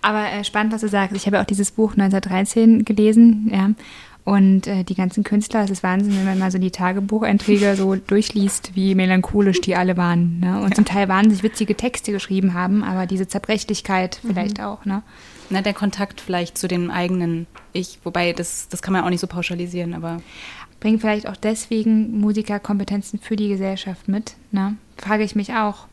Aber 0.00 0.30
äh, 0.30 0.44
spannend, 0.44 0.72
was 0.72 0.80
du 0.80 0.88
sagst. 0.88 1.16
Ich 1.16 1.26
habe 1.26 1.36
ja 1.36 1.42
auch 1.42 1.46
dieses 1.46 1.70
Buch 1.70 1.92
1913 1.92 2.84
gelesen, 2.84 3.50
ja. 3.52 3.70
Und 4.24 4.68
äh, 4.68 4.84
die 4.84 4.94
ganzen 4.94 5.24
Künstler, 5.24 5.64
es 5.64 5.70
ist 5.70 5.82
Wahnsinn, 5.82 6.16
wenn 6.16 6.24
man 6.24 6.38
mal 6.38 6.52
so 6.52 6.58
die 6.58 6.70
Tagebucheinträge 6.70 7.74
so 7.74 7.96
durchliest, 7.96 8.76
wie 8.76 8.94
melancholisch 8.94 9.60
die 9.60 9.74
alle 9.74 9.96
waren. 9.96 10.38
Ne? 10.38 10.60
Und 10.60 10.70
ja. 10.70 10.74
zum 10.76 10.84
Teil 10.84 11.08
wahnsinnig 11.08 11.42
witzige 11.42 11.76
Texte 11.76 12.12
geschrieben 12.12 12.54
haben, 12.54 12.84
aber 12.84 13.06
diese 13.06 13.26
Zerbrechlichkeit 13.26 14.20
vielleicht 14.24 14.58
mhm. 14.58 14.64
auch. 14.64 14.84
Ne? 14.84 15.02
Na, 15.50 15.60
der 15.60 15.74
Kontakt 15.74 16.20
vielleicht 16.20 16.56
zu 16.56 16.68
dem 16.68 16.90
eigenen 16.90 17.46
Ich, 17.72 17.98
wobei 18.04 18.32
das, 18.32 18.68
das 18.68 18.80
kann 18.80 18.92
man 18.92 19.02
auch 19.02 19.10
nicht 19.10 19.20
so 19.20 19.26
pauschalisieren, 19.26 19.92
aber. 19.92 20.22
Bringen 20.78 20.98
vielleicht 20.98 21.28
auch 21.28 21.36
deswegen 21.36 22.18
Musikerkompetenzen 22.18 23.20
für 23.20 23.36
die 23.36 23.48
Gesellschaft 23.48 24.08
mit, 24.08 24.34
ne? 24.50 24.76
Frage 24.96 25.22
ich 25.22 25.36
mich 25.36 25.54
auch. 25.54 25.86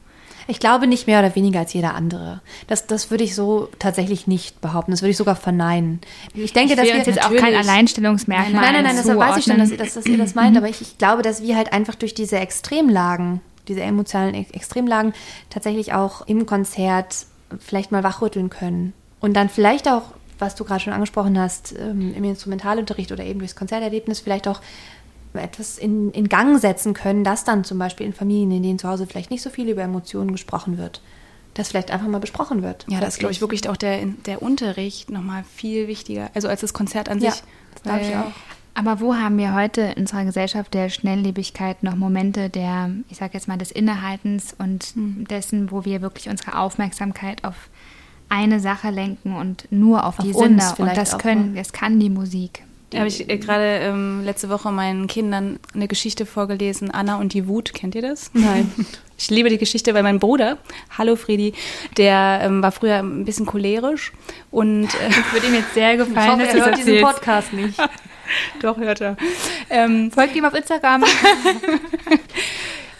Ich 0.49 0.59
glaube 0.59 0.87
nicht 0.87 1.05
mehr 1.05 1.19
oder 1.19 1.35
weniger 1.35 1.59
als 1.59 1.73
jeder 1.73 1.93
andere. 1.93 2.41
Das, 2.65 2.87
das 2.87 3.11
würde 3.11 3.23
ich 3.23 3.35
so 3.35 3.69
tatsächlich 3.77 4.25
nicht 4.25 4.61
behaupten. 4.61 4.89
Das 4.89 5.03
würde 5.03 5.11
ich 5.11 5.17
sogar 5.17 5.35
verneinen. 5.35 6.01
Ich 6.33 6.53
denke, 6.53 6.73
ich 6.73 6.79
dass 6.79 6.87
wir 6.87 6.95
uns 6.95 7.05
jetzt 7.05 7.23
auch 7.23 7.35
kein 7.35 7.53
Alleinstellungsmerkmal 7.53 8.51
Nein, 8.51 8.73
nein, 8.73 8.83
nein, 8.83 8.95
das 8.97 9.07
weiß 9.07 9.37
ich 9.37 9.43
schon, 9.43 9.59
dass, 9.59 9.75
dass, 9.77 9.93
dass 9.93 10.05
ihr 10.07 10.17
das 10.17 10.33
meint. 10.33 10.57
Aber 10.57 10.67
ich, 10.67 10.81
ich 10.81 10.97
glaube, 10.97 11.21
dass 11.21 11.43
wir 11.43 11.55
halt 11.55 11.71
einfach 11.71 11.93
durch 11.93 12.15
diese 12.15 12.39
Extremlagen, 12.39 13.41
diese 13.67 13.81
emotionalen 13.81 14.33
Extremlagen 14.33 15.13
tatsächlich 15.51 15.93
auch 15.93 16.25
im 16.25 16.47
Konzert 16.47 17.27
vielleicht 17.59 17.91
mal 17.91 18.03
wachrütteln 18.03 18.49
können. 18.49 18.93
Und 19.19 19.35
dann 19.35 19.49
vielleicht 19.49 19.87
auch, 19.87 20.03
was 20.39 20.55
du 20.55 20.63
gerade 20.63 20.79
schon 20.79 20.93
angesprochen 20.93 21.37
hast, 21.37 21.75
ähm, 21.77 22.13
im 22.15 22.23
Instrumentalunterricht 22.23 23.11
oder 23.11 23.23
eben 23.23 23.37
durchs 23.37 23.55
Konzerterlebnis 23.55 24.19
vielleicht 24.19 24.47
auch 24.47 24.61
etwas 25.33 25.77
in, 25.77 26.11
in 26.11 26.29
Gang 26.29 26.59
setzen 26.59 26.93
können, 26.93 27.23
dass 27.23 27.43
dann 27.43 27.63
zum 27.63 27.77
Beispiel 27.77 28.05
in 28.05 28.13
Familien, 28.13 28.51
in 28.51 28.63
denen 28.63 28.79
zu 28.79 28.87
Hause 28.87 29.05
vielleicht 29.05 29.31
nicht 29.31 29.41
so 29.41 29.49
viel 29.49 29.69
über 29.69 29.83
Emotionen 29.83 30.31
gesprochen 30.31 30.77
wird, 30.77 31.01
das 31.53 31.69
vielleicht 31.69 31.91
einfach 31.91 32.07
mal 32.07 32.19
besprochen 32.19 32.63
wird. 32.63 32.85
Ja, 32.89 32.99
das 32.99 33.15
ist, 33.15 33.19
glaube 33.19 33.31
ich, 33.31 33.41
wirklich 33.41 33.69
auch 33.69 33.77
der, 33.77 34.05
der 34.25 34.41
Unterricht 34.41 35.09
nochmal 35.09 35.43
viel 35.43 35.87
wichtiger, 35.87 36.29
also 36.33 36.47
als 36.47 36.61
das 36.61 36.73
Konzert 36.73 37.09
an 37.09 37.19
ja, 37.19 37.31
sich. 37.31 37.43
Das 37.73 37.83
glaube 37.83 38.01
ich 38.01 38.15
auch. 38.15 38.31
Aber 38.75 39.01
wo 39.01 39.15
haben 39.15 39.37
wir 39.37 39.53
heute 39.53 39.81
in 39.81 40.03
unserer 40.03 40.23
Gesellschaft 40.23 40.73
der 40.73 40.89
Schnelllebigkeit 40.89 41.83
noch 41.83 41.95
Momente 41.95 42.49
der, 42.49 42.91
ich 43.09 43.17
sage 43.17 43.33
jetzt 43.33 43.47
mal, 43.47 43.57
des 43.57 43.71
Innehaltens 43.71 44.55
und 44.57 44.95
mhm. 44.95 45.25
dessen, 45.27 45.69
wo 45.69 45.83
wir 45.83 46.01
wirklich 46.01 46.29
unsere 46.29 46.57
Aufmerksamkeit 46.57 47.43
auf 47.43 47.69
eine 48.29 48.59
Sache 48.59 48.89
lenken 48.91 49.35
und 49.35 49.67
nur 49.71 50.05
auf, 50.05 50.19
auf 50.19 50.25
die 50.25 50.33
Sinne. 50.33 50.63
Und 50.77 50.95
das 50.95 51.17
können, 51.17 51.53
ne? 51.53 51.57
das 51.57 51.73
kann 51.73 51.99
die 51.99 52.09
Musik. 52.09 52.63
Habe 52.95 53.07
ich 53.07 53.29
äh, 53.29 53.37
gerade 53.37 53.79
ähm, 53.81 54.23
letzte 54.23 54.49
Woche 54.49 54.71
meinen 54.71 55.07
Kindern 55.07 55.59
eine 55.73 55.87
Geschichte 55.87 56.25
vorgelesen, 56.25 56.91
Anna 56.91 57.17
und 57.17 57.33
die 57.33 57.47
Wut. 57.47 57.73
Kennt 57.73 57.95
ihr 57.95 58.01
das? 58.01 58.31
Nein. 58.33 58.71
Ich 59.21 59.29
liebe 59.29 59.49
die 59.49 59.57
Geschichte, 59.57 59.93
weil 59.93 60.01
mein 60.01 60.17
Bruder, 60.17 60.59
hallo 60.97 61.17
Friedi, 61.17 61.53
der 61.97 62.39
ähm, 62.41 62.63
war 62.63 62.71
früher 62.71 62.99
ein 62.99 63.25
bisschen 63.25 63.45
cholerisch 63.45 64.13
und 64.49 64.85
äh, 64.85 65.11
Würde 65.33 65.47
ihm 65.47 65.55
jetzt 65.55 65.73
sehr 65.73 65.97
gefallen, 65.97 66.39
ich 66.39 66.47
hoffe, 66.47 66.57
er 66.57 66.65
hört 66.65 66.77
diesen 66.77 67.01
Podcast 67.01 67.51
nicht. 67.51 67.77
doch 68.61 68.77
hört 68.77 69.01
er. 69.01 69.17
Ähm, 69.69 70.09
Folgt 70.09 70.37
ihm 70.37 70.45
auf 70.45 70.53
Instagram. 70.53 71.03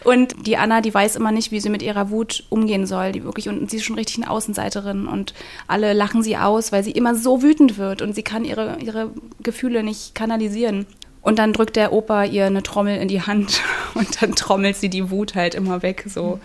Und 0.03 0.47
die 0.47 0.57
Anna, 0.57 0.81
die 0.81 0.93
weiß 0.93 1.15
immer 1.15 1.31
nicht, 1.31 1.51
wie 1.51 1.59
sie 1.59 1.69
mit 1.69 1.81
ihrer 1.81 2.09
Wut 2.09 2.45
umgehen 2.49 2.85
soll. 2.85 3.11
Die 3.11 3.23
wirklich, 3.23 3.49
und 3.49 3.69
sie 3.69 3.77
ist 3.77 3.83
schon 3.83 3.97
richtig 3.97 4.17
eine 4.17 4.29
Außenseiterin 4.29 5.07
und 5.07 5.33
alle 5.67 5.93
lachen 5.93 6.23
sie 6.23 6.37
aus, 6.37 6.71
weil 6.71 6.83
sie 6.83 6.91
immer 6.91 7.15
so 7.15 7.41
wütend 7.41 7.77
wird 7.77 8.01
und 8.01 8.13
sie 8.13 8.23
kann 8.23 8.45
ihre, 8.45 8.77
ihre 8.79 9.11
Gefühle 9.41 9.83
nicht 9.83 10.15
kanalisieren. 10.15 10.85
Und 11.21 11.37
dann 11.37 11.51
drückt 11.51 11.75
der 11.75 11.91
Opa 11.91 12.23
ihr 12.23 12.45
eine 12.45 12.63
Trommel 12.63 12.97
in 12.97 13.09
die 13.09 13.21
Hand 13.21 13.61
und 13.93 14.21
dann 14.21 14.35
trommelt 14.35 14.77
sie 14.77 14.89
die 14.89 15.11
Wut 15.11 15.35
halt 15.35 15.53
immer 15.53 15.81
weg. 15.83 16.05
So. 16.07 16.23
Und 16.23 16.41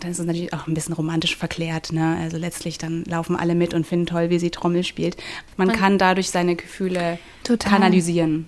dann 0.00 0.10
ist 0.10 0.18
es 0.18 0.26
natürlich 0.26 0.52
auch 0.52 0.66
ein 0.66 0.74
bisschen 0.74 0.94
romantisch 0.94 1.36
verklärt. 1.36 1.92
Ne? 1.92 2.18
Also 2.20 2.36
letztlich 2.36 2.76
dann 2.76 3.04
laufen 3.04 3.36
alle 3.36 3.54
mit 3.54 3.72
und 3.72 3.86
finden 3.86 4.06
toll, 4.06 4.28
wie 4.30 4.38
sie 4.38 4.50
Trommel 4.50 4.84
spielt. 4.84 5.16
Man 5.56 5.72
kann 5.72 5.96
dadurch 5.98 6.30
seine 6.30 6.56
Gefühle 6.56 7.18
Total. 7.42 7.72
kanalisieren. 7.72 8.46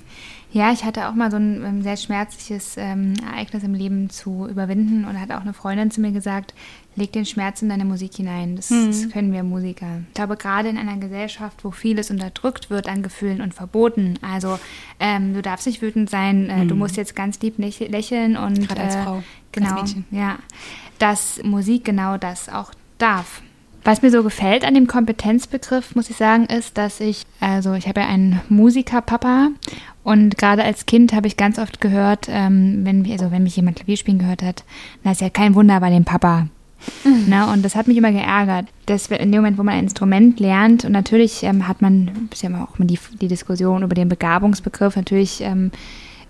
Ja, 0.52 0.72
ich 0.72 0.82
hatte 0.84 1.08
auch 1.08 1.14
mal 1.14 1.30
so 1.30 1.36
ein 1.36 1.64
ähm, 1.64 1.82
sehr 1.82 1.96
schmerzliches 1.96 2.74
ähm, 2.76 3.14
Ereignis 3.24 3.62
im 3.62 3.72
Leben 3.72 4.10
zu 4.10 4.48
überwinden 4.50 5.04
und 5.04 5.20
hat 5.20 5.30
auch 5.30 5.42
eine 5.42 5.52
Freundin 5.52 5.92
zu 5.92 6.00
mir 6.00 6.10
gesagt, 6.10 6.54
leg 6.96 7.12
den 7.12 7.24
Schmerz 7.24 7.62
in 7.62 7.68
deine 7.68 7.84
Musik 7.84 8.14
hinein. 8.16 8.56
Das, 8.56 8.68
das 8.68 9.08
können 9.10 9.32
wir 9.32 9.44
Musiker. 9.44 9.86
Ich 10.08 10.14
glaube, 10.14 10.36
gerade 10.36 10.68
in 10.68 10.76
einer 10.76 10.96
Gesellschaft, 10.96 11.64
wo 11.64 11.70
vieles 11.70 12.10
unterdrückt 12.10 12.68
wird 12.68 12.88
an 12.88 13.04
Gefühlen 13.04 13.40
und 13.42 13.54
verboten, 13.54 14.18
also 14.22 14.58
ähm, 14.98 15.34
du 15.34 15.40
darfst 15.42 15.68
nicht 15.68 15.82
wütend 15.82 16.10
sein, 16.10 16.50
äh, 16.50 16.66
du 16.66 16.74
musst 16.74 16.96
jetzt 16.96 17.14
ganz 17.14 17.38
lieb 17.40 17.58
läch- 17.60 17.88
lächeln 17.88 18.36
und 18.36 18.66
Gerade 18.66 18.80
als 18.80 18.96
Frau, 18.96 19.14
als 19.16 19.24
genau, 19.52 19.74
Mädchen. 19.74 20.04
ja, 20.10 20.36
dass 20.98 21.40
Musik 21.44 21.84
genau 21.84 22.16
das 22.16 22.48
auch 22.48 22.72
darf. 22.98 23.40
Was 23.82 24.02
mir 24.02 24.10
so 24.10 24.22
gefällt 24.22 24.64
an 24.64 24.74
dem 24.74 24.86
Kompetenzbegriff, 24.86 25.94
muss 25.96 26.10
ich 26.10 26.16
sagen, 26.16 26.44
ist, 26.46 26.76
dass 26.76 27.00
ich, 27.00 27.24
also 27.40 27.72
ich 27.74 27.88
habe 27.88 28.00
ja 28.00 28.06
einen 28.08 28.40
Musikerpapa 28.48 29.48
und 30.04 30.36
gerade 30.36 30.62
als 30.64 30.84
Kind 30.86 31.12
habe 31.14 31.26
ich 31.26 31.36
ganz 31.38 31.58
oft 31.58 31.80
gehört, 31.80 32.28
ähm, 32.30 32.80
wenn, 32.84 33.02
mich- 33.02 33.12
also 33.12 33.30
wenn 33.30 33.42
mich 33.42 33.56
jemand 33.56 33.76
Klavier 33.76 33.96
spielen 33.96 34.18
gehört 34.18 34.42
hat, 34.42 34.64
na 35.02 35.12
ist 35.12 35.22
ja 35.22 35.30
kein 35.30 35.54
Wunder 35.54 35.80
bei 35.80 35.90
dem 35.90 36.04
Papa. 36.04 36.46
Ne, 37.04 37.46
und 37.52 37.62
das 37.62 37.74
hat 37.74 37.88
mich 37.88 37.98
immer 37.98 38.10
geärgert. 38.10 38.66
Das, 38.86 39.08
in 39.08 39.30
dem 39.32 39.42
Moment, 39.42 39.58
wo 39.58 39.62
man 39.62 39.74
ein 39.74 39.84
Instrument 39.84 40.40
lernt, 40.40 40.86
und 40.86 40.92
natürlich 40.92 41.42
ähm, 41.42 41.68
hat 41.68 41.82
man, 41.82 42.28
ist 42.32 42.42
ja 42.42 42.48
auch 42.48 42.78
immer 42.78 42.86
die, 42.86 42.98
die 43.20 43.28
Diskussion 43.28 43.82
über 43.82 43.94
den 43.94 44.08
Begabungsbegriff, 44.08 44.96
natürlich 44.96 45.42
ähm, 45.42 45.72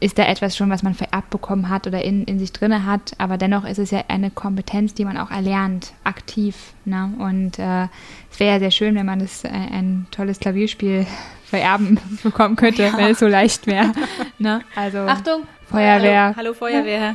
ist 0.01 0.19
da 0.19 0.25
etwas 0.25 0.57
schon, 0.57 0.71
was 0.71 0.83
man 0.83 0.95
vererbt 0.95 1.29
bekommen 1.31 1.69
hat 1.69 1.87
oder 1.87 2.03
in, 2.03 2.25
in 2.25 2.39
sich 2.39 2.53
drinne 2.53 2.87
hat, 2.87 3.13
aber 3.19 3.37
dennoch 3.37 3.67
ist 3.67 3.79
es 3.79 3.91
ja 3.91 4.03
eine 4.09 4.31
Kompetenz, 4.31 4.95
die 4.95 5.05
man 5.05 5.19
auch 5.19 5.31
erlernt, 5.31 5.93
aktiv. 6.05 6.73
Ne? 6.87 7.13
Und 7.19 7.59
äh, 7.59 7.85
es 8.31 8.41
wäre 8.41 8.55
ja 8.55 8.59
sehr 8.59 8.71
schön, 8.71 8.95
wenn 8.95 9.05
man 9.05 9.19
das, 9.19 9.45
äh, 9.45 9.49
ein 9.49 10.07
tolles 10.11 10.41
Klavierspiel 10.41 11.07
vererben 11.45 12.01
bekommen 12.23 12.57
könnte, 12.57 12.93
wenn 12.97 13.13
es 13.13 13.19
so 13.19 13.27
leicht 13.27 13.67
wäre. 13.67 13.93
Ne? 14.39 14.63
Also 14.75 14.99
Achtung! 15.01 15.43
Feuerwehr. 15.67 16.35
Hallo, 16.35 16.37
hallo 16.37 16.55
Feuerwehr. 16.55 17.15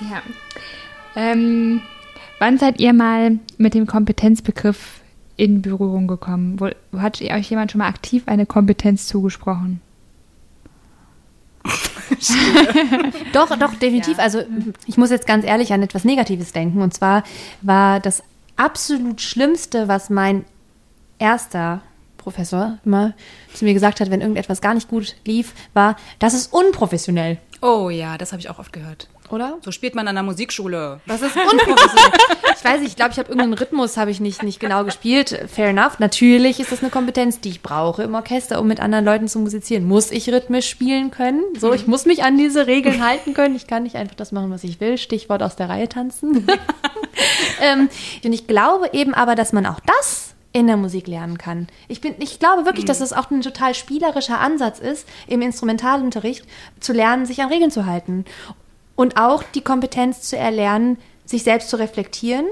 Ja. 0.00 0.22
Ähm, 1.14 1.82
wann 2.38 2.56
seid 2.56 2.80
ihr 2.80 2.94
mal 2.94 3.38
mit 3.58 3.74
dem 3.74 3.86
Kompetenzbegriff 3.86 5.00
in 5.36 5.60
Berührung 5.60 6.06
gekommen? 6.08 6.58
Wo 6.58 6.70
hat 6.98 7.20
euch 7.20 7.50
jemand 7.50 7.70
schon 7.70 7.80
mal 7.80 7.88
aktiv 7.88 8.22
eine 8.26 8.46
Kompetenz 8.46 9.08
zugesprochen? 9.08 9.82
Doch, 13.32 13.56
doch, 13.56 13.74
definitiv. 13.74 14.18
Also 14.18 14.42
ich 14.86 14.96
muss 14.96 15.10
jetzt 15.10 15.26
ganz 15.26 15.44
ehrlich 15.44 15.72
an 15.72 15.82
etwas 15.82 16.04
Negatives 16.04 16.52
denken. 16.52 16.82
Und 16.82 16.94
zwar 16.94 17.24
war 17.62 18.00
das 18.00 18.22
absolut 18.56 19.20
Schlimmste, 19.20 19.88
was 19.88 20.10
mein 20.10 20.44
erster 21.18 21.82
Professor 22.18 22.78
immer 22.84 23.14
zu 23.52 23.64
mir 23.64 23.74
gesagt 23.74 24.00
hat, 24.00 24.10
wenn 24.10 24.20
irgendetwas 24.20 24.60
gar 24.60 24.74
nicht 24.74 24.88
gut 24.88 25.16
lief, 25.24 25.54
war, 25.74 25.96
das 26.18 26.34
ist 26.34 26.52
unprofessionell. 26.52 27.38
Oh 27.60 27.90
ja, 27.90 28.18
das 28.18 28.32
habe 28.32 28.40
ich 28.40 28.48
auch 28.48 28.58
oft 28.58 28.72
gehört. 28.72 29.08
Oder? 29.32 29.58
So 29.64 29.72
spielt 29.72 29.94
man 29.94 30.06
an 30.08 30.14
der 30.14 30.22
Musikschule. 30.22 31.00
Das 31.06 31.22
ist 31.22 31.34
unprofessionell. 31.34 32.12
ich 32.54 32.64
weiß 32.64 32.80
nicht, 32.80 32.90
ich 32.90 32.96
glaube, 32.96 33.12
ich 33.12 33.18
habe 33.18 33.28
irgendeinen 33.28 33.54
Rhythmus 33.54 33.96
habe 33.96 34.10
ich 34.10 34.20
nicht, 34.20 34.42
nicht 34.42 34.60
genau 34.60 34.84
gespielt. 34.84 35.46
Fair 35.50 35.70
enough. 35.70 35.98
Natürlich 36.00 36.60
ist 36.60 36.70
das 36.70 36.82
eine 36.82 36.90
Kompetenz, 36.90 37.40
die 37.40 37.48
ich 37.48 37.62
brauche 37.62 38.02
im 38.02 38.14
Orchester, 38.14 38.60
um 38.60 38.68
mit 38.68 38.78
anderen 38.78 39.06
Leuten 39.06 39.28
zu 39.28 39.38
musizieren. 39.38 39.88
Muss 39.88 40.10
ich 40.10 40.28
rhythmisch 40.28 40.68
spielen 40.68 41.10
können? 41.10 41.42
So, 41.58 41.72
ich 41.72 41.86
muss 41.86 42.04
mich 42.04 42.22
an 42.24 42.36
diese 42.36 42.66
Regeln 42.66 43.02
halten 43.02 43.32
können. 43.32 43.56
Ich 43.56 43.66
kann 43.66 43.84
nicht 43.84 43.96
einfach 43.96 44.16
das 44.16 44.32
machen, 44.32 44.50
was 44.50 44.64
ich 44.64 44.80
will. 44.80 44.98
Stichwort 44.98 45.42
aus 45.42 45.56
der 45.56 45.70
Reihe 45.70 45.88
tanzen. 45.88 46.46
ähm, 47.62 47.88
und 48.22 48.32
ich 48.34 48.46
glaube 48.46 48.90
eben 48.92 49.14
aber, 49.14 49.34
dass 49.34 49.54
man 49.54 49.64
auch 49.64 49.80
das 49.80 50.34
in 50.52 50.66
der 50.66 50.76
Musik 50.76 51.06
lernen 51.06 51.38
kann. 51.38 51.68
Ich, 51.88 52.00
bin, 52.00 52.14
ich 52.18 52.38
glaube 52.38 52.66
wirklich, 52.66 52.84
dass 52.84 53.00
es 53.00 53.12
auch 53.12 53.30
ein 53.30 53.40
total 53.40 53.74
spielerischer 53.74 54.38
Ansatz 54.38 54.78
ist, 54.78 55.08
im 55.26 55.40
Instrumentalunterricht 55.40 56.44
zu 56.78 56.92
lernen, 56.92 57.24
sich 57.24 57.40
an 57.40 57.48
Regeln 57.48 57.70
zu 57.70 57.86
halten. 57.86 58.26
Und 59.02 59.16
auch 59.16 59.42
die 59.42 59.62
Kompetenz 59.62 60.20
zu 60.20 60.36
erlernen, 60.36 60.96
sich 61.24 61.42
selbst 61.42 61.70
zu 61.70 61.76
reflektieren 61.76 62.46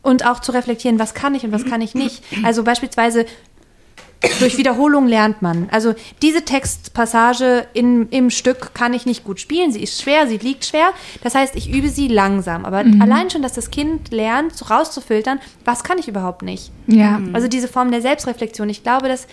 und 0.00 0.24
auch 0.24 0.40
zu 0.40 0.52
reflektieren, 0.52 0.98
was 0.98 1.12
kann 1.12 1.34
ich 1.34 1.44
und 1.44 1.52
was 1.52 1.66
kann 1.66 1.82
ich 1.82 1.94
nicht. 1.94 2.24
Also 2.42 2.64
beispielsweise 2.64 3.26
durch 4.38 4.56
Wiederholung 4.56 5.06
lernt 5.06 5.42
man. 5.42 5.68
Also 5.70 5.94
diese 6.22 6.46
Textpassage 6.46 7.66
in, 7.74 8.08
im 8.08 8.30
Stück 8.30 8.72
kann 8.72 8.94
ich 8.94 9.04
nicht 9.04 9.22
gut 9.22 9.38
spielen. 9.38 9.70
Sie 9.70 9.82
ist 9.82 10.00
schwer, 10.00 10.26
sie 10.26 10.38
liegt 10.38 10.64
schwer. 10.64 10.94
Das 11.22 11.34
heißt, 11.34 11.54
ich 11.56 11.70
übe 11.70 11.90
sie 11.90 12.08
langsam. 12.08 12.64
Aber 12.64 12.78
allein 12.78 13.28
schon, 13.28 13.42
dass 13.42 13.52
das 13.52 13.70
Kind 13.70 14.10
lernt, 14.12 14.56
so 14.56 14.64
rauszufiltern, 14.64 15.40
was 15.66 15.84
kann 15.84 15.98
ich 15.98 16.08
überhaupt 16.08 16.40
nicht. 16.40 16.72
Ja. 16.86 17.20
Also 17.34 17.48
diese 17.48 17.68
Form 17.68 17.90
der 17.90 18.00
Selbstreflexion. 18.00 18.70
Ich 18.70 18.82
glaube, 18.82 19.08
dass 19.08 19.26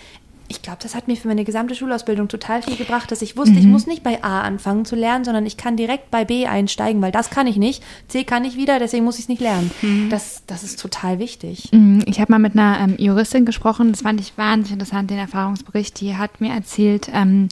ich 0.48 0.62
glaube, 0.62 0.78
das 0.82 0.94
hat 0.94 1.08
mir 1.08 1.16
für 1.16 1.28
meine 1.28 1.44
gesamte 1.44 1.74
Schulausbildung 1.74 2.28
total 2.28 2.62
viel 2.62 2.76
gebracht, 2.76 3.10
dass 3.12 3.20
ich 3.22 3.36
wusste, 3.36 3.58
ich 3.58 3.66
muss 3.66 3.86
nicht 3.86 4.02
bei 4.02 4.24
A 4.24 4.40
anfangen 4.40 4.84
zu 4.86 4.96
lernen, 4.96 5.24
sondern 5.24 5.44
ich 5.44 5.56
kann 5.58 5.76
direkt 5.76 6.10
bei 6.10 6.24
B 6.24 6.46
einsteigen, 6.46 7.02
weil 7.02 7.12
das 7.12 7.28
kann 7.30 7.46
ich 7.46 7.56
nicht. 7.56 7.82
C 8.08 8.24
kann 8.24 8.44
ich 8.44 8.56
wieder, 8.56 8.78
deswegen 8.78 9.04
muss 9.04 9.16
ich 9.16 9.24
es 9.24 9.28
nicht 9.28 9.42
lernen. 9.42 9.70
Das, 10.10 10.42
das 10.46 10.64
ist 10.64 10.80
total 10.80 11.18
wichtig. 11.18 11.68
Mm, 11.72 12.00
Ich 12.06 12.18
habe 12.20 12.32
mal 12.32 12.38
mit 12.38 12.54
einer 12.54 12.80
ähm, 12.80 12.94
Juristin 12.98 13.44
gesprochen, 13.44 13.92
das 13.92 14.02
fand 14.02 14.20
ich 14.20 14.36
wahnsinnig 14.38 14.72
interessant, 14.72 15.10
den 15.10 15.18
Erfahrungsbericht. 15.18 16.00
Die 16.00 16.16
hat 16.16 16.40
mir 16.40 16.52
erzählt, 16.54 17.10
ähm, 17.12 17.48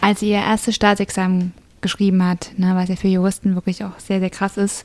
als 0.00 0.20
sie 0.20 0.30
ihr 0.30 0.36
erstes 0.38 0.74
Staatsexamen 0.76 1.52
geschrieben 1.80 2.24
hat, 2.24 2.52
ne, 2.56 2.74
was 2.74 2.88
ja 2.88 2.96
für 2.96 3.08
Juristen 3.08 3.54
wirklich 3.54 3.84
auch 3.84 3.98
sehr, 3.98 4.20
sehr 4.20 4.30
krass 4.30 4.56
ist. 4.56 4.84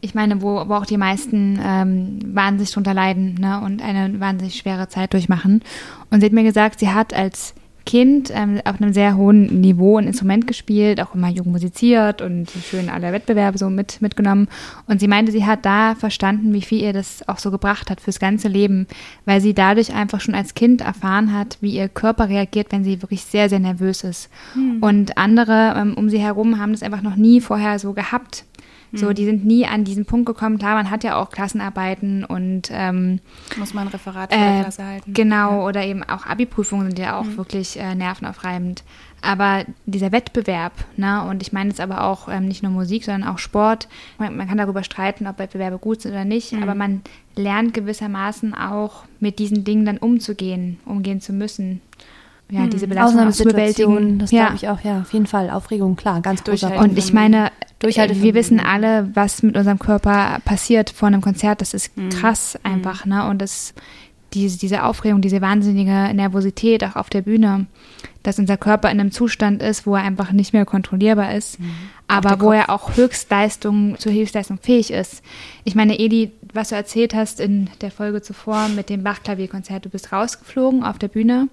Ich 0.00 0.14
meine, 0.14 0.42
wo, 0.42 0.68
wo 0.68 0.74
auch 0.74 0.86
die 0.86 0.96
meisten 0.96 1.58
ähm, 1.62 2.18
wahnsinnig 2.34 2.72
drunter 2.72 2.94
leiden 2.94 3.34
ne, 3.34 3.60
und 3.60 3.82
eine 3.82 4.20
wahnsinnig 4.20 4.56
schwere 4.56 4.88
Zeit 4.88 5.12
durchmachen. 5.12 5.62
Und 6.10 6.20
sie 6.20 6.26
hat 6.26 6.32
mir 6.32 6.44
gesagt, 6.44 6.80
sie 6.80 6.90
hat 6.90 7.12
als 7.12 7.54
Kind 7.84 8.30
ähm, 8.34 8.60
auf 8.64 8.80
einem 8.80 8.92
sehr 8.92 9.16
hohen 9.16 9.60
Niveau 9.60 9.98
ein 9.98 10.06
Instrument 10.06 10.46
gespielt, 10.46 11.00
auch 11.00 11.14
immer 11.14 11.28
jung 11.28 11.50
musiziert 11.50 12.22
und 12.22 12.50
schön 12.50 12.88
alle 12.88 13.12
Wettbewerbe 13.12 13.58
so 13.58 13.70
mit, 13.70 14.00
mitgenommen. 14.00 14.48
Und 14.86 15.00
sie 15.00 15.08
meinte, 15.08 15.32
sie 15.32 15.44
hat 15.44 15.64
da 15.64 15.94
verstanden, 15.94 16.52
wie 16.52 16.62
viel 16.62 16.82
ihr 16.82 16.92
das 16.92 17.26
auch 17.28 17.38
so 17.38 17.50
gebracht 17.50 17.90
hat 17.90 18.00
fürs 18.00 18.20
ganze 18.20 18.48
Leben, 18.48 18.86
weil 19.24 19.40
sie 19.40 19.54
dadurch 19.54 19.94
einfach 19.94 20.20
schon 20.20 20.34
als 20.34 20.54
Kind 20.54 20.80
erfahren 20.80 21.32
hat, 21.32 21.58
wie 21.60 21.74
ihr 21.74 21.88
Körper 21.88 22.28
reagiert, 22.28 22.72
wenn 22.72 22.84
sie 22.84 23.02
wirklich 23.02 23.22
sehr, 23.22 23.48
sehr 23.48 23.60
nervös 23.60 24.04
ist. 24.04 24.30
Und 24.80 25.18
andere 25.18 25.74
ähm, 25.76 25.94
um 25.94 26.08
sie 26.08 26.18
herum 26.18 26.58
haben 26.58 26.72
das 26.72 26.82
einfach 26.82 27.02
noch 27.02 27.16
nie 27.16 27.40
vorher 27.40 27.78
so 27.78 27.92
gehabt. 27.92 28.44
So, 28.94 29.12
die 29.12 29.24
sind 29.24 29.44
nie 29.44 29.66
an 29.66 29.84
diesen 29.84 30.04
Punkt 30.04 30.26
gekommen. 30.26 30.58
Klar, 30.58 30.74
man 30.74 30.90
hat 30.90 31.02
ja 31.02 31.16
auch 31.16 31.30
Klassenarbeiten 31.30 32.24
und 32.24 32.68
ähm, 32.70 33.20
Muss 33.56 33.72
man 33.72 33.86
ein 33.86 33.92
Referat 33.92 34.32
für 34.32 34.38
die 34.38 34.44
äh, 34.44 34.60
Klasse 34.60 34.84
halten. 34.84 35.14
Genau, 35.14 35.66
oder 35.66 35.84
eben 35.84 36.02
auch 36.02 36.26
Abi-Prüfungen 36.26 36.88
sind 36.88 36.98
ja 36.98 37.18
auch 37.18 37.26
wirklich 37.36 37.78
äh, 37.78 37.94
nervenaufreibend. 37.94 38.84
Aber 39.22 39.64
dieser 39.86 40.12
Wettbewerb, 40.12 40.72
ne, 40.96 41.24
und 41.24 41.42
ich 41.42 41.52
meine 41.52 41.70
jetzt 41.70 41.80
aber 41.80 42.04
auch 42.04 42.28
ähm, 42.28 42.48
nicht 42.48 42.62
nur 42.62 42.72
Musik, 42.72 43.04
sondern 43.04 43.28
auch 43.30 43.38
Sport. 43.38 43.88
Man, 44.18 44.36
man 44.36 44.48
kann 44.48 44.58
darüber 44.58 44.82
streiten, 44.82 45.26
ob 45.26 45.38
Wettbewerbe 45.38 45.78
gut 45.78 46.02
sind 46.02 46.12
oder 46.12 46.24
nicht, 46.24 46.52
aber 46.54 46.74
man 46.74 47.02
lernt 47.36 47.72
gewissermaßen 47.72 48.52
auch 48.52 49.04
mit 49.20 49.38
diesen 49.38 49.64
Dingen 49.64 49.86
dann 49.86 49.98
umzugehen, 49.98 50.80
umgehen 50.84 51.20
zu 51.20 51.32
müssen. 51.32 51.80
Ja, 52.52 52.66
diese 52.66 52.86
Belastung 52.86 53.16
bewältigen. 53.16 53.48
Ausnahmesituationen, 53.48 54.18
das 54.18 54.30
ja. 54.30 54.40
glaube 54.44 54.56
ich 54.56 54.68
auch, 54.68 54.80
ja, 54.82 55.00
auf 55.00 55.12
jeden 55.14 55.26
Fall. 55.26 55.48
Aufregung, 55.48 55.96
klar, 55.96 56.20
ganz 56.20 56.44
großer. 56.44 56.76
Und 56.78 56.98
ich 56.98 57.12
meine, 57.14 57.50
wir 57.80 58.34
wissen 58.34 58.60
alle, 58.60 59.08
was 59.14 59.42
mit 59.42 59.56
unserem 59.56 59.78
Körper 59.78 60.38
passiert 60.44 60.90
vor 60.90 61.08
einem 61.08 61.22
Konzert. 61.22 61.62
Das 61.62 61.72
ist 61.72 61.92
krass 62.10 62.58
einfach, 62.62 63.06
ne? 63.06 63.26
Und 63.26 63.40
das, 63.40 63.72
diese, 64.34 64.58
diese 64.58 64.84
Aufregung, 64.84 65.22
diese 65.22 65.40
wahnsinnige 65.40 66.12
Nervosität 66.14 66.84
auch 66.84 66.96
auf 66.96 67.08
der 67.08 67.22
Bühne, 67.22 67.66
dass 68.22 68.38
unser 68.38 68.58
Körper 68.58 68.90
in 68.90 69.00
einem 69.00 69.12
Zustand 69.12 69.62
ist, 69.62 69.86
wo 69.86 69.96
er 69.96 70.02
einfach 70.02 70.32
nicht 70.32 70.52
mehr 70.52 70.66
kontrollierbar 70.66 71.34
ist, 71.34 71.58
aber 72.06 72.38
wo 72.40 72.52
er 72.52 72.68
auch 72.68 72.96
Höchstleistung 72.96 73.98
zur 73.98 74.12
Höchstleistung 74.12 74.58
fähig 74.58 74.90
ist. 74.92 75.22
Ich 75.64 75.74
meine, 75.74 75.98
Eli, 75.98 76.32
was 76.52 76.68
du 76.68 76.74
erzählt 76.74 77.14
hast 77.14 77.40
in 77.40 77.70
der 77.80 77.90
Folge 77.90 78.22
zuvor 78.22 78.68
mit 78.68 78.88
dem 78.88 79.02
Bach-Klavierkonzert. 79.02 79.84
Du 79.84 79.88
bist 79.88 80.12
rausgeflogen 80.12 80.84
auf 80.84 80.98
der 80.98 81.08
Bühne, 81.08 81.48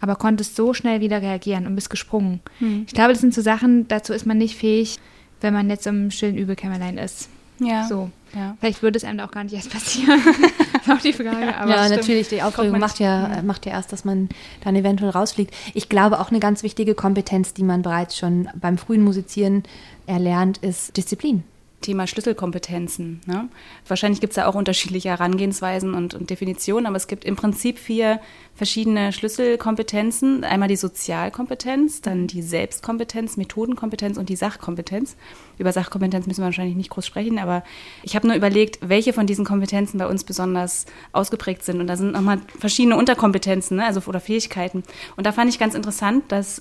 aber 0.00 0.16
konntest 0.16 0.56
so 0.56 0.74
schnell 0.74 1.00
wieder 1.00 1.22
reagieren 1.22 1.66
und 1.66 1.74
bist 1.74 1.90
gesprungen. 1.90 2.40
Hm. 2.58 2.84
Ich 2.86 2.94
glaube, 2.94 3.12
das 3.12 3.20
sind 3.20 3.34
so 3.34 3.40
Sachen, 3.42 3.88
dazu 3.88 4.12
ist 4.12 4.26
man 4.26 4.38
nicht 4.38 4.56
fähig, 4.56 4.98
wenn 5.40 5.54
man 5.54 5.70
jetzt 5.70 5.86
im 5.86 6.10
stillen 6.10 6.36
Übelkämmerlein 6.36 6.98
ist. 6.98 7.28
Ja. 7.58 7.86
So. 7.86 8.10
Ja. 8.34 8.56
Vielleicht 8.60 8.82
würde 8.82 8.96
es 8.96 9.04
einem 9.04 9.20
auch 9.20 9.30
gar 9.30 9.44
nicht 9.44 9.54
erst 9.54 9.70
passieren. 9.70 10.20
das 10.72 10.82
ist 10.82 10.92
auch 10.92 11.00
die 11.00 11.12
Frage. 11.12 11.56
Aber 11.56 11.70
ja, 11.70 11.88
natürlich, 11.88 12.28
die 12.28 12.42
Aufregung 12.42 12.78
macht 12.78 12.98
ja, 12.98 13.42
macht 13.42 13.66
ja 13.66 13.72
erst, 13.72 13.92
dass 13.92 14.04
man 14.04 14.30
dann 14.64 14.74
eventuell 14.74 15.10
rausfliegt. 15.10 15.54
Ich 15.74 15.88
glaube, 15.88 16.18
auch 16.18 16.30
eine 16.30 16.40
ganz 16.40 16.62
wichtige 16.62 16.94
Kompetenz, 16.94 17.52
die 17.52 17.62
man 17.62 17.82
bereits 17.82 18.16
schon 18.16 18.48
beim 18.54 18.78
frühen 18.78 19.02
Musizieren 19.02 19.64
erlernt, 20.06 20.58
ist 20.58 20.96
Disziplin. 20.96 21.44
Thema 21.82 22.06
Schlüsselkompetenzen. 22.06 23.20
Ne? 23.26 23.48
Wahrscheinlich 23.86 24.20
gibt 24.20 24.32
es 24.32 24.36
da 24.36 24.46
auch 24.46 24.54
unterschiedliche 24.54 25.10
Herangehensweisen 25.10 25.94
und, 25.94 26.14
und, 26.14 26.30
Definitionen, 26.30 26.86
aber 26.86 26.96
es 26.96 27.06
gibt 27.06 27.24
im 27.24 27.36
Prinzip 27.36 27.78
vier 27.78 28.20
verschiedene 28.54 29.12
Schlüsselkompetenzen. 29.12 30.44
Einmal 30.44 30.68
die 30.68 30.76
Sozialkompetenz, 30.76 32.00
dann 32.00 32.26
die 32.26 32.42
Selbstkompetenz, 32.42 33.36
Methodenkompetenz 33.36 34.16
und 34.16 34.28
die 34.28 34.36
Sachkompetenz. 34.36 35.16
Über 35.58 35.72
Sachkompetenz 35.72 36.26
müssen 36.26 36.40
wir 36.40 36.46
wahrscheinlich 36.46 36.76
nicht 36.76 36.90
groß 36.90 37.06
sprechen, 37.06 37.38
aber 37.38 37.62
ich 38.02 38.16
habe 38.16 38.26
nur 38.26 38.36
überlegt, 38.36 38.78
welche 38.80 39.12
von 39.12 39.26
diesen 39.26 39.44
Kompetenzen 39.44 39.98
bei 39.98 40.06
uns 40.06 40.24
besonders 40.24 40.86
ausgeprägt 41.12 41.64
sind. 41.64 41.80
Und 41.80 41.86
da 41.86 41.96
sind 41.96 42.12
nochmal 42.12 42.40
verschiedene 42.58 42.96
Unterkompetenzen 42.96 43.76
ne? 43.76 43.84
also, 43.84 44.00
oder 44.06 44.20
Fähigkeiten. 44.20 44.82
Und 45.16 45.26
da 45.26 45.32
fand 45.32 45.50
ich 45.50 45.58
ganz 45.58 45.74
interessant, 45.74 46.24
dass 46.28 46.60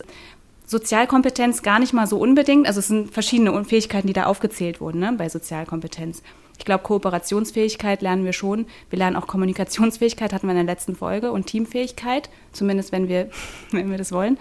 Sozialkompetenz 0.71 1.63
gar 1.63 1.79
nicht 1.79 1.91
mal 1.91 2.07
so 2.07 2.17
unbedingt. 2.17 2.65
Also 2.65 2.79
es 2.79 2.88
sind 2.88 3.12
verschiedene 3.12 3.62
Fähigkeiten, 3.65 4.07
die 4.07 4.13
da 4.13 4.23
aufgezählt 4.23 4.79
wurden 4.79 5.01
ne, 5.01 5.13
bei 5.17 5.27
Sozialkompetenz. 5.27 6.23
Ich 6.57 6.63
glaube, 6.63 6.84
Kooperationsfähigkeit 6.84 8.01
lernen 8.01 8.23
wir 8.23 8.31
schon. 8.31 8.67
Wir 8.89 8.99
lernen 8.99 9.17
auch 9.17 9.27
Kommunikationsfähigkeit, 9.27 10.31
hatten 10.31 10.47
wir 10.47 10.51
in 10.51 10.65
der 10.65 10.73
letzten 10.73 10.95
Folge, 10.95 11.34
und 11.34 11.47
Teamfähigkeit, 11.47 12.29
zumindest 12.53 12.93
wenn 12.93 13.10
wir, 13.10 13.29
wenn 13.71 13.91
wir 13.91 13.97
das 13.97 14.13
wollen. 14.13 14.38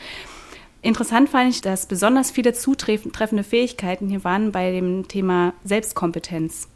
Interessant 0.83 1.31
fand 1.31 1.51
ich, 1.51 1.63
dass 1.63 1.87
besonders 1.87 2.31
viele 2.31 2.53
zutreffende 2.53 3.43
Fähigkeiten 3.43 4.09
hier 4.09 4.23
waren 4.23 4.53
bei 4.53 4.71
dem 4.71 5.09
Thema 5.09 5.53
Selbstkompetenz. 5.65 6.69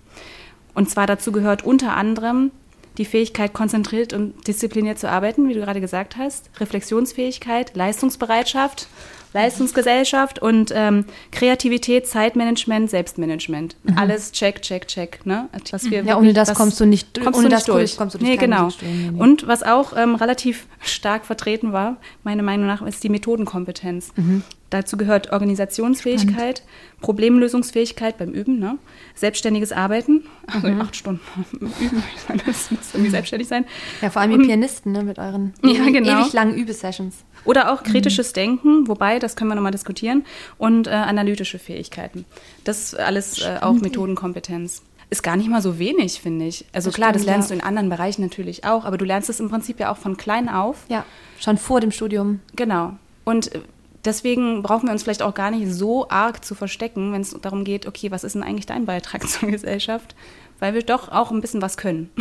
Und 0.75 0.91
zwar 0.91 1.07
dazu 1.07 1.31
gehört 1.31 1.65
unter 1.65 1.97
anderem 1.97 2.51
die 2.99 3.05
Fähigkeit, 3.05 3.53
konzentriert 3.53 4.13
und 4.13 4.49
diszipliniert 4.49 4.99
zu 4.99 5.09
arbeiten, 5.09 5.49
wie 5.49 5.55
du 5.55 5.61
gerade 5.61 5.81
gesagt 5.81 6.17
hast, 6.17 6.51
Reflexionsfähigkeit, 6.59 7.77
Leistungsbereitschaft 7.77 8.89
Leistungsgesellschaft 9.35 10.39
und 10.39 10.73
ähm, 10.75 11.05
Kreativität, 11.33 12.07
Zeitmanagement, 12.07 12.89
Selbstmanagement. 12.89 13.77
Mhm. 13.83 13.99
Alles 13.99 14.33
check, 14.33 14.63
check, 14.63 14.87
check. 14.87 15.27
Ne? 15.27 15.49
Was 15.71 15.91
wir 15.91 16.05
ja, 16.05 16.17
ohne 16.17 16.33
das 16.33 16.55
kommst 16.55 16.81
du 16.81 16.87
nicht, 16.87 17.21
kommst 17.21 17.41
ohne 17.41 17.49
du 17.49 17.55
nicht 17.57 17.69
durch. 17.69 17.97
Kommst 17.97 18.15
du 18.15 18.25
nee, 18.25 18.37
genau. 18.37 18.69
Nee, 18.81 19.11
nee. 19.11 19.21
Und 19.21 19.47
was 19.49 19.65
auch 19.65 19.97
ähm, 19.97 20.15
relativ 20.15 20.67
stark 20.81 21.27
vertreten 21.27 21.73
war, 21.73 21.97
meiner 22.23 22.45
Meinung 22.45 22.67
nach, 22.67 22.81
ist 22.83 23.03
die 23.03 23.09
Methodenkompetenz. 23.09 24.13
Mhm. 24.17 24.45
Dazu 24.71 24.97
gehört 24.97 25.31
Organisationsfähigkeit, 25.31 26.59
Spannend. 26.59 27.01
Problemlösungsfähigkeit 27.01 28.19
beim 28.19 28.31
Üben, 28.31 28.59
ne? 28.59 28.79
selbstständiges 29.15 29.73
Arbeiten, 29.73 30.25
also 30.47 30.69
mhm. 30.69 30.81
acht 30.81 30.97
Stunden 30.97 31.21
üben, 31.61 32.03
das 32.47 32.71
muss 32.71 32.93
irgendwie 32.93 33.11
selbstständig 33.11 33.47
sein. 33.47 33.67
Ja, 34.01 34.11
vor 34.11 34.23
allem 34.23 34.39
die 34.39 34.47
Pianisten 34.47 34.93
ne, 34.93 35.05
mit 35.05 35.19
euren 35.19 35.55
ja, 35.63 35.85
genau. 35.91 36.21
ewig 36.21 36.33
langen 36.33 36.55
Übesessions. 36.55 37.25
Oder 37.45 37.73
auch 37.73 37.83
kritisches 37.83 38.31
mhm. 38.31 38.35
Denken, 38.35 38.89
wobei, 38.89 39.19
das 39.19 39.37
können 39.37 39.51
wir 39.51 39.55
nochmal 39.55 39.73
diskutieren, 39.73 40.25
und 40.59 40.87
äh, 40.87 40.91
analytische 40.91 41.59
Fähigkeiten. 41.59 42.25
Das 42.65 42.81
ist 42.81 42.99
alles 42.99 43.43
äh, 43.43 43.59
auch 43.61 43.75
Methodenkompetenz. 43.75 44.83
Ist 45.11 45.23
gar 45.23 45.37
nicht 45.37 45.49
mal 45.49 45.63
so 45.63 45.79
wenig, 45.79 46.21
finde 46.21 46.47
ich. 46.47 46.65
Also 46.73 46.89
das 46.89 46.97
klar, 46.97 47.11
stimmt, 47.11 47.21
das 47.21 47.27
lernst 47.27 47.51
ja. 47.51 47.57
du 47.57 47.61
in 47.61 47.67
anderen 47.67 47.89
Bereichen 47.89 48.23
natürlich 48.23 48.65
auch, 48.65 48.85
aber 48.85 48.97
du 48.97 49.05
lernst 49.05 49.29
es 49.29 49.39
im 49.39 49.51
Prinzip 49.51 49.79
ja 49.79 49.93
auch 49.93 49.99
von 49.99 50.17
klein 50.17 50.49
auf. 50.49 50.85
Ja, 50.89 51.05
schon 51.39 51.59
vor 51.59 51.81
dem 51.81 51.91
Studium. 51.91 52.41
Genau. 52.57 52.95
Und 53.25 53.55
äh, 53.55 53.61
deswegen 54.05 54.63
brauchen 54.63 54.89
wir 54.89 54.93
uns 54.93 55.03
vielleicht 55.03 55.23
auch 55.23 55.35
gar 55.35 55.51
nicht 55.51 55.73
so 55.73 56.09
arg 56.09 56.45
zu 56.45 56.55
verstecken, 56.55 57.13
wenn 57.13 57.21
es 57.21 57.37
darum 57.41 57.65
geht, 57.65 57.87
okay, 57.87 58.11
was 58.11 58.25
ist 58.25 58.35
denn 58.35 58.43
eigentlich 58.43 58.67
dein 58.67 58.87
Beitrag 58.87 59.29
zur 59.29 59.51
Gesellschaft? 59.51 60.15
Weil 60.59 60.75
wir 60.75 60.83
doch 60.83 61.11
auch 61.11 61.31
ein 61.31 61.41
bisschen 61.41 61.63
was 61.63 61.77
können. 61.77 62.11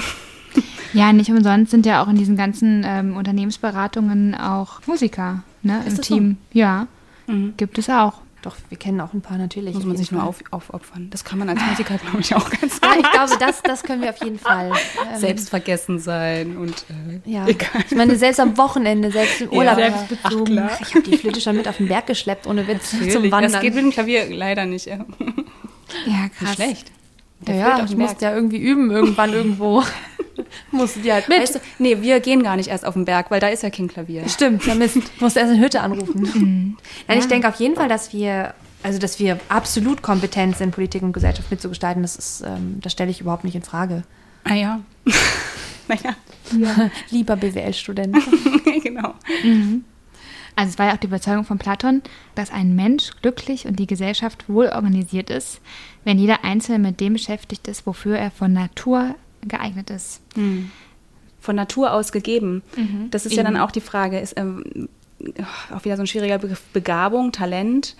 Ja, 0.93 1.11
nicht 1.11 1.31
umsonst 1.31 1.71
sind 1.71 1.87
ja 1.87 2.03
auch 2.03 2.07
in 2.07 2.17
diesen 2.17 2.35
ganzen 2.35 2.83
ähm, 2.85 3.17
Unternehmensberatungen 3.17 4.35
auch 4.35 4.79
Musiker 4.85 5.43
ne, 5.63 5.83
im 5.87 5.99
Team. 5.99 6.37
So? 6.53 6.59
Ja, 6.59 6.87
mhm. 7.25 7.55
gibt 7.57 7.79
es 7.79 7.89
auch. 7.89 8.21
Doch, 8.43 8.57
wir 8.67 8.77
kennen 8.77 8.99
auch 8.99 9.13
ein 9.13 9.21
paar 9.21 9.37
natürlich. 9.37 9.73
Muss 9.73 9.85
man 9.85 9.95
sich 9.95 10.11
nur 10.11 10.21
auf, 10.21 10.43
aufopfern. 10.51 11.09
Das 11.11 11.23
kann 11.23 11.39
man 11.39 11.47
als 11.47 11.61
Musiker, 11.65 11.97
glaube 11.97 12.19
ich, 12.19 12.35
auch 12.35 12.49
ganz 12.49 12.81
gut. 12.81 12.89
Ah, 12.89 12.95
ich 12.99 13.11
glaube, 13.11 13.31
das, 13.39 13.63
das 13.63 13.83
können 13.83 14.01
wir 14.01 14.09
auf 14.09 14.21
jeden 14.21 14.37
Fall. 14.37 14.69
Ähm, 15.13 15.19
Selbstvergessen 15.19 15.97
sein 15.97 16.57
und 16.57 16.85
äh, 16.89 17.31
ja. 17.31 17.47
Egal. 17.47 17.69
Ich 17.89 17.95
meine, 17.95 18.17
selbst 18.17 18.41
am 18.41 18.57
Wochenende, 18.57 19.11
selbst 19.11 19.39
im 19.39 19.49
Urlaub. 19.49 19.77
Ja, 19.77 19.91
selbstbezogen. 19.91 20.59
Ach, 20.59 20.81
ich 20.81 20.93
habe 20.93 21.09
die 21.09 21.17
Flöte 21.17 21.39
schon 21.39 21.55
mit 21.55 21.69
auf 21.69 21.77
den 21.77 21.87
Berg 21.87 22.05
geschleppt, 22.05 22.45
ohne 22.45 22.67
Witz, 22.67 22.91
Natürlich. 22.91 23.13
zum 23.13 23.31
Wandern. 23.31 23.53
Das 23.53 23.61
geht 23.61 23.75
mit 23.75 23.83
dem 23.85 23.91
Klavier 23.91 24.25
leider 24.29 24.65
nicht. 24.65 24.87
Ja, 24.87 24.97
ja 26.05 26.27
krass. 26.27 26.41
Nicht 26.41 26.55
schlecht. 26.55 26.91
Der 27.47 27.55
ja, 27.55 27.77
ja 27.77 27.85
ich 27.85 27.95
musste 27.95 28.25
ja 28.25 28.35
irgendwie 28.35 28.57
üben, 28.57 28.91
irgendwann 28.91 29.31
irgendwo. 29.31 29.83
musste 30.71 30.99
die 30.99 31.11
halt 31.11 31.27
mit. 31.29 31.39
Weißt 31.39 31.55
du, 31.55 31.59
nee, 31.79 32.01
wir 32.01 32.19
gehen 32.19 32.43
gar 32.43 32.55
nicht 32.55 32.69
erst 32.69 32.85
auf 32.85 32.93
den 32.93 33.05
Berg, 33.05 33.31
weil 33.31 33.39
da 33.39 33.47
ist 33.47 33.63
ja 33.63 33.69
kein 33.69 33.87
Klavier. 33.87 34.27
Stimmt, 34.27 34.67
da 34.67 34.75
Mist. 34.75 34.97
Musste 35.19 35.39
erst 35.39 35.51
eine 35.51 35.61
Hütte 35.61 35.81
anrufen. 35.81 36.29
Mhm. 36.33 36.77
Ja. 37.07 37.15
Ich 37.15 37.27
denke 37.27 37.47
auf 37.47 37.55
jeden 37.55 37.75
Fall, 37.75 37.87
dass 37.87 38.11
wir, 38.11 38.53
also 38.81 38.97
dass 38.97 39.19
wir 39.19 39.39
absolut 39.49 40.01
kompetent 40.01 40.57
sind, 40.57 40.71
Politik 40.71 41.03
und 41.03 41.13
Gesellschaft 41.13 41.51
mitzugestalten. 41.51 42.01
Das 42.01 42.15
ist, 42.15 42.41
ähm, 42.41 42.79
das 42.81 42.91
stelle 42.91 43.11
ich 43.11 43.21
überhaupt 43.21 43.43
nicht 43.43 43.55
in 43.55 43.61
Frage. 43.61 44.03
Ah 44.43 44.55
ja. 44.55 44.79
naja. 45.87 46.15
Ja. 46.57 46.89
Lieber 47.11 47.35
BWL-Student. 47.35 48.17
genau. 48.83 49.13
Mhm. 49.43 49.83
Also 50.55 50.71
es 50.71 50.79
war 50.79 50.87
ja 50.87 50.93
auch 50.93 50.97
die 50.97 51.07
Überzeugung 51.07 51.45
von 51.45 51.57
Platon, 51.57 52.01
dass 52.35 52.51
ein 52.51 52.75
Mensch 52.75 53.11
glücklich 53.21 53.65
und 53.65 53.79
die 53.79 53.87
Gesellschaft 53.87 54.49
wohl 54.49 54.67
organisiert 54.67 55.29
ist, 55.29 55.61
wenn 56.03 56.19
jeder 56.19 56.43
Einzelne 56.43 56.79
mit 56.79 56.99
dem 56.99 57.13
beschäftigt 57.13 57.67
ist, 57.67 57.87
wofür 57.87 58.17
er 58.17 58.31
von 58.31 58.53
Natur 58.53 59.15
geeignet 59.45 59.89
ist. 59.89 60.21
Mhm. 60.35 60.71
Von 61.39 61.55
Natur 61.55 61.91
aus 61.91 62.11
gegeben. 62.11 62.61
Mhm. 62.75 63.09
Das 63.11 63.25
ist 63.25 63.33
Eben. 63.33 63.45
ja 63.45 63.51
dann 63.51 63.57
auch 63.57 63.71
die 63.71 63.81
Frage, 63.81 64.19
ist 64.19 64.37
ähm, 64.37 64.87
auch 65.73 65.83
wieder 65.85 65.95
so 65.97 66.03
ein 66.03 66.07
schwieriger 66.07 66.37
Begriff, 66.37 66.61
Begabung, 66.73 67.31
Talent. 67.31 67.95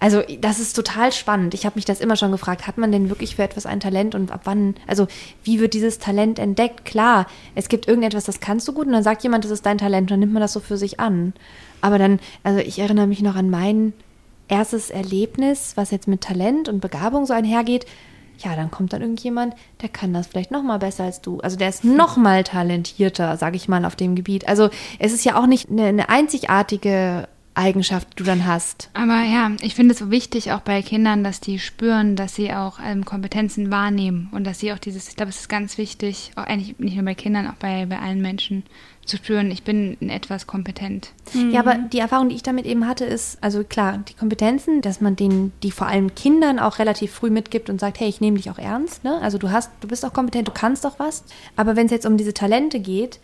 Also 0.00 0.22
das 0.40 0.58
ist 0.58 0.74
total 0.74 1.12
spannend. 1.12 1.54
Ich 1.54 1.64
habe 1.64 1.76
mich 1.76 1.84
das 1.84 2.00
immer 2.00 2.16
schon 2.16 2.32
gefragt, 2.32 2.66
hat 2.66 2.78
man 2.78 2.90
denn 2.90 3.08
wirklich 3.08 3.36
für 3.36 3.44
etwas 3.44 3.66
ein 3.66 3.80
Talent 3.80 4.14
und 4.14 4.32
ab 4.32 4.42
wann, 4.44 4.74
also 4.86 5.06
wie 5.44 5.60
wird 5.60 5.74
dieses 5.74 5.98
Talent 5.98 6.38
entdeckt? 6.38 6.84
Klar, 6.84 7.26
es 7.54 7.68
gibt 7.68 7.86
irgendetwas, 7.86 8.24
das 8.24 8.40
kannst 8.40 8.66
du 8.66 8.72
gut 8.72 8.86
und 8.86 8.92
dann 8.92 9.04
sagt 9.04 9.22
jemand, 9.22 9.44
das 9.44 9.52
ist 9.52 9.64
dein 9.64 9.78
Talent 9.78 10.10
und 10.10 10.14
dann 10.14 10.20
nimmt 10.20 10.32
man 10.32 10.42
das 10.42 10.52
so 10.52 10.60
für 10.60 10.76
sich 10.76 10.98
an. 10.98 11.32
Aber 11.80 11.98
dann, 11.98 12.18
also 12.42 12.58
ich 12.58 12.78
erinnere 12.78 13.06
mich 13.06 13.22
noch 13.22 13.36
an 13.36 13.50
mein 13.50 13.92
erstes 14.48 14.90
Erlebnis, 14.90 15.72
was 15.76 15.90
jetzt 15.90 16.08
mit 16.08 16.22
Talent 16.22 16.68
und 16.68 16.80
Begabung 16.80 17.26
so 17.26 17.32
einhergeht 17.32 17.86
ja, 18.44 18.56
dann 18.56 18.70
kommt 18.70 18.92
dann 18.92 19.02
irgendjemand, 19.02 19.54
der 19.80 19.88
kann 19.88 20.12
das 20.12 20.26
vielleicht 20.26 20.50
noch 20.50 20.62
mal 20.62 20.78
besser 20.78 21.04
als 21.04 21.20
du. 21.20 21.40
Also 21.40 21.56
der 21.56 21.68
ist 21.68 21.84
noch 21.84 22.16
mal 22.16 22.44
talentierter, 22.44 23.36
sage 23.36 23.56
ich 23.56 23.68
mal, 23.68 23.84
auf 23.84 23.96
dem 23.96 24.14
Gebiet. 24.14 24.48
Also 24.48 24.70
es 24.98 25.12
ist 25.12 25.24
ja 25.24 25.40
auch 25.40 25.46
nicht 25.46 25.70
eine, 25.70 25.86
eine 25.86 26.08
einzigartige 26.08 27.28
Eigenschaft, 27.54 28.08
die 28.12 28.16
du 28.16 28.24
dann 28.24 28.46
hast. 28.46 28.90
Aber 28.94 29.22
ja, 29.22 29.50
ich 29.60 29.74
finde 29.74 29.92
es 29.92 29.98
so 29.98 30.10
wichtig 30.10 30.52
auch 30.52 30.60
bei 30.60 30.82
Kindern, 30.82 31.22
dass 31.24 31.40
die 31.40 31.58
spüren, 31.58 32.16
dass 32.16 32.34
sie 32.34 32.52
auch 32.52 32.78
ähm, 32.84 33.04
Kompetenzen 33.04 33.70
wahrnehmen 33.70 34.28
und 34.32 34.44
dass 34.44 34.60
sie 34.60 34.72
auch 34.72 34.78
dieses, 34.78 35.08
ich 35.08 35.16
glaube, 35.16 35.30
es 35.30 35.40
ist 35.40 35.48
ganz 35.48 35.78
wichtig, 35.78 36.32
auch 36.36 36.44
eigentlich 36.44 36.78
nicht 36.78 36.96
nur 36.96 37.04
bei 37.04 37.14
Kindern, 37.14 37.46
auch 37.46 37.54
bei, 37.54 37.86
bei 37.86 37.98
allen 37.98 38.22
Menschen, 38.22 38.64
zu 39.04 39.16
spüren, 39.16 39.50
ich 39.50 39.64
bin 39.64 39.96
in 40.00 40.10
etwas 40.10 40.46
kompetent. 40.46 41.10
Ja, 41.50 41.60
aber 41.60 41.74
die 41.74 41.98
Erfahrung, 41.98 42.28
die 42.28 42.36
ich 42.36 42.42
damit 42.42 42.66
eben 42.66 42.86
hatte, 42.86 43.04
ist, 43.04 43.36
also 43.40 43.64
klar, 43.64 43.98
die 44.08 44.14
Kompetenzen, 44.14 44.80
dass 44.80 45.00
man 45.00 45.16
denen, 45.16 45.52
die 45.62 45.72
vor 45.72 45.88
allem 45.88 46.14
Kindern 46.14 46.58
auch 46.58 46.78
relativ 46.78 47.12
früh 47.12 47.30
mitgibt 47.30 47.68
und 47.68 47.80
sagt, 47.80 47.98
hey, 47.98 48.08
ich 48.08 48.20
nehme 48.20 48.36
dich 48.36 48.50
auch 48.50 48.58
ernst, 48.58 49.02
ne? 49.02 49.20
Also 49.20 49.38
du 49.38 49.50
hast, 49.50 49.70
du 49.80 49.88
bist 49.88 50.04
auch 50.04 50.12
kompetent, 50.12 50.46
du 50.46 50.52
kannst 50.52 50.84
doch 50.84 50.98
was. 50.98 51.24
Aber 51.56 51.74
wenn 51.74 51.86
es 51.86 51.92
jetzt 51.92 52.06
um 52.06 52.16
diese 52.16 52.32
Talente 52.32 52.78
geht, 52.78 53.18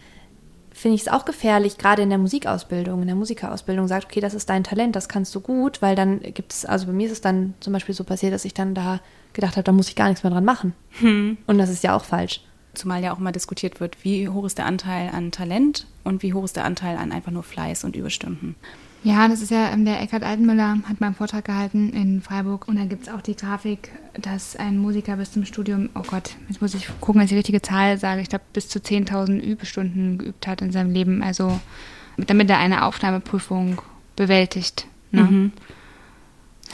finde 0.78 0.94
ich 0.94 1.02
es 1.02 1.08
auch 1.08 1.24
gefährlich, 1.24 1.78
gerade 1.78 2.02
in 2.02 2.08
der 2.08 2.18
Musikausbildung, 2.18 3.00
in 3.02 3.08
der 3.08 3.16
Musikerausbildung 3.16 3.88
sagt, 3.88 4.06
okay, 4.06 4.20
das 4.20 4.34
ist 4.34 4.48
dein 4.48 4.64
Talent, 4.64 4.96
das 4.96 5.08
kannst 5.08 5.34
du 5.34 5.40
gut, 5.40 5.82
weil 5.82 5.96
dann 5.96 6.20
gibt 6.20 6.52
es, 6.52 6.64
also 6.64 6.86
bei 6.86 6.92
mir 6.92 7.06
ist 7.06 7.12
es 7.12 7.20
dann 7.20 7.54
zum 7.60 7.72
Beispiel 7.72 7.94
so 7.94 8.04
passiert, 8.04 8.32
dass 8.32 8.44
ich 8.44 8.54
dann 8.54 8.74
da 8.74 9.00
gedacht 9.32 9.56
habe, 9.56 9.64
da 9.64 9.72
muss 9.72 9.88
ich 9.88 9.96
gar 9.96 10.08
nichts 10.08 10.22
mehr 10.22 10.32
dran 10.32 10.44
machen. 10.44 10.74
Hm. 11.00 11.38
Und 11.46 11.58
das 11.58 11.70
ist 11.70 11.82
ja 11.84 11.96
auch 11.96 12.04
falsch. 12.04 12.42
Zumal 12.74 13.02
ja 13.02 13.12
auch 13.12 13.18
immer 13.18 13.32
diskutiert 13.32 13.80
wird, 13.80 14.04
wie 14.04 14.28
hoch 14.28 14.44
ist 14.44 14.58
der 14.58 14.66
Anteil 14.66 15.10
an 15.10 15.32
Talent 15.32 15.86
und 16.04 16.22
wie 16.22 16.32
hoch 16.32 16.44
ist 16.44 16.56
der 16.56 16.64
Anteil 16.64 16.96
an 16.96 17.12
einfach 17.12 17.32
nur 17.32 17.42
Fleiß 17.42 17.84
und 17.84 17.96
Überstunden. 17.96 18.54
Ja, 19.04 19.28
das 19.28 19.40
ist 19.40 19.50
ja, 19.50 19.70
ähm, 19.70 19.84
der 19.84 20.00
Eckhard 20.00 20.24
Altenmüller 20.24 20.78
hat 20.88 21.00
mal 21.00 21.06
einen 21.06 21.14
Vortrag 21.14 21.44
gehalten 21.44 21.90
in 21.92 22.20
Freiburg 22.20 22.66
und 22.66 22.76
da 22.78 22.84
gibt 22.84 23.06
es 23.06 23.12
auch 23.12 23.20
die 23.20 23.36
Grafik, 23.36 23.92
dass 24.20 24.56
ein 24.56 24.78
Musiker 24.78 25.16
bis 25.16 25.32
zum 25.32 25.44
Studium, 25.44 25.88
oh 25.94 26.02
Gott, 26.06 26.30
jetzt 26.48 26.60
muss 26.60 26.74
ich 26.74 26.88
gucken, 27.00 27.20
dass 27.20 27.26
ich 27.26 27.30
die 27.30 27.36
richtige 27.36 27.62
Zahl 27.62 27.98
sage, 27.98 28.20
ich 28.20 28.28
glaube 28.28 28.44
bis 28.52 28.68
zu 28.68 28.80
10.000 28.80 29.40
Übestunden 29.40 30.18
geübt 30.18 30.46
hat 30.46 30.62
in 30.62 30.72
seinem 30.72 30.92
Leben, 30.92 31.22
also 31.22 31.60
damit 32.16 32.50
er 32.50 32.58
eine 32.58 32.84
Aufnahmeprüfung 32.84 33.80
bewältigt. 34.16 34.86
Ne? 35.12 35.22
Mhm. 35.22 35.52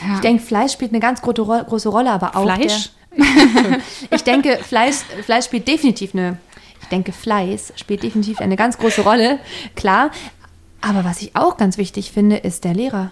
Ja. 0.03 0.15
Ich 0.15 0.21
denke, 0.21 0.43
Fleisch 0.43 0.73
spielt 0.73 0.93
eine 0.93 1.01
ganz 1.01 1.21
große, 1.21 1.89
Rolle, 1.89 2.11
aber 2.11 2.37
auch 2.37 2.45
Fleisch? 2.45 2.91
ich 4.11 4.25
denke, 4.25 4.59
Fleiß, 4.63 5.05
Fleiß 5.25 5.45
spielt 5.45 5.69
definitiv 5.69 6.15
eine, 6.15 6.39
ich 6.81 6.89
denke, 6.89 7.13
Fleiß 7.13 7.75
spielt 7.77 8.03
definitiv 8.03 8.41
eine 8.41 8.57
ganz 8.57 8.79
große 8.79 9.03
Rolle, 9.03 9.39
klar. 9.77 10.11
Aber 10.87 11.05
was 11.05 11.23
ich 11.23 11.35
auch 11.35 11.57
ganz 11.57 11.79
wichtig 11.79 12.13
finde, 12.13 12.37
ist 12.37 12.65
der 12.65 12.75
Lehrer. 12.75 13.11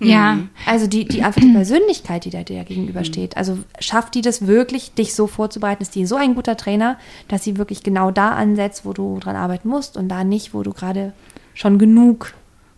Ja. 0.00 0.38
Also 0.66 0.86
die, 0.86 1.04
die 1.04 1.22
einfach 1.22 1.42
die 1.42 1.52
Persönlichkeit, 1.52 2.24
die 2.24 2.30
da 2.30 2.42
dir 2.42 2.64
gegenübersteht. 2.64 3.36
Also 3.36 3.58
schafft 3.78 4.14
die 4.14 4.22
das 4.22 4.46
wirklich, 4.46 4.94
dich 4.94 5.14
so 5.14 5.26
vorzubereiten? 5.26 5.82
Ist 5.82 5.94
die 5.94 6.06
so 6.06 6.16
ein 6.16 6.34
guter 6.34 6.56
Trainer, 6.56 6.98
dass 7.28 7.44
sie 7.44 7.58
wirklich 7.58 7.82
genau 7.82 8.10
da 8.10 8.30
ansetzt, 8.30 8.84
wo 8.84 8.92
du 8.92 9.18
dran 9.20 9.36
arbeiten 9.36 9.68
musst 9.68 9.96
und 9.96 10.08
da 10.08 10.24
nicht, 10.24 10.54
wo 10.54 10.62
du 10.62 10.72
gerade 10.72 11.12
schon 11.54 11.78
genug 11.78 12.32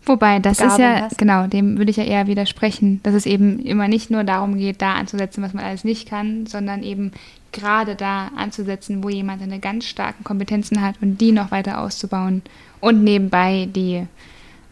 Wobei, 0.05 0.39
das 0.39 0.53
ist 0.59 0.63
Begabung 0.63 0.81
ja, 0.81 1.01
hast. 1.03 1.17
genau, 1.17 1.47
dem 1.47 1.77
würde 1.77 1.89
ich 1.91 1.97
ja 1.97 2.03
eher 2.03 2.27
widersprechen, 2.27 2.99
dass 3.03 3.13
es 3.13 3.25
eben 3.25 3.59
immer 3.59 3.87
nicht 3.87 4.11
nur 4.11 4.23
darum 4.23 4.57
geht, 4.57 4.81
da 4.81 4.93
anzusetzen, 4.95 5.41
was 5.43 5.53
man 5.53 5.63
alles 5.63 5.83
nicht 5.85 6.09
kann, 6.09 6.45
sondern 6.45 6.83
eben 6.83 7.11
gerade 7.53 7.95
da 7.95 8.29
anzusetzen, 8.35 9.03
wo 9.03 9.09
jemand 9.09 9.39
seine 9.41 9.59
ganz 9.59 9.85
starken 9.85 10.23
Kompetenzen 10.23 10.81
hat 10.81 10.95
und 11.01 11.19
die 11.21 11.31
noch 11.31 11.51
weiter 11.51 11.79
auszubauen 11.79 12.41
und 12.81 13.03
nebenbei 13.03 13.69
die 13.73 14.05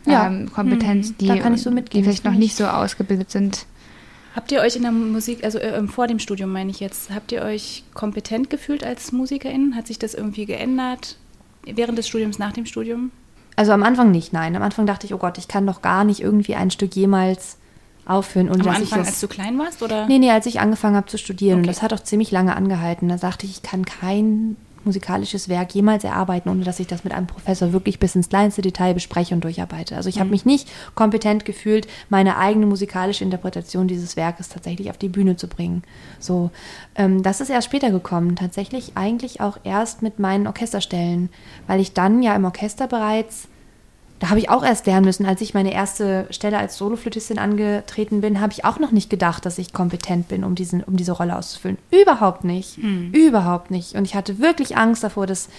Ja. 0.05 0.27
ähm, 0.27 0.51
Kompetenz, 0.51 1.11
Mhm. 1.11 1.17
die, 1.19 1.27
Da 1.27 1.37
kann 1.37 1.53
ich 1.53 1.61
so 1.61 1.69
die 1.69 2.03
vielleicht 2.03 2.25
noch 2.25 2.33
nicht 2.33 2.55
so 2.55 2.65
ausgebildet 2.65 3.31
sind. 3.31 3.65
Habt 4.35 4.51
ihr 4.51 4.61
euch 4.61 4.75
in 4.75 4.81
der 4.81 4.91
Musik, 4.91 5.43
also 5.43 5.59
äh, 5.59 5.85
vor 5.87 6.07
dem 6.07 6.17
Studium 6.19 6.51
meine 6.51 6.71
ich 6.71 6.79
jetzt, 6.79 7.11
habt 7.11 7.31
ihr 7.31 7.41
euch 7.41 7.83
kompetent 7.93 8.49
gefühlt 8.49 8.83
als 8.83 9.11
Musikerin? 9.11 9.75
Hat 9.75 9.87
sich 9.87 9.99
das 9.99 10.13
irgendwie 10.13 10.45
geändert 10.45 11.17
während 11.65 11.97
des 11.97 12.07
Studiums, 12.07 12.39
nach 12.39 12.53
dem 12.53 12.65
Studium? 12.65 13.11
Also 13.55 13.71
am 13.73 13.83
Anfang 13.83 14.11
nicht, 14.11 14.33
nein. 14.33 14.55
Am 14.55 14.63
Anfang 14.63 14.85
dachte 14.85 15.05
ich, 15.05 15.13
oh 15.13 15.17
Gott, 15.17 15.37
ich 15.37 15.47
kann 15.47 15.65
doch 15.67 15.81
gar 15.81 16.03
nicht 16.03 16.21
irgendwie 16.21 16.55
ein 16.55 16.71
Stück 16.71 16.95
jemals 16.95 17.57
aufhören. 18.05 18.49
Und 18.49 18.61
Am 18.61 18.67
Anfang, 18.69 18.83
ich 18.83 18.93
als 18.93 19.07
das, 19.07 19.19
du 19.19 19.27
klein 19.27 19.57
warst? 19.59 19.81
Oder? 19.83 20.07
Nee, 20.07 20.19
nee, 20.19 20.31
als 20.31 20.45
ich 20.45 20.59
angefangen 20.59 20.95
habe 20.95 21.07
zu 21.07 21.17
studieren. 21.17 21.57
Und 21.59 21.65
Okay. 21.65 21.73
das 21.73 21.81
hat 21.81 21.93
auch 21.93 21.99
ziemlich 22.03 22.31
lange 22.31 22.55
angehalten. 22.55 23.09
Da 23.09 23.17
dachte 23.17 23.45
ich, 23.45 23.51
ich 23.57 23.61
kann 23.61 23.85
kein 23.85 24.55
musikalisches 24.85 25.49
Werk 25.49 25.73
jemals 25.73 26.03
erarbeiten, 26.03 26.49
ohne 26.49 26.63
dass 26.63 26.79
ich 26.79 26.87
das 26.87 27.03
mit 27.03 27.13
einem 27.13 27.27
Professor 27.27 27.73
wirklich 27.73 27.99
bis 27.99 28.15
ins 28.15 28.29
kleinste 28.29 28.61
Detail 28.61 28.93
bespreche 28.93 29.33
und 29.35 29.43
durcharbeite. 29.43 29.95
Also 29.95 30.09
ich 30.09 30.19
habe 30.19 30.29
mich 30.29 30.45
nicht 30.45 30.69
kompetent 30.95 31.45
gefühlt, 31.45 31.87
meine 32.09 32.37
eigene 32.37 32.65
musikalische 32.65 33.23
Interpretation 33.23 33.87
dieses 33.87 34.15
Werkes 34.15 34.49
tatsächlich 34.49 34.89
auf 34.89 34.97
die 34.97 35.09
Bühne 35.09 35.35
zu 35.35 35.47
bringen. 35.47 35.83
So, 36.19 36.51
ähm, 36.95 37.23
das 37.23 37.41
ist 37.41 37.49
erst 37.49 37.67
später 37.67 37.91
gekommen. 37.91 38.35
Tatsächlich 38.35 38.93
eigentlich 38.95 39.41
auch 39.41 39.57
erst 39.63 40.01
mit 40.01 40.19
meinen 40.19 40.47
Orchesterstellen, 40.47 41.29
weil 41.67 41.79
ich 41.79 41.93
dann 41.93 42.23
ja 42.23 42.35
im 42.35 42.45
Orchester 42.45 42.87
bereits 42.87 43.47
da 44.21 44.29
habe 44.29 44.39
ich 44.39 44.51
auch 44.51 44.63
erst 44.63 44.85
lernen 44.85 45.05
müssen, 45.05 45.25
als 45.25 45.41
ich 45.41 45.55
meine 45.55 45.73
erste 45.73 46.27
Stelle 46.29 46.59
als 46.59 46.77
Soloflötistin 46.77 47.39
angetreten 47.39 48.21
bin, 48.21 48.39
habe 48.39 48.53
ich 48.53 48.63
auch 48.65 48.77
noch 48.77 48.91
nicht 48.91 49.09
gedacht, 49.09 49.47
dass 49.47 49.57
ich 49.57 49.73
kompetent 49.73 50.27
bin, 50.27 50.43
um, 50.43 50.53
diesen, 50.53 50.83
um 50.83 50.95
diese 50.95 51.13
Rolle 51.13 51.35
auszufüllen. 51.35 51.79
Überhaupt 51.89 52.43
nicht. 52.43 52.77
Überhaupt 53.13 53.71
nicht. 53.71 53.95
Und 53.95 54.05
ich 54.05 54.13
hatte 54.13 54.37
wirklich 54.37 54.77
Angst 54.77 55.03
davor, 55.03 55.25
dass 55.25 55.49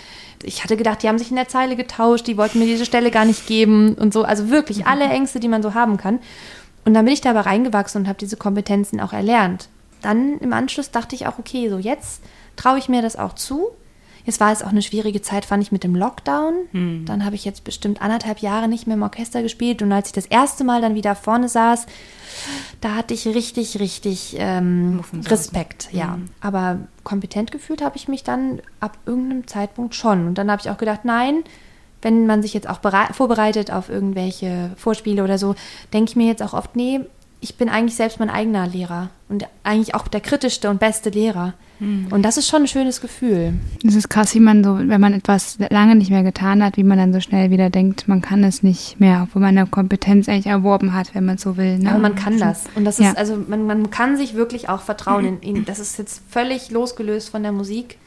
ich 0.44 0.62
hatte 0.62 0.76
gedacht, 0.76 1.02
die 1.02 1.08
haben 1.08 1.18
sich 1.18 1.30
in 1.30 1.36
der 1.36 1.48
Zeile 1.48 1.74
getauscht, 1.74 2.28
die 2.28 2.36
wollten 2.36 2.60
mir 2.60 2.66
diese 2.66 2.84
Stelle 2.84 3.10
gar 3.10 3.24
nicht 3.24 3.48
geben 3.48 3.94
und 3.94 4.12
so. 4.12 4.22
Also 4.22 4.48
wirklich 4.48 4.86
alle 4.86 5.06
Ängste, 5.06 5.40
die 5.40 5.48
man 5.48 5.64
so 5.64 5.74
haben 5.74 5.96
kann. 5.96 6.20
Und 6.84 6.94
dann 6.94 7.04
bin 7.04 7.14
ich 7.14 7.20
da 7.20 7.30
aber 7.30 7.46
reingewachsen 7.46 8.02
und 8.02 8.06
habe 8.06 8.18
diese 8.20 8.36
Kompetenzen 8.36 9.00
auch 9.00 9.12
erlernt. 9.12 9.70
Dann 10.02 10.38
im 10.38 10.52
Anschluss 10.52 10.92
dachte 10.92 11.16
ich 11.16 11.26
auch, 11.26 11.40
okay, 11.40 11.68
so 11.68 11.78
jetzt 11.78 12.22
traue 12.54 12.78
ich 12.78 12.88
mir 12.88 13.02
das 13.02 13.16
auch 13.16 13.34
zu. 13.34 13.70
Jetzt 14.24 14.40
war 14.40 14.52
es 14.52 14.62
auch 14.62 14.68
eine 14.68 14.82
schwierige 14.82 15.20
Zeit, 15.20 15.44
fand 15.44 15.62
ich 15.62 15.72
mit 15.72 15.82
dem 15.84 15.96
Lockdown. 15.96 17.04
Dann 17.06 17.24
habe 17.24 17.34
ich 17.34 17.44
jetzt 17.44 17.64
bestimmt 17.64 18.00
anderthalb 18.00 18.38
Jahre 18.38 18.68
nicht 18.68 18.86
mehr 18.86 18.96
im 18.96 19.02
Orchester 19.02 19.42
gespielt. 19.42 19.82
Und 19.82 19.90
als 19.92 20.08
ich 20.08 20.12
das 20.12 20.26
erste 20.26 20.62
Mal 20.64 20.80
dann 20.80 20.94
wieder 20.94 21.14
vorne 21.14 21.48
saß, 21.48 21.86
da 22.80 22.94
hatte 22.94 23.14
ich 23.14 23.26
richtig, 23.26 23.80
richtig 23.80 24.36
ähm. 24.38 25.00
Respekt, 25.26 25.88
ja. 25.92 26.18
Aber 26.40 26.78
kompetent 27.04 27.50
gefühlt 27.50 27.82
habe 27.82 27.96
ich 27.96 28.08
mich 28.08 28.22
dann 28.22 28.60
ab 28.80 28.96
irgendeinem 29.06 29.46
Zeitpunkt 29.46 29.94
schon. 29.94 30.26
Und 30.28 30.38
dann 30.38 30.50
habe 30.50 30.62
ich 30.62 30.70
auch 30.70 30.78
gedacht, 30.78 31.04
nein, 31.04 31.42
wenn 32.00 32.26
man 32.26 32.42
sich 32.42 32.54
jetzt 32.54 32.68
auch 32.68 32.78
berei- 32.78 33.12
vorbereitet 33.12 33.70
auf 33.70 33.88
irgendwelche 33.88 34.70
Vorspiele 34.76 35.22
oder 35.22 35.38
so, 35.38 35.54
denke 35.92 36.10
ich 36.10 36.16
mir 36.16 36.26
jetzt 36.26 36.42
auch 36.42 36.52
oft, 36.52 36.74
nee, 36.76 37.00
ich 37.42 37.56
bin 37.56 37.68
eigentlich 37.68 37.96
selbst 37.96 38.18
mein 38.20 38.30
eigener 38.30 38.66
Lehrer 38.66 39.10
und 39.28 39.44
eigentlich 39.64 39.94
auch 39.94 40.06
der 40.08 40.20
kritischste 40.20 40.70
und 40.70 40.80
beste 40.80 41.10
Lehrer. 41.10 41.54
Und 42.10 42.22
das 42.22 42.36
ist 42.36 42.46
schon 42.48 42.62
ein 42.62 42.68
schönes 42.68 43.00
Gefühl. 43.00 43.54
Es 43.84 43.96
ist 43.96 44.08
krass, 44.08 44.32
wie 44.36 44.40
man 44.40 44.62
so, 44.62 44.78
wenn 44.78 45.00
man 45.00 45.14
etwas 45.14 45.58
lange 45.68 45.96
nicht 45.96 46.12
mehr 46.12 46.22
getan 46.22 46.62
hat, 46.62 46.76
wie 46.76 46.84
man 46.84 46.96
dann 46.96 47.12
so 47.12 47.18
schnell 47.18 47.50
wieder 47.50 47.70
denkt, 47.70 48.06
man 48.06 48.20
kann 48.22 48.44
es 48.44 48.62
nicht 48.62 49.00
mehr, 49.00 49.22
obwohl 49.26 49.42
man 49.42 49.58
eine 49.58 49.66
Kompetenz 49.66 50.28
eigentlich 50.28 50.46
erworben 50.46 50.94
hat, 50.94 51.12
wenn 51.16 51.24
man 51.24 51.38
so 51.38 51.56
will. 51.56 51.78
Ne? 51.80 51.90
Aber 51.90 51.98
man 51.98 52.14
kann 52.14 52.38
das. 52.38 52.66
Und 52.76 52.84
das 52.84 52.98
Ja. 52.98 53.10
ist, 53.10 53.18
also 53.18 53.36
man, 53.48 53.66
man 53.66 53.90
kann 53.90 54.16
sich 54.16 54.34
wirklich 54.36 54.68
auch 54.68 54.80
vertrauen 54.82 55.24
in 55.24 55.42
ihn. 55.42 55.64
Das 55.64 55.80
ist 55.80 55.98
jetzt 55.98 56.22
völlig 56.28 56.70
losgelöst 56.70 57.30
von 57.30 57.42
der 57.42 57.50
Musik, 57.50 57.98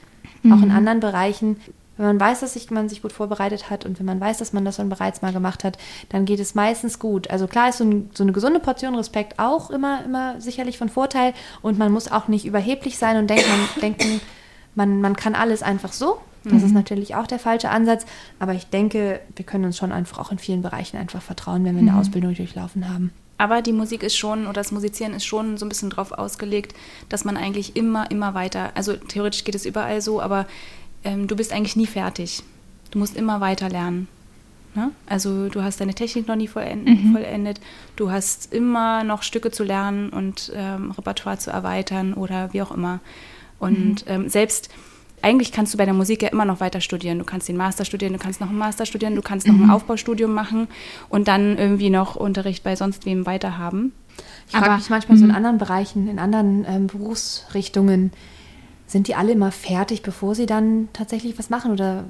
auch 0.50 0.62
in 0.64 0.72
anderen 0.72 1.02
Bereichen. 1.02 1.58
Wenn 1.98 2.06
man 2.06 2.20
weiß, 2.20 2.42
dass 2.42 2.54
sich, 2.54 2.70
man 2.72 2.90
sich 2.90 3.02
gut 3.02 3.14
vorbereitet 3.14 3.70
hat 3.70 3.86
und 3.86 4.00
wenn 4.00 4.06
man 4.06 4.20
weiß, 4.20 4.38
dass 4.40 4.54
man 4.54 4.66
das 4.66 4.76
schon 4.78 4.90
bereits 4.90 5.22
mal 5.22 5.34
gemacht 5.34 5.64
hat, 5.64 5.78
dann 6.10 6.26
geht 6.26 6.40
es 6.40 6.56
meistens 6.56 7.00
gut. 7.00 7.30
Also 7.30 7.48
klar 7.48 7.70
ist 7.70 7.78
so, 7.78 7.86
ein, 7.86 8.10
so 8.14 8.24
eine 8.24 8.34
gesunde 8.34 8.60
Portion 8.60 8.96
Respekt 8.96 9.40
auch 9.40 9.70
immer, 9.70 10.04
immer 10.04 10.40
sicherlich 10.42 10.78
von 10.78 10.90
Vorteil 10.90 11.34
und 11.62 11.78
man 11.78 11.92
muss 11.92 12.12
auch 12.12 12.28
nicht 12.28 12.46
überheblich 12.46 12.98
sein 12.98 13.18
und 13.18 13.30
denken, 13.30 13.50
man, 13.50 13.70
denken, 13.82 14.22
man, 14.76 15.02
man 15.02 15.16
kann 15.16 15.36
alles 15.36 15.64
einfach 15.64 15.94
so. 15.94 16.20
Das 16.52 16.62
ist 16.62 16.74
natürlich 16.74 17.16
auch 17.16 17.26
der 17.26 17.40
falsche 17.40 17.70
Ansatz, 17.70 18.06
aber 18.38 18.54
ich 18.54 18.68
denke, 18.68 19.20
wir 19.36 19.46
können 19.46 19.66
uns 19.66 19.78
schon 19.78 19.92
einfach 19.92 20.20
auch 20.20 20.32
in 20.32 20.38
vielen 20.38 20.62
Bereichen 20.62 20.98
einfach 20.98 21.22
vertrauen, 21.22 21.66
wenn 21.66 21.76
wir 21.76 21.82
eine 21.82 22.00
Ausbildung 22.00 22.36
durchlaufen 22.36 22.88
haben. 22.88 23.12
Aber 23.38 23.62
die 23.62 23.74
Musik 23.74 24.04
ist 24.04 24.16
schon, 24.16 24.44
oder 24.44 24.54
das 24.54 24.72
Musizieren 24.72 25.14
ist 25.14 25.26
schon 25.26 25.58
so 25.58 25.66
ein 25.66 25.70
bisschen 25.70 25.90
drauf 25.90 26.12
ausgelegt, 26.12 26.74
dass 27.10 27.26
man 27.26 27.36
eigentlich 27.36 27.76
immer, 27.76 28.10
immer 28.10 28.34
weiter, 28.34 28.72
also 28.76 28.94
theoretisch 28.94 29.44
geht 29.44 29.56
es 29.56 29.66
überall 29.66 30.02
so, 30.02 30.22
aber 30.22 30.46
ähm, 31.06 31.28
du 31.28 31.36
bist 31.38 31.54
eigentlich 31.54 31.76
nie 31.78 31.88
fertig. 31.88 32.44
Du 32.92 33.00
musst 33.00 33.16
immer 33.16 33.40
weiter 33.40 33.70
lernen. 33.70 34.08
Ne? 34.76 34.92
Also 35.06 35.48
du 35.48 35.64
hast 35.64 35.80
deine 35.80 35.94
Technik 35.94 36.28
noch 36.28 36.36
nie 36.36 36.48
vollendet, 36.50 36.98
vollendet. 37.14 37.62
Du 37.96 38.12
hast 38.12 38.54
immer 38.54 39.06
noch 39.06 39.24
Stücke 39.24 39.50
zu 39.52 39.64
lernen 39.64 40.10
und 40.10 40.52
ähm, 40.54 40.92
Repertoire 40.92 41.38
zu 41.38 41.50
erweitern 41.50 42.14
oder 42.14 42.52
wie 42.54 42.62
auch 42.62 42.72
immer. 42.72 43.00
Und 43.60 44.04
ähm, 44.08 44.28
selbst 44.28 44.70
eigentlich 45.22 45.52
kannst 45.54 45.74
du 45.74 45.78
bei 45.78 45.86
der 45.86 45.94
Musik 45.94 46.22
ja 46.24 46.30
immer 46.30 46.44
noch 46.46 46.60
weiter 46.60 46.82
studieren. 46.82 47.18
Du 47.20 47.26
kannst 47.26 47.48
den 47.48 47.56
Master 47.58 47.86
studieren, 47.86 48.12
du 48.14 48.20
kannst 48.20 48.42
noch 48.42 48.50
einen 48.50 48.58
Master 48.58 48.86
studieren, 48.86 49.16
du 49.16 49.22
kannst 49.22 49.48
noch 49.48 49.56
ein 49.56 49.70
Aufbaustudium 49.70 50.34
machen 50.34 50.68
und 51.10 51.28
dann 51.30 51.58
irgendwie 51.58 51.90
noch 51.90 52.16
Unterricht 52.18 52.64
bei 52.64 52.76
sonst 52.76 53.06
wem 53.06 53.26
weiterhaben. 53.26 53.94
Ich 54.48 54.52
frage 54.52 54.66
Aber- 54.66 54.76
mich 54.78 54.90
manchmal 54.90 55.18
so 55.18 55.24
in 55.26 55.32
anderen 55.32 55.58
Bereichen, 55.58 56.08
in 56.10 56.20
anderen 56.20 56.66
ähm, 56.68 56.88
Berufsrichtungen, 56.88 58.12
sind 58.88 59.08
die 59.08 59.16
alle 59.16 59.32
immer 59.32 59.52
fertig, 59.52 60.04
bevor 60.04 60.36
sie 60.36 60.46
dann 60.46 60.90
tatsächlich 60.94 61.38
was 61.40 61.50
machen 61.50 61.72
oder 61.72 62.06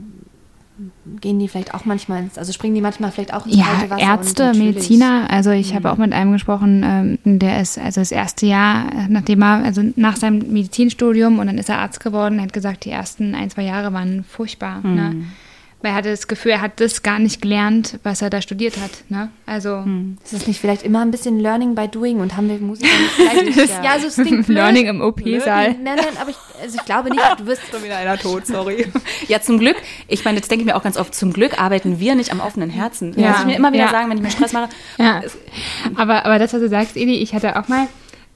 gehen 1.21 1.39
die 1.39 1.47
vielleicht 1.47 1.73
auch 1.73 1.85
manchmal 1.85 2.23
ins, 2.23 2.37
also 2.37 2.51
springen 2.51 2.75
die 2.75 2.81
manchmal 2.81 3.11
vielleicht 3.11 3.33
auch 3.33 3.45
ins 3.45 3.55
Ja, 3.55 3.63
kalte 3.63 3.89
Wasser? 3.91 4.03
Ärzte, 4.03 4.53
Mediziner. 4.55 5.27
Also 5.29 5.51
ich 5.51 5.73
habe 5.73 5.89
auch 5.89 5.97
mit 5.97 6.11
einem 6.11 6.33
gesprochen, 6.33 6.83
ähm, 6.83 7.39
der 7.39 7.61
ist 7.61 7.77
also 7.77 8.01
das 8.01 8.11
erste 8.11 8.45
Jahr, 8.45 8.91
nachdem 9.07 9.41
er, 9.41 9.63
also 9.63 9.81
nach 9.95 10.17
seinem 10.17 10.39
Medizinstudium 10.51 11.39
und 11.39 11.47
dann 11.47 11.57
ist 11.57 11.69
er 11.69 11.79
Arzt 11.79 12.01
geworden, 12.01 12.41
hat 12.41 12.51
gesagt, 12.51 12.83
die 12.83 12.89
ersten 12.89 13.35
ein, 13.35 13.49
zwei 13.49 13.63
Jahre 13.63 13.93
waren 13.93 14.25
furchtbar. 14.25 14.81
Ne? 14.85 15.25
Weil 15.85 15.91
er 15.91 15.97
hatte 15.97 16.09
das 16.09 16.27
Gefühl, 16.27 16.53
er 16.53 16.61
hat 16.61 16.79
das 16.79 17.03
gar 17.03 17.19
nicht 17.19 17.43
gelernt, 17.43 17.99
was 18.01 18.23
er 18.23 18.31
da 18.31 18.41
studiert 18.41 18.77
hat. 18.77 18.89
Ne? 19.09 19.29
Also 19.45 19.83
Ist 20.23 20.33
das 20.33 20.47
nicht 20.47 20.59
vielleicht 20.59 20.81
immer 20.81 21.01
ein 21.03 21.11
bisschen 21.11 21.39
Learning 21.39 21.75
by 21.75 21.87
Doing 21.87 22.21
und 22.21 22.35
haben 22.35 22.49
wir 22.49 22.57
Musiker 22.57 22.89
nicht 23.43 23.53
vielleicht, 23.53 23.83
ja, 23.83 23.91
also 23.91 24.07
es 24.07 24.15
klingt 24.15 24.29
blöd. 24.47 24.57
Learning 24.57 24.87
im 24.87 24.99
OP-Saal. 25.01 25.73
Nein, 25.73 25.83
nein, 25.83 26.17
aber 26.19 26.31
ich, 26.31 26.37
also 26.59 26.77
ich 26.79 26.85
glaube 26.85 27.11
nicht, 27.11 27.21
du 27.37 27.45
wirst 27.45 27.61
Schon 27.71 27.83
wieder 27.83 27.97
einer 27.97 28.17
tot, 28.17 28.47
sorry. 28.47 28.87
Ja, 29.27 29.41
zum 29.41 29.59
Glück, 29.59 29.75
ich 30.07 30.25
meine, 30.25 30.37
jetzt 30.37 30.49
denke 30.49 30.63
ich 30.63 30.65
mir 30.65 30.75
auch 30.75 30.81
ganz 30.81 30.97
oft, 30.97 31.13
zum 31.13 31.31
Glück 31.31 31.61
arbeiten 31.61 31.99
wir 31.99 32.15
nicht 32.15 32.31
am 32.31 32.39
offenen 32.39 32.71
Herzen. 32.71 33.13
Ja. 33.15 33.29
Muss 33.29 33.39
ich 33.41 33.45
mir 33.45 33.55
immer 33.55 33.71
wieder 33.71 33.83
Ja. 33.85 33.91
sagen, 33.91 34.09
wenn 34.09 34.17
ich 34.17 34.23
mir 34.23 34.31
Stress 34.31 34.53
mache. 34.53 34.69
Ja, 34.97 35.21
aber, 35.93 36.25
aber 36.25 36.39
das, 36.39 36.51
was 36.51 36.61
du 36.61 36.67
sagst, 36.69 36.97
Eli, 36.97 37.17
ich 37.17 37.35
hatte 37.35 37.59
auch 37.59 37.67
mal, 37.67 37.87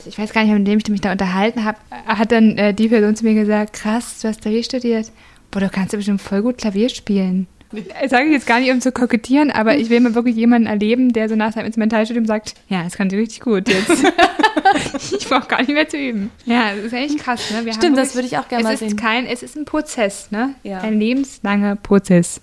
ich 0.06 0.20
weiß 0.20 0.34
gar 0.34 0.44
nicht, 0.44 0.54
mit 0.54 0.68
dem 0.68 0.78
ich 0.78 0.88
mich 0.88 1.02
da 1.02 1.12
unterhalten 1.12 1.66
habe, 1.66 1.80
hat 2.06 2.32
dann 2.32 2.60
äh, 2.60 2.76
die 2.76 2.90
Person 2.90 3.16
zu 3.16 3.24
mir 3.26 3.34
gesagt, 3.34 3.74
krass, 3.74 4.20
du 4.22 4.28
hast 4.28 4.42
Klavier 4.42 4.64
studiert. 4.64 5.12
Boah, 5.52 5.62
du 5.62 5.70
kannst 5.70 5.94
ja 5.94 5.98
bestimmt 5.98 6.22
voll 6.22 6.42
gut 6.42 6.58
Klavier 6.58 6.90
spielen. 6.90 7.48
Das 7.72 8.10
sage 8.10 8.26
ich 8.26 8.32
jetzt 8.32 8.48
gar 8.48 8.60
nicht, 8.60 8.72
um 8.72 8.82
zu 8.82 8.92
kokettieren, 8.92 9.52
aber 9.52 9.78
ich 9.78 9.90
will 9.90 10.00
mal 10.00 10.16
wirklich 10.16 10.36
jemanden 10.36 10.68
erleben, 10.68 11.14
der 11.14 11.30
so 11.30 11.36
nach 11.36 11.54
seinem 11.54 11.66
Instrumentalstudium 11.66 12.26
sagt, 12.26 12.56
ja, 12.68 12.84
das 12.84 12.96
kann 12.98 13.10
sie 13.10 13.18
richtig 13.18 13.42
gut 13.42 13.70
jetzt. 13.70 13.90
ich 15.12 15.28
brauche 15.30 15.48
gar 15.48 15.60
nicht 15.60 15.74
mehr 15.74 15.88
zu 15.88 15.98
üben. 15.98 16.32
Ja, 16.46 16.74
das 16.76 16.86
ist 16.86 16.94
echt 16.94 17.20
krass. 17.20 17.52
Ne? 17.52 17.66
Wir 17.66 17.74
haben 17.74 17.80
Stimmt, 17.80 17.98
das 17.98 18.16
wirklich- 18.16 18.16
würde 18.16 18.28
ich 18.28 18.38
auch 18.40 18.50
gerne 18.50 18.64
es 18.64 18.68
mal 18.68 18.74
ist 18.74 18.80
sehen. 18.80 18.96
Kein, 18.96 19.26
es 19.28 19.44
ist 19.44 19.56
ein 19.56 19.66
Prozess, 19.66 20.32
ne? 20.32 20.56
Ja. 20.64 20.80
Ein 20.82 21.00
lebenslanger 21.00 21.76
Prozess. 21.76 22.42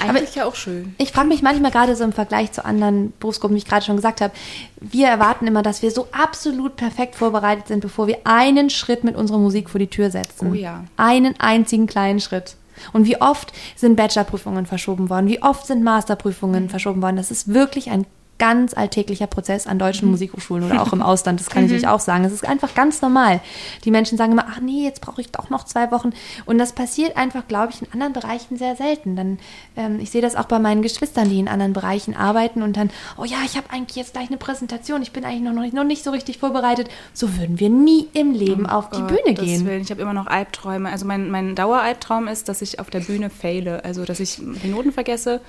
Eigentlich 0.00 0.34
ja 0.34 0.44
auch 0.44 0.54
schön. 0.56 0.94
Ich 0.98 1.12
frage 1.12 1.28
mich 1.28 1.42
manchmal 1.42 1.70
gerade 1.70 1.94
so 1.94 2.04
im 2.04 2.12
Vergleich 2.12 2.52
zu 2.52 2.64
anderen 2.64 3.12
Berufsgruppen, 3.20 3.54
wie 3.54 3.58
ich 3.58 3.66
gerade 3.66 3.84
schon 3.84 3.96
gesagt 3.96 4.20
habe, 4.20 4.32
wir 4.80 5.06
erwarten 5.06 5.46
immer, 5.46 5.62
dass 5.62 5.82
wir 5.82 5.90
so 5.90 6.08
absolut 6.12 6.76
perfekt 6.76 7.14
vorbereitet 7.14 7.68
sind, 7.68 7.80
bevor 7.80 8.06
wir 8.06 8.18
einen 8.24 8.70
Schritt 8.70 9.04
mit 9.04 9.16
unserer 9.16 9.38
Musik 9.38 9.70
vor 9.70 9.78
die 9.78 9.86
Tür 9.86 10.10
setzen. 10.10 10.50
Oh 10.50 10.54
ja. 10.54 10.84
Einen 10.96 11.34
einzigen 11.38 11.86
kleinen 11.86 12.20
Schritt. 12.20 12.56
Und 12.92 13.06
wie 13.06 13.20
oft 13.20 13.52
sind 13.74 13.96
Bachelorprüfungen 13.96 14.66
verschoben 14.66 15.10
worden, 15.10 15.28
wie 15.28 15.42
oft 15.42 15.66
sind 15.66 15.82
Masterprüfungen 15.82 16.68
verschoben 16.68 17.02
worden. 17.02 17.16
Das 17.16 17.30
ist 17.30 17.52
wirklich 17.52 17.90
ein 17.90 18.06
ganz 18.38 18.74
alltäglicher 18.74 19.26
Prozess 19.26 19.66
an 19.66 19.76
Mhm. 19.76 19.80
deutschen 19.80 20.10
Musikhochschulen 20.10 20.64
oder 20.64 20.82
auch 20.82 20.92
im 20.92 21.02
Ausland. 21.02 21.40
Das 21.40 21.48
kann 21.48 21.66
ich 21.66 21.72
euch 21.72 21.86
auch 21.88 22.00
sagen. 22.00 22.24
Es 22.24 22.32
ist 22.32 22.46
einfach 22.46 22.74
ganz 22.74 23.00
normal. 23.02 23.40
Die 23.84 23.90
Menschen 23.90 24.18
sagen 24.18 24.32
immer, 24.32 24.46
ach 24.50 24.60
nee, 24.60 24.84
jetzt 24.84 25.00
brauche 25.00 25.20
ich 25.20 25.30
doch 25.30 25.48
noch 25.50 25.64
zwei 25.64 25.90
Wochen. 25.90 26.10
Und 26.44 26.58
das 26.58 26.72
passiert 26.72 27.16
einfach, 27.16 27.48
glaube 27.48 27.72
ich, 27.72 27.82
in 27.82 27.88
anderen 27.92 28.12
Bereichen 28.12 28.56
sehr 28.56 28.76
selten. 28.76 29.16
Dann, 29.16 29.38
ähm, 29.76 29.98
ich 30.00 30.10
sehe 30.10 30.20
das 30.22 30.36
auch 30.36 30.44
bei 30.46 30.58
meinen 30.58 30.82
Geschwistern, 30.82 31.28
die 31.30 31.38
in 31.38 31.48
anderen 31.48 31.72
Bereichen 31.72 32.14
arbeiten 32.14 32.62
und 32.62 32.76
dann, 32.76 32.90
oh 33.16 33.24
ja, 33.24 33.38
ich 33.44 33.56
habe 33.56 33.70
eigentlich 33.70 33.96
jetzt 33.96 34.12
gleich 34.12 34.28
eine 34.28 34.36
Präsentation. 34.36 35.02
Ich 35.02 35.12
bin 35.12 35.24
eigentlich 35.24 35.42
noch 35.42 35.52
nicht, 35.62 35.74
noch 35.74 35.84
nicht 35.84 36.04
so 36.04 36.10
richtig 36.10 36.38
vorbereitet. 36.38 36.88
So 37.14 37.36
würden 37.38 37.58
wir 37.60 37.70
nie 37.70 38.08
im 38.12 38.32
Leben 38.32 38.66
auf 38.66 38.90
die 38.90 38.98
Gott, 39.00 39.08
Bühne 39.08 39.34
das 39.34 39.44
gehen. 39.44 39.66
Willen. 39.66 39.82
Ich 39.82 39.90
habe 39.90 40.02
immer 40.02 40.12
noch 40.14 40.26
Albträume. 40.26 40.90
Also 40.90 41.06
mein, 41.06 41.30
mein 41.30 41.54
Daueralbtraum 41.54 42.28
ist, 42.28 42.48
dass 42.48 42.62
ich 42.62 42.80
auf 42.80 42.90
der 42.90 43.00
Bühne 43.00 43.30
faile. 43.30 43.84
Also 43.84 44.04
dass 44.04 44.20
ich 44.20 44.36
die 44.36 44.68
Noten 44.68 44.92
vergesse, 44.92 45.40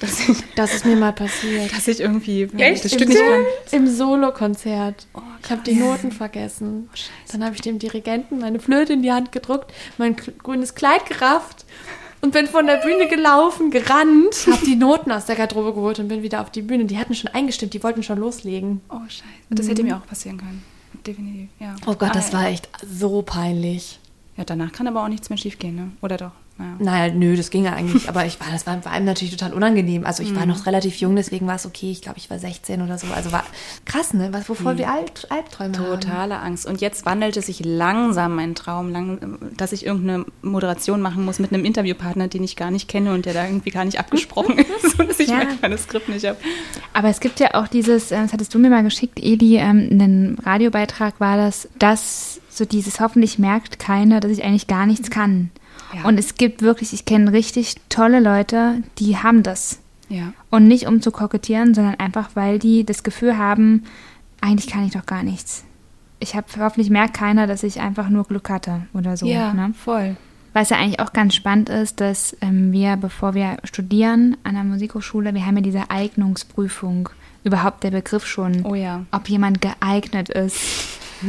dass 0.00 0.28
ich, 0.28 0.36
Das 0.54 0.74
ist 0.74 0.84
mir 0.84 0.96
mal 0.96 1.12
passiert. 1.12 1.72
dass 1.74 1.88
ich 1.88 2.00
irgendwie 2.00 2.44
Echt? 2.58 2.84
das 2.84 2.92
Stück 2.92 3.08
nicht 3.08 3.18
kann. 3.20 3.44
Im 3.72 3.86
Solokonzert. 3.88 5.06
ich 5.42 5.50
habe 5.50 5.62
die 5.62 5.74
Noten 5.74 6.12
vergessen. 6.12 6.88
Dann 7.32 7.44
habe 7.44 7.54
ich 7.54 7.60
dem 7.60 7.78
Dirigenten 7.78 8.38
meine 8.40 8.60
Flöte 8.60 8.92
in 8.94 9.02
die 9.02 9.12
Hand 9.12 9.32
gedruckt, 9.32 9.72
mein 9.98 10.16
grünes 10.16 10.74
Kleid 10.74 11.06
gerafft 11.06 11.64
und 12.20 12.32
bin 12.32 12.46
von 12.46 12.66
der 12.66 12.76
Bühne 12.78 13.08
gelaufen, 13.08 13.70
gerannt, 13.70 14.46
habe 14.50 14.64
die 14.64 14.76
Noten 14.76 15.12
aus 15.12 15.26
der 15.26 15.36
Garderobe 15.36 15.74
geholt 15.74 15.98
und 15.98 16.08
bin 16.08 16.22
wieder 16.22 16.40
auf 16.40 16.50
die 16.50 16.62
Bühne. 16.62 16.84
Die 16.86 16.98
hatten 16.98 17.14
schon 17.14 17.30
eingestimmt, 17.32 17.74
die 17.74 17.82
wollten 17.82 18.02
schon 18.02 18.18
loslegen. 18.18 18.80
Oh 18.90 19.00
scheiße. 19.06 19.24
Das 19.50 19.68
hätte 19.68 19.82
mir 19.82 19.96
auch 19.96 20.06
passieren 20.06 20.38
können. 20.38 20.62
Definitiv, 21.06 21.48
ja. 21.60 21.76
Oh 21.86 21.94
Gott, 21.94 22.14
das 22.16 22.30
Ah, 22.30 22.38
war 22.38 22.46
echt 22.48 22.68
so 22.84 23.22
peinlich. 23.22 24.00
Ja, 24.36 24.44
danach 24.44 24.72
kann 24.72 24.86
aber 24.88 25.02
auch 25.04 25.08
nichts 25.08 25.30
mehr 25.30 25.36
schief 25.38 25.58
gehen, 25.58 25.76
ne? 25.76 25.92
Oder 26.02 26.16
doch? 26.16 26.32
Naja. 26.58 26.76
Naja, 26.78 27.14
nö, 27.14 27.36
das 27.36 27.50
ging 27.50 27.64
ja 27.64 27.74
eigentlich, 27.74 28.08
aber 28.08 28.24
ich 28.24 28.40
war, 28.40 28.46
das 28.50 28.66
war, 28.66 28.82
war 28.84 28.92
einem 28.92 29.04
natürlich 29.04 29.36
total 29.36 29.52
unangenehm. 29.52 30.06
Also 30.06 30.22
ich 30.22 30.34
war 30.34 30.46
noch 30.46 30.64
relativ 30.64 30.96
jung, 30.96 31.14
deswegen 31.14 31.46
war 31.46 31.56
es 31.56 31.66
okay. 31.66 31.90
Ich 31.90 32.00
glaube, 32.00 32.16
ich 32.18 32.30
war 32.30 32.38
16 32.38 32.80
oder 32.80 32.96
so. 32.96 33.06
Also 33.14 33.30
war 33.30 33.44
krass, 33.84 34.14
ne? 34.14 34.28
Was, 34.32 34.48
wovor 34.48 34.78
wir 34.78 34.90
Alt, 34.90 35.26
Albträume 35.30 35.76
haben. 35.78 36.00
Totale 36.00 36.38
Angst. 36.38 36.64
Und 36.66 36.80
jetzt 36.80 37.04
wandelt 37.04 37.36
es 37.36 37.46
sich 37.46 37.62
langsam 37.64 38.36
mein 38.36 38.54
Traum, 38.54 38.90
lang, 38.90 39.38
dass 39.56 39.72
ich 39.72 39.84
irgendeine 39.84 40.24
Moderation 40.40 41.02
machen 41.02 41.24
muss 41.26 41.38
mit 41.38 41.52
einem 41.52 41.64
Interviewpartner, 41.64 42.28
den 42.28 42.42
ich 42.42 42.56
gar 42.56 42.70
nicht 42.70 42.88
kenne 42.88 43.12
und 43.12 43.26
der 43.26 43.34
da 43.34 43.44
irgendwie 43.44 43.70
gar 43.70 43.84
nicht 43.84 43.98
abgesprochen 43.98 44.58
ist, 44.82 44.98
und 44.98 45.10
dass 45.10 45.20
ich 45.20 45.28
Ja. 45.28 45.36
mein 45.36 45.58
Manuskript 45.60 46.08
nicht 46.08 46.24
habe. 46.26 46.38
Aber 46.94 47.08
es 47.08 47.20
gibt 47.20 47.38
ja 47.38 47.54
auch 47.54 47.68
dieses, 47.68 48.10
äh, 48.12 48.22
das 48.22 48.32
hattest 48.32 48.54
du 48.54 48.58
mir 48.58 48.70
mal 48.70 48.82
geschickt, 48.82 49.20
Eli, 49.22 49.56
ähm, 49.58 49.88
in 49.90 50.00
einem 50.00 50.38
Radiobeitrag 50.42 51.20
war 51.20 51.36
das, 51.36 51.68
dass 51.78 52.40
so 52.48 52.64
dieses 52.64 53.00
hoffentlich 53.00 53.38
merkt 53.38 53.78
keiner, 53.78 54.20
dass 54.20 54.30
ich 54.30 54.42
eigentlich 54.42 54.66
gar 54.66 54.86
nichts 54.86 55.10
kann. 55.10 55.50
Ja. 55.94 56.04
Und 56.04 56.18
es 56.18 56.34
gibt 56.34 56.62
wirklich, 56.62 56.92
ich 56.92 57.04
kenne 57.04 57.32
richtig 57.32 57.76
tolle 57.88 58.20
Leute, 58.20 58.82
die 58.98 59.16
haben 59.16 59.42
das. 59.42 59.80
Ja. 60.08 60.32
Und 60.50 60.68
nicht 60.68 60.86
um 60.86 61.00
zu 61.02 61.10
kokettieren, 61.10 61.74
sondern 61.74 61.96
einfach, 61.96 62.30
weil 62.34 62.58
die 62.58 62.84
das 62.84 63.02
Gefühl 63.02 63.36
haben, 63.38 63.84
eigentlich 64.40 64.68
kann 64.70 64.84
ich 64.86 64.92
doch 64.92 65.06
gar 65.06 65.22
nichts. 65.22 65.64
Ich 66.20 66.34
habe 66.34 66.46
hoffentlich 66.58 66.90
merkt 66.90 67.14
keiner, 67.14 67.46
dass 67.46 67.62
ich 67.62 67.80
einfach 67.80 68.08
nur 68.08 68.24
Glück 68.24 68.48
hatte 68.48 68.82
oder 68.94 69.16
so. 69.16 69.26
ja, 69.26 69.52
Ne? 69.52 69.74
voll. 69.74 70.16
Was 70.52 70.70
ja 70.70 70.78
eigentlich 70.78 71.00
auch 71.00 71.12
ganz 71.12 71.34
spannend 71.34 71.68
ist, 71.68 72.00
dass 72.00 72.34
ähm, 72.40 72.72
wir, 72.72 72.96
bevor 72.96 73.34
wir 73.34 73.58
studieren 73.64 74.38
an 74.42 74.54
der 74.54 74.64
Musikhochschule, 74.64 75.34
wir 75.34 75.44
haben 75.44 75.56
ja 75.56 75.62
diese 75.62 75.90
Eignungsprüfung, 75.90 77.10
überhaupt 77.44 77.84
der 77.84 77.90
Begriff 77.90 78.26
schon, 78.26 78.64
Oh 78.64 78.74
ja. 78.74 79.04
ob 79.12 79.28
jemand 79.28 79.60
geeignet 79.60 80.30
ist. 80.30 80.58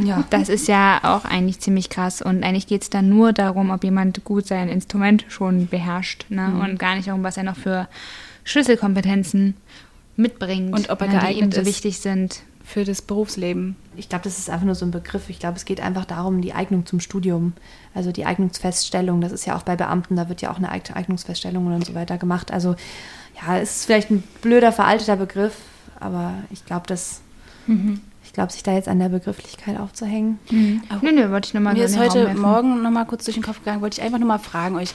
Ja. 0.04 0.24
Das 0.30 0.50
ist 0.50 0.68
ja 0.68 1.00
auch 1.04 1.26
eigentlich 1.26 1.60
ziemlich 1.60 1.90
krass. 1.90 2.22
Und 2.22 2.44
eigentlich 2.44 2.68
geht 2.68 2.82
es 2.84 2.90
dann 2.90 3.10
nur 3.10 3.34
darum, 3.34 3.70
ob 3.72 3.84
jemand 3.84 4.24
gut 4.24 4.46
sein 4.48 4.70
Instrument 4.70 5.26
schon 5.30 5.68
beherrscht 5.68 6.26
ne? 6.30 6.48
Mhm. 6.50 6.60
und 6.62 6.80
gar 6.80 6.96
nicht 6.96 7.08
darum, 7.08 7.24
was 7.24 7.38
er 7.38 7.44
noch 7.44 7.58
für 7.58 7.88
Schlüsselkompetenzen 8.44 9.56
mitbringt, 10.16 10.74
Und 10.74 10.90
ob 10.90 11.02
er 11.02 11.08
ne, 11.08 11.20
geeignet 11.20 11.54
so 11.54 11.62
ist. 11.62 11.68
wichtig 11.68 12.00
sind. 12.00 12.42
Für 12.64 12.84
das 12.84 13.02
Berufsleben. 13.02 13.78
Ich 13.96 14.10
glaube, 14.10 14.26
das 14.26 14.38
ist 14.40 14.50
einfach 14.50 14.66
nur 14.66 14.76
so 14.76 14.86
ein 14.86 14.92
Begriff. 14.92 15.30
Ich 15.30 15.40
glaube, 15.40 15.56
es 15.56 15.64
geht 15.64 15.80
einfach 15.80 16.04
darum, 16.04 16.42
die 16.42 16.52
Eignung 16.52 16.86
zum 16.86 17.00
Studium. 17.00 17.54
Also 17.94 18.12
die 18.12 18.26
Eignungsfeststellung. 18.26 19.22
Das 19.22 19.32
ist 19.32 19.46
ja 19.46 19.56
auch 19.56 19.62
bei 19.64 19.78
Beamten, 19.78 20.18
da 20.18 20.28
wird 20.28 20.42
ja 20.42 20.52
auch 20.52 20.58
eine 20.58 20.70
Eig- 20.74 20.94
Eignungsfeststellung 20.94 21.66
und 21.68 21.86
so 21.86 21.96
weiter 21.96 22.18
gemacht. 22.18 22.52
Also 22.52 22.76
ja, 23.42 23.58
es 23.58 23.78
ist 23.78 23.86
vielleicht 23.86 24.10
ein 24.12 24.22
blöder, 24.42 24.74
veralteter 24.74 25.16
Begriff, 25.16 25.56
aber 26.00 26.34
ich 26.50 26.66
glaube, 26.66 26.88
dass. 26.88 27.22
Ich 27.68 27.74
glaube, 28.38 28.52
sich 28.54 28.62
da 28.64 28.74
jetzt 28.74 28.88
an 28.88 29.00
der 29.00 29.10
Begrifflichkeit 29.10 29.80
aufzuhängen. 29.80 30.38
Mhm. 30.52 30.82
Nö, 31.02 31.12
nö, 31.12 31.32
wollte 31.32 31.48
ich 31.48 31.54
nur 31.56 31.62
mal 31.64 31.74
Mir 31.74 31.86
ist 31.86 31.98
heute. 31.98 32.34
Morgen 32.36 32.84
noch 32.84 32.92
mal 32.92 33.06
kurz 33.06 33.26
durch 33.26 33.36
den 33.36 33.44
Kopf 33.44 33.60
gegangen, 33.60 33.82
wollte 33.82 34.00
ich 34.00 34.04
einfach 34.06 34.20
nur 34.20 34.28
mal 34.28 34.38
fragen 34.38 34.76
euch, 34.76 34.90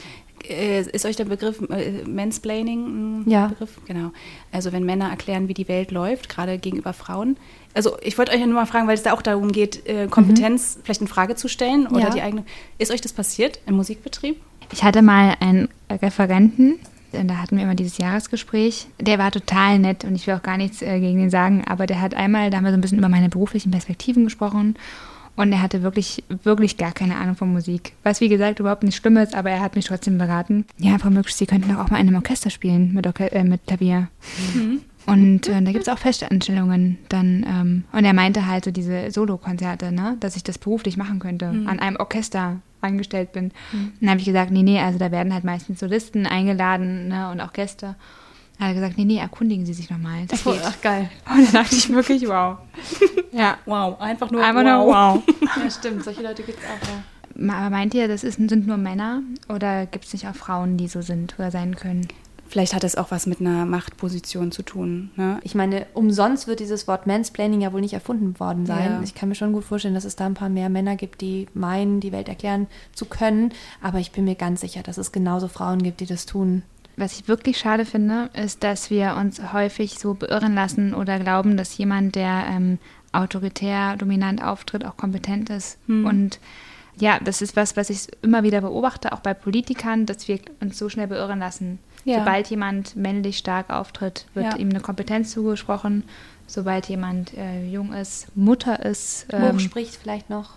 äh, 0.49 0.81
ist 0.83 1.05
euch 1.05 1.17
der 1.17 1.25
Begriff 1.25 1.61
äh, 1.71 2.05
Mansplaining 2.07 3.23
ein 3.25 3.31
Ja. 3.31 3.49
Begriff? 3.49 3.81
Genau. 3.87 4.13
Also 4.53 4.73
wenn 4.73 4.85
Männer 4.85 5.11
erklären, 5.11 5.49
wie 5.49 5.55
die 5.55 5.67
Welt 5.69 5.91
läuft, 5.91 6.29
gerade 6.29 6.59
gegenüber 6.59 6.93
Frauen. 6.93 7.37
Also 7.75 7.97
ich 8.03 8.17
wollte 8.17 8.33
euch 8.33 8.41
ja 8.41 8.47
nur 8.47 8.55
mal 8.55 8.67
fragen, 8.67 8.87
weil 8.87 8.95
es 8.95 9.03
da 9.03 9.13
auch 9.13 9.23
darum 9.23 9.51
geht, 9.53 9.87
äh, 9.89 10.07
Kompetenz 10.09 10.79
vielleicht 10.85 11.01
in 11.01 11.09
Frage 11.09 11.35
zu 11.35 11.49
stellen 11.49 11.87
oder 11.89 12.01
Ja. 12.05 12.11
die 12.11 12.23
eigene. 12.23 12.45
Ist 12.79 12.93
euch 12.93 13.01
das 13.01 13.13
passiert 13.13 13.59
im 13.67 13.75
Musikbetrieb? 13.75 14.41
Ich 14.73 14.83
hatte 14.85 15.03
mal 15.03 15.35
einen 15.41 15.69
Referenten, 15.91 16.79
da 17.13 17.37
hatten 17.37 17.57
wir 17.57 17.65
immer 17.65 17.75
dieses 17.75 17.99
Jahresgespräch. 17.99 18.87
Der 19.01 19.19
war 19.19 19.31
total 19.31 19.79
nett 19.79 20.05
und 20.05 20.15
ich 20.15 20.27
will 20.27 20.35
auch 20.35 20.43
gar 20.43 20.57
nichts 20.57 20.83
äh, 20.83 21.01
gegen 21.01 21.21
ihn 21.21 21.31
sagen, 21.31 21.65
aber 21.67 21.87
der 21.87 22.01
hat 22.01 22.15
einmal, 22.15 22.51
da 22.51 22.57
haben 22.57 22.65
wir 22.65 22.71
so 22.71 22.77
ein 22.77 22.81
bisschen 22.81 22.99
über 22.99 23.09
meine 23.09 23.29
beruflichen 23.29 23.71
Perspektiven 23.71 24.25
gesprochen 24.25 24.77
und 25.37 25.53
er 25.53 25.63
hatte 25.63 25.83
wirklich, 25.83 26.23
wirklich 26.43 26.77
gar 26.77 26.93
keine 26.93 27.17
Ahnung 27.17 27.37
von 27.37 27.53
Musik. 27.53 27.95
Was 28.03 28.21
wie 28.21 28.29
gesagt 28.29 28.61
überhaupt 28.61 28.83
nicht 28.83 28.97
schlimm 28.97 29.17
ist, 29.17 29.35
aber 29.35 29.51
er 29.51 29.61
hat 29.61 29.77
mich 29.77 29.87
trotzdem 29.87 30.19
beraten. 30.19 30.67
Ja, 30.79 30.99
Frau 30.99 31.11
Mücksch, 31.11 31.33
Sie 31.33 31.47
könnten 31.47 31.73
doch 31.73 31.79
auch 31.79 31.91
mal 31.91 32.01
in 32.01 32.09
einem 32.09 32.17
Orchester 32.17 32.51
spielen 32.51 32.93
mit, 32.93 33.07
Orche 33.07 33.33
äh, 33.33 33.45
mit 33.45 33.67
Klavier. 33.67 34.09
Und 35.07 35.49
äh, 35.49 35.63
da 35.63 35.73
gibt 35.73 35.87
es 35.87 35.89
auch 35.89 35.99
Festanstellungen 35.99 36.99
dann. 37.09 37.45
Ähm, 37.49 37.85
und 37.93 38.05
er 38.05 38.13
meinte 38.13 38.47
halt 38.47 38.65
so 38.65 38.71
diese 38.71 39.11
Solokonzerte, 39.11 39.91
ne, 39.91 40.17
dass 40.21 40.37
ich 40.37 40.45
das 40.45 40.59
beruflich 40.59 40.97
machen 40.97 41.19
könnte, 41.19 41.47
an 41.47 41.81
einem 41.81 41.97
Orchester 41.97 42.61
angestellt 42.83 43.33
bin. 43.33 43.53
Und 43.73 43.93
dann 44.01 44.11
habe 44.11 44.21
ich 44.21 44.27
gesagt, 44.27 44.51
nee, 44.51 44.63
nee, 44.63 44.81
also 44.81 44.99
da 44.99 45.11
werden 45.11 45.33
halt 45.33 45.45
meistens 45.45 45.81
Solisten 45.81 46.27
eingeladen 46.27 47.09
ne, 47.09 47.31
und 47.31 47.41
auch 47.41 47.53
Gäste. 47.53 47.97
Dann 48.59 48.69
hat 48.69 48.75
er 48.77 48.81
gesagt, 48.81 48.99
nee, 48.99 49.05
nee, 49.05 49.19
erkundigen 49.19 49.67
Sie 49.67 49.75
sich 49.75 49.91
nochmal. 49.91 50.27
Das 50.29 50.45
geht. 50.45 50.61
Ach, 50.65 50.81
geil. 50.81 51.11
Und 51.31 51.47
dann 51.47 51.63
dachte 51.63 51.75
ich 51.75 51.89
wirklich, 51.91 52.27
wow. 52.29 52.59
ja, 53.33 53.59
Wow, 53.67 54.01
einfach 54.01 54.31
nur 54.31 54.45
einfach 54.45 54.63
nur 54.63 54.87
wow. 54.87 55.23
Ja, 55.57 55.71
stimmt. 55.71 56.05
Solche 56.05 56.23
Leute 56.23 56.43
gibt 56.43 56.59
es 56.59 56.65
auch, 56.65 56.89
ja. 56.89 57.03
Aber 57.55 57.71
meint 57.71 57.95
ihr, 57.95 58.09
das 58.09 58.25
ist, 58.25 58.37
sind 58.37 58.67
nur 58.67 58.77
Männer 58.77 59.23
oder 59.49 59.87
gibt 59.87 60.05
es 60.05 60.13
nicht 60.13 60.29
auch 60.29 60.35
Frauen, 60.35 60.77
die 60.77 60.89
so 60.89 61.01
sind 61.01 61.35
oder 61.39 61.51
sein 61.51 61.77
können? 61.77 62.07
Vielleicht 62.53 62.75
hat 62.75 62.85
es 62.85 62.97
auch 62.97 63.11
was 63.11 63.25
mit 63.25 63.41
einer 63.41 63.65
Machtposition 63.65 64.53
zu 64.53 64.63
tun. 64.63 65.11
Ne? 65.17 65.41
Ich 65.43 65.55
meine, 65.55 65.87
umsonst 65.95 66.47
wird 66.47 66.61
dieses 66.61 66.87
Wort 66.87 67.07
Mansplaining 67.07 67.63
ja 67.63 67.73
wohl 67.73 67.81
nicht 67.81 67.95
erfunden 67.95 68.39
worden 68.39 68.67
sein. 68.67 68.91
Ja. 68.91 69.01
Ich 69.03 69.15
kann 69.15 69.31
mir 69.31 69.35
schon 69.35 69.55
gut 69.55 69.65
vorstellen, 69.65 69.95
dass 69.95 70.05
es 70.05 70.17
da 70.17 70.27
ein 70.27 70.35
paar 70.35 70.51
mehr 70.51 70.69
Männer 70.69 70.97
gibt, 70.97 71.23
die 71.23 71.47
meinen, 71.55 72.01
die 72.01 72.13
Welt 72.13 72.29
erklären 72.29 72.67
zu 72.93 73.07
können. 73.07 73.55
Aber 73.81 74.01
ich 74.01 74.13
bin 74.13 74.27
mir 74.27 74.35
ganz 74.35 74.61
sicher, 74.61 74.83
dass 74.83 74.99
es 74.99 75.13
genauso 75.13 75.49
Frauen 75.49 75.83
gibt, 75.83 76.01
die 76.01 76.07
das 76.07 76.27
tun. 76.27 76.63
Was 76.99 77.19
ich 77.19 77.27
wirklich 77.27 77.57
schade 77.57 77.87
finde, 77.87 78.29
ist, 78.35 78.63
dass 78.63 78.91
wir 78.91 79.17
uns 79.19 79.55
häufig 79.55 79.99
so 79.99 80.13
beirren 80.13 80.55
lassen 80.55 80.93
oder 80.93 81.19
glauben, 81.19 81.57
dass 81.57 81.79
jemand, 81.79 82.17
der 82.17 82.45
ähm, 82.51 82.79
autoritär, 83.13 83.97
dominant 83.97 84.45
auftritt, 84.45 84.85
auch 84.85 84.99
kompetent 84.99 85.49
ist. 85.49 85.79
Und 85.89 86.39
ja, 86.99 87.19
das 87.19 87.41
ist 87.41 87.57
was, 87.57 87.79
was 87.79 87.89
ich 87.89 88.09
immer 88.21 88.43
wieder 88.43 88.61
beobachte, 88.61 89.13
auch 89.13 89.21
bei 89.21 89.33
Politikern, 89.33 90.05
dass 90.05 90.29
wir 90.29 90.39
uns 90.61 90.77
so 90.77 90.91
schnell 90.91 91.07
beirren 91.07 91.39
lassen. 91.39 91.79
Ja. 92.05 92.19
Sobald 92.21 92.49
jemand 92.49 92.97
männlich 92.97 93.39
stark 93.39 93.71
auftritt, 93.71 94.27
wird 94.35 94.47
Ja. 94.47 94.57
ihm 94.57 94.71
eine 94.71 94.81
Kompetenz 94.81 95.31
zugesprochen. 95.31 96.05
Sobald 96.47 96.89
jemand 96.89 97.33
äh, 97.35 97.65
jung 97.67 97.93
ist, 97.93 98.27
Mutter 98.37 98.85
ist, 98.85 99.27
ähm, 99.33 99.55
Hoch 99.55 99.61
spricht 99.61 99.97
vielleicht 99.97 100.29
noch. 100.29 100.51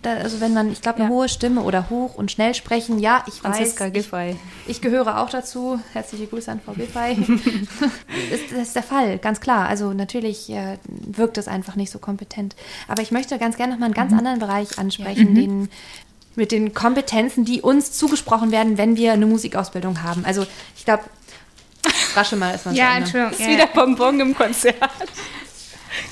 Da, 0.00 0.14
also 0.14 0.40
wenn 0.40 0.54
man, 0.54 0.72
ich 0.72 0.80
glaube, 0.80 1.00
eine 1.00 1.08
Ja. 1.10 1.14
hohe 1.14 1.28
Stimme 1.28 1.60
oder 1.60 1.90
hoch 1.90 2.14
und 2.14 2.30
schnell 2.32 2.54
sprechen, 2.54 2.98
ja, 2.98 3.22
ich 3.28 3.34
Franziska 3.34 3.84
weiß, 3.84 3.92
Giffey. 3.92 4.30
ich, 4.64 4.70
ich 4.70 4.80
gehöre 4.80 5.20
auch 5.20 5.28
dazu. 5.28 5.78
Herzliche 5.92 6.26
Grüße 6.26 6.50
an 6.50 6.60
Frau 6.64 6.72
Giffey. 6.72 7.12
ist, 8.32 8.50
das 8.52 8.58
ist 8.68 8.74
der 8.74 8.82
Fall, 8.82 9.18
ganz 9.18 9.38
klar. 9.40 9.68
Also 9.68 9.92
natürlich 9.92 10.48
äh, 10.50 10.78
wirkt 10.88 11.36
es 11.36 11.46
einfach 11.46 11.76
nicht 11.76 11.90
so 11.90 11.98
kompetent. 11.98 12.56
Aber 12.88 13.02
ich 13.02 13.10
möchte 13.10 13.38
ganz 13.38 13.56
gerne 13.58 13.74
noch 13.74 13.78
mal 13.80 13.84
einen 13.86 13.94
ganz 13.94 14.14
anderen 14.14 14.38
Bereich 14.38 14.78
ansprechen, 14.78 15.34
den 15.34 15.68
mit 16.40 16.52
den 16.52 16.72
Kompetenzen, 16.72 17.44
die 17.44 17.60
uns 17.60 17.92
zugesprochen 17.92 18.50
werden, 18.50 18.78
wenn 18.78 18.96
wir 18.96 19.12
eine 19.12 19.26
Musikausbildung 19.26 20.02
haben. 20.02 20.24
Also 20.24 20.46
ich 20.74 20.86
glaube, 20.86 21.04
rasche 22.16 22.34
mal 22.36 22.50
erstmal 22.50 22.74
zu 22.74 22.80
ja. 22.80 22.96
Entschuldigung. 22.96 23.32
Ist 23.32 23.40
Ja, 23.40 23.48
wieder 23.48 23.66
Bonbon 23.66 24.18
im 24.20 24.34
Konzert. 24.34 24.76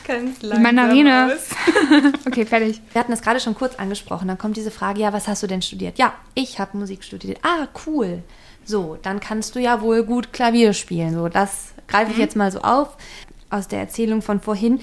Ganz 0.07 0.43
langsam 0.43 0.62
Mandarine. 0.62 1.39
okay, 2.26 2.45
fertig. 2.45 2.81
Wir 2.93 3.01
hatten 3.01 3.11
das 3.11 3.22
gerade 3.22 3.41
schon 3.41 3.55
kurz 3.55 3.76
angesprochen. 3.76 4.29
Dann 4.29 4.37
kommt 4.37 4.57
diese 4.57 4.70
Frage, 4.70 5.01
ja, 5.01 5.12
was 5.12 5.29
hast 5.29 5.43
du 5.43 5.47
denn 5.47 5.62
studiert? 5.62 5.99
Ja, 5.99 6.14
ich 6.35 6.59
habe 6.59 6.76
Musik 6.76 7.05
studiert. 7.05 7.39
Ah, 7.43 7.68
cool. 7.87 8.22
So, 8.64 8.99
dann 9.01 9.20
kannst 9.20 9.57
du 9.57 9.61
ja 9.61 9.81
wohl 9.81 10.05
gut 10.05 10.33
Klavier 10.35 10.74
spielen. 10.74 11.14
So, 11.14 11.29
das 11.29 11.72
greife 11.87 12.12
ich 12.12 12.18
jetzt 12.18 12.37
mal 12.37 12.53
so 12.53 12.61
auf 12.61 12.99
aus 13.49 13.66
der 13.66 13.81
Erzählung 13.81 14.20
von 14.20 14.41
vorhin. 14.41 14.81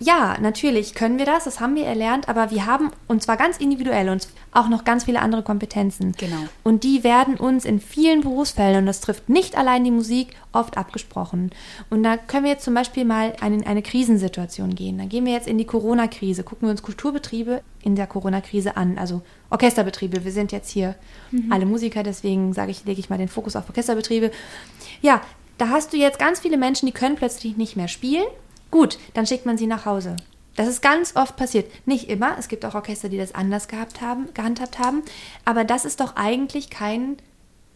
Ja, 0.00 0.36
natürlich 0.40 0.94
können 0.94 1.18
wir 1.18 1.24
das, 1.24 1.44
das 1.44 1.60
haben 1.60 1.76
wir 1.76 1.84
erlernt, 1.84 2.28
aber 2.28 2.50
wir 2.50 2.66
haben, 2.66 2.90
und 3.06 3.22
zwar 3.22 3.36
ganz 3.36 3.58
individuell, 3.58 4.08
uns 4.08 4.28
auch 4.52 4.68
noch 4.68 4.84
ganz 4.84 5.04
viele 5.04 5.20
andere 5.20 5.44
Kompetenzen. 5.44 6.12
Genau. 6.18 6.48
Und 6.64 6.82
die 6.82 7.04
werden 7.04 7.36
uns 7.36 7.64
in 7.64 7.80
vielen 7.80 8.22
Berufsfeldern, 8.22 8.80
und 8.80 8.86
das 8.86 9.00
trifft 9.00 9.28
nicht 9.28 9.56
allein 9.56 9.84
die 9.84 9.92
Musik, 9.92 10.34
oft 10.52 10.76
abgesprochen. 10.76 11.50
Und 11.90 12.02
da 12.02 12.16
können 12.16 12.44
wir 12.44 12.52
jetzt 12.52 12.64
zum 12.64 12.74
Beispiel 12.74 13.04
mal 13.04 13.34
in 13.40 13.64
eine 13.66 13.82
Krisensituation 13.82 14.74
gehen. 14.74 14.98
Da 14.98 15.04
gehen 15.04 15.26
wir 15.26 15.32
jetzt 15.32 15.46
in 15.46 15.58
die 15.58 15.64
Corona-Krise, 15.64 16.42
gucken 16.42 16.66
wir 16.66 16.72
uns 16.72 16.82
Kulturbetriebe 16.82 17.62
in 17.82 17.94
der 17.94 18.08
Corona-Krise 18.08 18.76
an, 18.76 18.98
also 18.98 19.22
Orchesterbetriebe. 19.50 20.24
Wir 20.24 20.32
sind 20.32 20.50
jetzt 20.50 20.70
hier 20.70 20.96
mhm. 21.30 21.52
alle 21.52 21.66
Musiker, 21.66 22.02
deswegen 22.02 22.52
sage 22.52 22.72
ich, 22.72 22.84
lege 22.84 22.98
ich 22.98 23.10
mal 23.10 23.18
den 23.18 23.28
Fokus 23.28 23.54
auf 23.54 23.68
Orchesterbetriebe. 23.68 24.32
Ja, 25.02 25.20
da 25.56 25.68
hast 25.68 25.92
du 25.92 25.96
jetzt 25.96 26.18
ganz 26.18 26.40
viele 26.40 26.56
Menschen, 26.56 26.86
die 26.86 26.92
können 26.92 27.14
plötzlich 27.14 27.56
nicht 27.56 27.76
mehr 27.76 27.86
spielen 27.86 28.26
Gut, 28.74 28.98
dann 29.14 29.24
schickt 29.24 29.46
man 29.46 29.56
sie 29.56 29.68
nach 29.68 29.86
Hause. 29.86 30.16
Das 30.56 30.66
ist 30.66 30.82
ganz 30.82 31.14
oft 31.14 31.36
passiert. 31.36 31.70
Nicht 31.86 32.08
immer. 32.10 32.34
Es 32.40 32.48
gibt 32.48 32.64
auch 32.64 32.74
Orchester, 32.74 33.08
die 33.08 33.18
das 33.18 33.32
anders 33.32 33.68
gehabt 33.68 34.00
haben, 34.00 34.34
gehandhabt 34.34 34.80
haben. 34.80 35.02
Aber 35.44 35.62
das 35.62 35.84
ist 35.84 36.00
doch 36.00 36.16
eigentlich 36.16 36.70
kein 36.70 37.18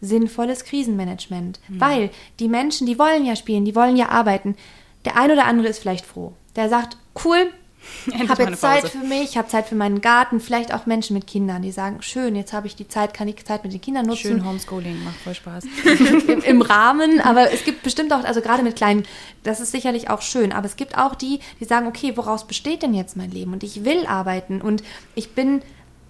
sinnvolles 0.01 0.65
Krisenmanagement. 0.65 1.61
Mhm. 1.69 1.79
Weil 1.79 2.09
die 2.41 2.49
Menschen, 2.49 2.85
die 2.85 2.99
wollen 2.99 3.25
ja 3.25 3.37
spielen, 3.37 3.63
die 3.63 3.77
wollen 3.77 3.95
ja 3.95 4.09
arbeiten. 4.09 4.57
Der 5.05 5.15
ein 5.15 5.31
oder 5.31 5.45
andere 5.45 5.69
ist 5.69 5.79
vielleicht 5.79 6.05
froh. 6.05 6.33
Der 6.57 6.67
sagt, 6.67 6.97
cool, 7.23 7.49
habe 8.29 8.43
jetzt 8.43 8.61
Zeit 8.61 8.89
für 8.89 8.99
mich, 8.99 9.31
ich 9.31 9.37
habe 9.37 9.47
Zeit 9.47 9.67
für 9.67 9.75
meinen 9.75 10.01
Garten, 10.01 10.39
vielleicht 10.39 10.73
auch 10.73 10.85
Menschen 10.85 11.13
mit 11.13 11.27
Kindern, 11.27 11.61
die 11.61 11.71
sagen, 11.71 12.01
schön, 12.01 12.35
jetzt 12.35 12.53
habe 12.53 12.67
ich 12.67 12.75
die 12.75 12.87
Zeit, 12.87 13.13
kann 13.13 13.27
ich 13.27 13.43
Zeit 13.45 13.63
mit 13.63 13.73
den 13.73 13.81
Kindern 13.81 14.05
nutzen. 14.05 14.21
Schön 14.21 14.45
Homeschooling, 14.45 15.03
macht 15.03 15.17
voll 15.17 15.35
Spaß. 15.35 15.63
Im, 16.27 16.41
Im, 16.41 16.61
Rahmen, 16.61 17.21
aber 17.21 17.51
es 17.51 17.63
gibt 17.63 17.83
bestimmt 17.83 18.13
auch, 18.13 18.23
also 18.23 18.41
gerade 18.41 18.63
mit 18.63 18.75
kleinen, 18.75 19.05
das 19.43 19.59
ist 19.59 19.71
sicherlich 19.71 20.09
auch 20.09 20.21
schön, 20.21 20.51
aber 20.51 20.65
es 20.65 20.75
gibt 20.75 20.97
auch 20.97 21.15
die, 21.15 21.39
die 21.59 21.65
sagen, 21.65 21.87
okay, 21.87 22.15
woraus 22.15 22.47
besteht 22.47 22.81
denn 22.81 22.93
jetzt 22.93 23.17
mein 23.17 23.31
Leben? 23.31 23.53
Und 23.53 23.63
ich 23.63 23.85
will 23.85 24.05
arbeiten 24.05 24.61
und 24.61 24.83
ich 25.15 25.31
bin 25.31 25.61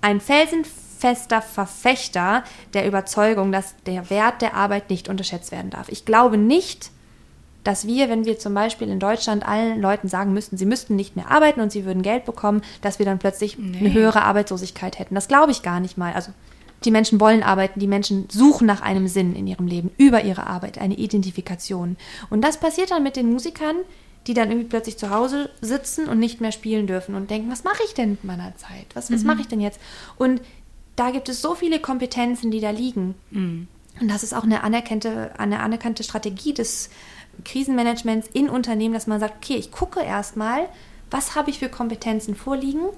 ein 0.01 0.21
felsenfester 0.21 1.41
Verfechter 1.41 2.43
der 2.73 2.87
Überzeugung, 2.87 3.51
dass 3.51 3.75
der 3.85 4.09
Wert 4.09 4.41
der 4.41 4.53
Arbeit 4.53 4.89
nicht 4.89 5.09
unterschätzt 5.09 5.51
werden 5.51 5.69
darf. 5.69 5.89
Ich 5.89 6.05
glaube 6.05 6.37
nicht, 6.37 6.91
dass 7.63 7.85
wir, 7.85 8.09
wenn 8.09 8.25
wir 8.25 8.39
zum 8.39 8.53
Beispiel 8.53 8.87
in 8.89 8.99
Deutschland 8.99 9.47
allen 9.47 9.81
Leuten 9.81 10.07
sagen 10.07 10.33
müssten, 10.33 10.57
sie 10.57 10.65
müssten 10.65 10.95
nicht 10.95 11.15
mehr 11.15 11.29
arbeiten 11.29 11.61
und 11.61 11.71
sie 11.71 11.85
würden 11.85 12.01
Geld 12.01 12.25
bekommen, 12.25 12.61
dass 12.81 12.99
wir 12.99 13.05
dann 13.05 13.19
plötzlich 13.19 13.57
nee. 13.57 13.77
eine 13.77 13.93
höhere 13.93 14.23
Arbeitslosigkeit 14.23 14.97
hätten. 14.97 15.15
Das 15.15 15.27
glaube 15.27 15.51
ich 15.51 15.61
gar 15.61 15.79
nicht 15.79 15.97
mal. 15.97 16.13
Also 16.13 16.31
die 16.85 16.91
Menschen 16.91 17.19
wollen 17.19 17.43
arbeiten, 17.43 17.79
die 17.79 17.87
Menschen 17.87 18.27
suchen 18.29 18.65
nach 18.65 18.81
einem 18.81 19.07
Sinn 19.07 19.35
in 19.35 19.47
ihrem 19.47 19.67
Leben, 19.67 19.91
über 19.97 20.23
ihre 20.23 20.47
Arbeit, 20.47 20.77
eine 20.77 20.95
Identifikation. 20.95 21.97
Und 22.29 22.41
das 22.41 22.57
passiert 22.57 22.91
dann 22.91 23.03
mit 23.03 23.17
den 23.17 23.29
Musikern, 23.29 23.75
die 24.27 24.33
dann 24.33 24.49
irgendwie 24.49 24.69
plötzlich 24.69 24.97
zu 24.97 25.09
Hause 25.09 25.49
sitzen 25.61 26.07
und 26.07 26.19
nicht 26.19 26.41
mehr 26.41 26.51
spielen 26.51 26.87
dürfen 26.87 27.15
und 27.15 27.29
denken, 27.29 27.51
was 27.51 27.63
mache 27.63 27.83
ich 27.85 27.93
denn 27.93 28.11
mit 28.11 28.23
meiner 28.23 28.55
Zeit? 28.57 28.85
Was, 28.93 29.11
was 29.11 29.21
mhm. 29.21 29.27
mache 29.27 29.41
ich 29.41 29.47
denn 29.47 29.61
jetzt? 29.61 29.79
Und 30.17 30.41
da 30.95 31.11
gibt 31.11 31.29
es 31.29 31.41
so 31.41 31.55
viele 31.55 31.79
Kompetenzen, 31.79 32.51
die 32.51 32.59
da 32.59 32.69
liegen. 32.69 33.15
Mhm. 33.31 33.67
Und 33.99 34.07
das 34.09 34.23
ist 34.23 34.33
auch 34.33 34.43
eine 34.43 34.63
anerkannte, 34.63 35.31
eine 35.37 35.59
anerkannte 35.59 36.03
Strategie 36.03 36.53
des 36.53 36.89
Krisenmanagements 37.43 38.29
in 38.33 38.49
Unternehmen, 38.49 38.93
dass 38.93 39.07
man 39.07 39.19
sagt, 39.19 39.35
okay, 39.37 39.55
ich 39.55 39.71
gucke 39.71 40.01
erstmal, 40.01 40.67
was 41.11 41.35
habe 41.35 41.49
ich 41.49 41.59
für 41.59 41.69
Kompetenzen 41.69 42.35
vorliegen, 42.35 42.89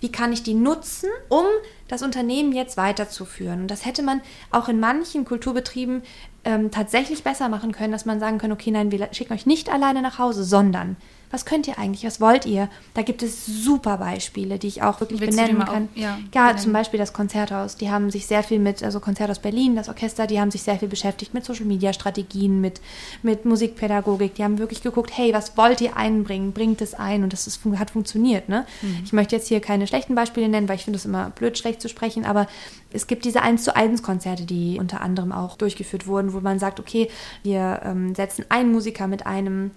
wie 0.00 0.12
kann 0.12 0.32
ich 0.32 0.42
die 0.42 0.54
nutzen, 0.54 1.08
um 1.28 1.44
das 1.88 2.02
Unternehmen 2.02 2.52
jetzt 2.52 2.76
weiterzuführen. 2.76 3.62
Und 3.62 3.70
das 3.70 3.86
hätte 3.86 4.02
man 4.02 4.20
auch 4.50 4.68
in 4.68 4.80
manchen 4.80 5.24
Kulturbetrieben 5.24 6.02
ähm, 6.44 6.70
tatsächlich 6.70 7.24
besser 7.24 7.48
machen 7.48 7.72
können, 7.72 7.92
dass 7.92 8.04
man 8.04 8.20
sagen 8.20 8.38
kann, 8.38 8.52
okay, 8.52 8.70
nein, 8.70 8.90
wir 8.90 9.08
schicken 9.12 9.32
euch 9.32 9.46
nicht 9.46 9.70
alleine 9.70 10.02
nach 10.02 10.18
Hause, 10.18 10.44
sondern 10.44 10.96
was 11.34 11.44
könnt 11.44 11.66
ihr 11.66 11.78
eigentlich, 11.78 12.04
was 12.04 12.20
wollt 12.20 12.46
ihr? 12.46 12.68
Da 12.94 13.02
gibt 13.02 13.20
es 13.24 13.44
super 13.44 13.98
Beispiele, 13.98 14.56
die 14.56 14.68
ich 14.68 14.82
auch 14.82 15.00
wirklich 15.00 15.20
Willst 15.20 15.36
benennen 15.36 15.64
kann. 15.64 15.88
Auch, 15.92 15.96
ja, 15.96 16.18
ja 16.32 16.42
benennen. 16.42 16.58
zum 16.58 16.72
Beispiel 16.72 16.98
das 16.98 17.12
Konzerthaus. 17.12 17.76
Die 17.76 17.90
haben 17.90 18.08
sich 18.12 18.26
sehr 18.26 18.44
viel 18.44 18.60
mit, 18.60 18.84
also 18.84 19.00
Konzerthaus 19.00 19.40
Berlin, 19.40 19.74
das 19.74 19.88
Orchester, 19.88 20.28
die 20.28 20.40
haben 20.40 20.52
sich 20.52 20.62
sehr 20.62 20.78
viel 20.78 20.86
beschäftigt 20.86 21.34
mit 21.34 21.44
Social 21.44 21.64
Media 21.64 21.92
Strategien, 21.92 22.60
mit, 22.60 22.80
mit 23.24 23.44
Musikpädagogik. 23.44 24.36
Die 24.36 24.44
haben 24.44 24.58
wirklich 24.58 24.80
geguckt, 24.80 25.10
hey, 25.12 25.34
was 25.34 25.56
wollt 25.56 25.80
ihr 25.80 25.96
einbringen? 25.96 26.52
Bringt 26.52 26.80
es 26.80 26.94
ein? 26.94 27.24
Und 27.24 27.32
das 27.32 27.48
ist, 27.48 27.60
hat 27.76 27.90
funktioniert. 27.90 28.48
Ne? 28.48 28.64
Mhm. 28.82 29.00
Ich 29.04 29.12
möchte 29.12 29.34
jetzt 29.34 29.48
hier 29.48 29.60
keine 29.60 29.88
schlechten 29.88 30.14
Beispiele 30.14 30.48
nennen, 30.48 30.68
weil 30.68 30.76
ich 30.76 30.84
finde 30.84 30.98
es 30.98 31.04
immer 31.04 31.30
blöd, 31.30 31.58
schlecht 31.58 31.82
zu 31.82 31.88
sprechen, 31.88 32.24
aber 32.24 32.46
es 32.92 33.08
gibt 33.08 33.24
diese 33.24 33.42
1 33.42 33.64
zu 33.64 33.74
1 33.74 34.04
Konzerte, 34.04 34.44
die 34.44 34.78
unter 34.78 35.00
anderem 35.00 35.32
auch 35.32 35.56
durchgeführt 35.56 36.06
wurden, 36.06 36.32
wo 36.32 36.38
man 36.38 36.60
sagt, 36.60 36.78
okay, 36.78 37.10
wir 37.42 37.80
ähm, 37.84 38.14
setzen 38.14 38.44
einen 38.50 38.70
Musiker 38.70 39.08
mit 39.08 39.26
einem 39.26 39.72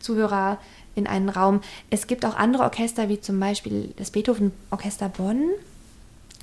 Zuhörer 0.00 0.58
in 0.98 1.06
einen 1.06 1.28
Raum. 1.28 1.60
Es 1.90 2.06
gibt 2.06 2.26
auch 2.26 2.36
andere 2.36 2.64
Orchester, 2.64 3.08
wie 3.08 3.20
zum 3.20 3.40
Beispiel 3.40 3.94
das 3.96 4.10
Beethoven 4.10 4.52
Orchester 4.70 5.08
Bonn. 5.08 5.50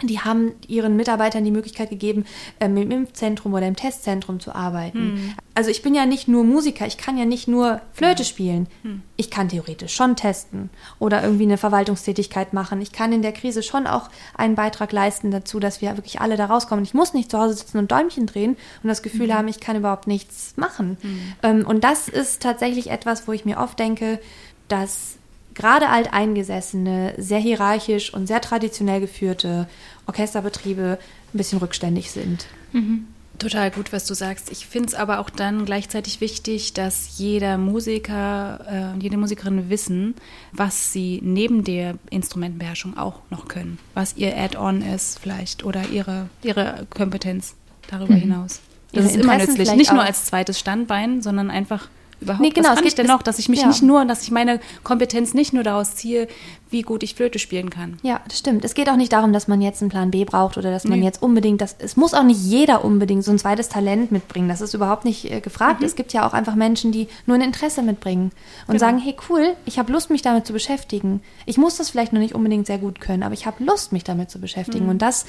Die 0.04 0.20
haben 0.20 0.52
ihren 0.68 0.98
Mitarbeitern 0.98 1.46
die 1.46 1.52
Möglichkeit 1.52 1.90
gegeben, 1.90 2.26
ähm, 2.60 2.76
im 2.76 2.92
Impfzentrum 2.92 3.54
oder 3.54 3.66
im 3.66 3.78
Testzentrum 3.78 4.42
zu 4.42 4.54
arbeiten. 4.54 5.00
Hm. 5.00 5.34
Also 5.54 5.70
ich 5.70 5.82
bin 5.82 5.96
ja 5.96 6.06
nicht 6.06 6.28
nur 6.28 6.44
Musiker, 6.44 6.86
ich 6.86 6.98
kann 6.98 7.18
ja 7.18 7.24
nicht 7.24 7.48
nur 7.48 7.80
Flöte 7.94 8.24
ja. 8.24 8.28
spielen. 8.28 8.68
Hm. 8.82 9.04
Ich 9.16 9.32
kann 9.32 9.48
theoretisch 9.48 9.96
schon 9.96 10.18
testen 10.18 10.70
oder 11.00 11.24
irgendwie 11.24 11.44
eine 11.44 11.58
Verwaltungstätigkeit 11.58 12.52
machen. 12.52 12.82
Ich 12.82 12.92
kann 12.92 13.14
in 13.14 13.22
der 13.22 13.32
Krise 13.32 13.64
schon 13.64 13.88
auch 13.88 14.10
einen 14.38 14.56
Beitrag 14.56 14.92
leisten 14.92 15.32
dazu, 15.32 15.62
dass 15.62 15.80
wir 15.80 15.96
wirklich 15.96 16.20
alle 16.20 16.36
da 16.36 16.48
rauskommen. 16.48 16.84
Ich 16.84 16.94
muss 16.94 17.14
nicht 17.14 17.32
zu 17.32 17.40
Hause 17.40 17.54
sitzen 17.54 17.78
und 17.78 17.90
Däumchen 17.90 18.26
drehen 18.26 18.58
und 18.84 18.90
das 18.90 19.02
Gefühl 19.02 19.30
hm. 19.30 19.34
haben, 19.34 19.48
ich 19.48 19.62
kann 19.62 19.78
überhaupt 19.78 20.08
nichts 20.08 20.56
machen. 20.58 20.98
Hm. 21.00 21.20
Ähm, 21.42 21.66
und 21.66 21.86
das 21.86 22.10
ist 22.10 22.42
tatsächlich 22.42 22.92
etwas, 22.92 23.30
wo 23.30 23.32
ich 23.32 23.46
mir 23.46 23.60
oft 23.60 23.80
denke, 23.80 24.20
dass 24.68 25.18
gerade 25.56 25.90
alteingesessene, 25.90 27.16
sehr 27.18 27.40
hierarchisch 27.40 28.14
und 28.14 28.28
sehr 28.28 28.42
traditionell 28.42 29.00
geführte 29.00 29.68
Orchesterbetriebe 30.06 31.00
ein 31.34 31.38
bisschen 31.38 31.60
rückständig 31.60 32.12
sind. 32.12 32.46
Mhm. 32.74 33.08
Total 33.40 33.70
gut, 33.70 33.92
was 33.92 34.06
du 34.06 34.14
sagst. 34.14 34.50
Ich 34.52 34.66
finde 34.66 34.90
es 34.90 34.94
aber 34.94 35.20
auch 35.20 35.30
dann 35.30 35.66
gleichzeitig 35.66 36.22
wichtig, 36.22 36.74
dass 36.74 37.18
jeder 37.18 37.58
Musiker 37.58 38.94
und 38.94 39.02
äh, 39.02 39.04
jede 39.04 39.18
Musikerin 39.18 39.70
wissen, 39.70 40.16
was 40.54 40.94
sie 40.94 41.20
neben 41.22 41.64
der 41.64 41.96
Instrumentenbeherrschung 42.10 42.98
auch 42.98 43.20
noch 43.30 43.48
können. 43.48 43.78
Was 43.94 44.16
ihr 44.16 44.38
Add-on 44.38 44.82
ist 44.82 45.20
vielleicht 45.20 45.66
oder 45.66 45.90
ihre, 45.92 46.30
ihre 46.44 46.88
Kompetenz 46.90 47.56
darüber 47.90 48.14
mhm. 48.14 48.20
hinaus. 48.20 48.62
Das 48.94 49.06
ihre 49.06 49.14
ist 49.14 49.24
immer 49.24 49.38
nützlich. 49.38 49.76
Nicht 49.76 49.92
nur 49.92 50.04
als 50.04 50.26
zweites 50.26 50.58
Standbein, 50.58 51.22
sondern 51.22 51.52
einfach 51.52 51.90
überhaupt? 52.22 52.42
Nee, 52.42 52.50
genau, 52.50 52.70
was 52.70 52.78
kann 52.78 52.88
ich 52.88 52.96
denn 52.96 53.08
noch, 53.08 53.22
dass 53.22 53.40
ich 53.40 53.50
mich 53.50 53.62
ja. 53.62 53.68
nicht 53.68 53.82
nur, 53.82 54.06
dass 54.06 54.24
ich 54.24 54.32
meine 54.32 54.60
Kompetenz 54.84 55.34
nicht 55.34 55.54
nur 55.54 55.64
daraus 55.64 55.96
ziehe, 55.96 56.28
wie 56.70 56.82
gut 56.82 57.04
ich 57.04 57.16
Flöte 57.16 57.40
spielen 57.40 57.70
kann. 57.70 57.98
Ja, 58.02 58.22
das 58.28 58.40
stimmt. 58.40 58.66
Es 58.66 58.74
geht 58.74 58.90
auch 58.90 58.96
nicht 58.96 59.14
darum, 59.14 59.32
dass 59.34 59.48
man 59.48 59.62
jetzt 59.62 59.82
einen 59.82 59.92
Plan 59.92 60.12
B 60.12 60.26
braucht 60.26 60.58
oder 60.58 60.72
dass 60.72 60.84
man 60.84 61.00
nee. 61.00 61.06
jetzt 61.06 61.22
unbedingt, 61.22 61.62
das, 61.62 61.76
es 61.80 61.96
muss 61.96 62.14
auch 62.14 62.24
nicht 62.24 62.42
jeder 62.42 62.84
unbedingt 62.84 63.24
so 63.24 63.32
ein 63.32 63.40
zweites 63.40 63.70
Talent 63.70 64.12
mitbringen. 64.12 64.50
Das 64.50 64.62
ist 64.62 64.74
überhaupt 64.74 65.06
nicht 65.06 65.32
äh, 65.32 65.40
gefragt. 65.42 65.80
Mhm. 65.80 65.86
Es 65.86 65.96
gibt 65.96 66.12
ja 66.12 66.28
auch 66.28 66.34
einfach 66.34 66.56
Menschen, 66.56 66.92
die 66.92 67.08
nur 67.26 67.38
ein 67.38 67.42
Interesse 67.42 67.82
mitbringen 67.82 68.32
und 68.68 68.74
genau. 68.74 68.80
sagen, 68.80 68.98
hey 68.98 69.16
cool, 69.30 69.56
ich 69.66 69.80
habe 69.80 69.92
Lust, 69.92 70.10
mich 70.10 70.22
damit 70.22 70.46
zu 70.46 70.54
beschäftigen. 70.54 71.22
Ich 71.46 71.58
muss 71.58 71.78
das 71.78 71.92
vielleicht 71.92 72.14
noch 72.14 72.20
nicht 72.20 72.36
unbedingt 72.36 72.68
sehr 72.68 72.80
gut 72.80 73.00
können, 73.00 73.24
aber 73.24 73.34
ich 73.34 73.46
habe 73.46 73.64
Lust, 73.64 73.94
mich 73.94 74.04
damit 74.04 74.30
zu 74.30 74.40
beschäftigen. 74.40 74.86
Mhm. 74.86 74.92
Und 74.92 75.02
das 75.02 75.26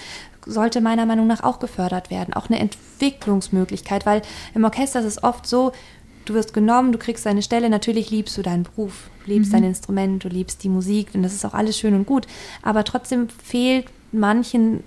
sollte 0.46 0.80
meiner 0.80 1.06
Meinung 1.06 1.26
nach 1.26 1.42
auch 1.42 1.58
gefördert 1.58 2.10
werden. 2.10 2.32
Auch 2.34 2.48
eine 2.48 2.58
Entwicklungsmöglichkeit, 2.60 4.06
weil 4.06 4.22
im 4.54 4.64
Orchester 4.64 5.00
ist 5.00 5.06
es 5.06 5.22
oft 5.22 5.46
so, 5.46 5.72
du 6.26 6.34
wirst 6.34 6.52
genommen, 6.52 6.92
du 6.92 6.98
kriegst 6.98 7.24
deine 7.24 7.42
Stelle, 7.42 7.70
natürlich 7.70 8.10
liebst 8.10 8.36
du 8.36 8.42
deinen 8.42 8.64
Beruf, 8.64 9.10
du 9.24 9.32
liebst 9.32 9.50
mhm. 9.50 9.56
dein 9.56 9.64
Instrument, 9.64 10.24
du 10.24 10.28
liebst 10.28 10.62
die 10.62 10.68
Musik 10.68 11.08
und 11.14 11.22
das 11.22 11.32
ist 11.32 11.44
auch 11.44 11.54
alles 11.54 11.78
schön 11.78 11.94
und 11.94 12.06
gut. 12.06 12.26
Aber 12.62 12.84
trotzdem 12.84 13.28
fehlt 13.28 13.86
manchen 14.12 14.84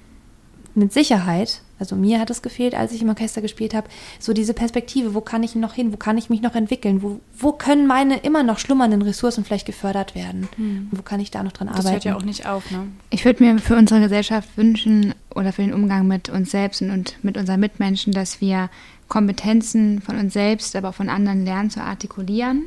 mit 0.75 0.93
Sicherheit, 0.93 1.61
also 1.79 1.95
mir 1.95 2.19
hat 2.19 2.29
es 2.29 2.41
gefehlt, 2.41 2.75
als 2.75 2.91
ich 2.91 3.01
im 3.01 3.09
Orchester 3.09 3.41
gespielt 3.41 3.73
habe, 3.73 3.87
so 4.19 4.33
diese 4.33 4.53
Perspektive, 4.53 5.13
wo 5.13 5.21
kann 5.21 5.43
ich 5.43 5.55
noch 5.55 5.73
hin, 5.73 5.93
wo 5.93 5.97
kann 5.97 6.17
ich 6.17 6.29
mich 6.29 6.41
noch 6.41 6.55
entwickeln, 6.55 7.01
wo, 7.01 7.21
wo 7.37 7.53
können 7.53 7.87
meine 7.87 8.17
immer 8.17 8.43
noch 8.43 8.59
schlummernden 8.59 9.01
Ressourcen 9.01 9.45
vielleicht 9.45 9.65
gefördert 9.65 10.13
werden, 10.13 10.49
mhm. 10.57 10.89
wo 10.91 11.01
kann 11.01 11.19
ich 11.21 11.31
da 11.31 11.41
noch 11.41 11.53
dran 11.53 11.69
arbeiten. 11.69 11.85
Das 11.85 11.93
hört 11.93 12.03
ja 12.03 12.17
auch 12.17 12.23
nicht 12.23 12.45
auf, 12.45 12.69
ne? 12.69 12.87
Ich 13.09 13.23
würde 13.23 13.43
mir 13.43 13.57
für 13.59 13.77
unsere 13.77 14.01
Gesellschaft 14.01 14.49
wünschen 14.57 15.15
oder 15.33 15.53
für 15.53 15.61
den 15.61 15.73
Umgang 15.73 16.05
mit 16.07 16.27
uns 16.27 16.51
selbst 16.51 16.81
und 16.81 17.15
mit 17.23 17.37
unseren 17.37 17.61
Mitmenschen, 17.61 18.11
dass 18.11 18.41
wir 18.41 18.69
Kompetenzen 19.10 20.01
von 20.01 20.18
uns 20.18 20.34
selbst, 20.34 20.76
aber 20.76 20.89
auch 20.89 20.95
von 20.95 21.10
anderen 21.10 21.43
lernen 21.43 21.70
zu 21.70 21.82
artikulieren 21.82 22.66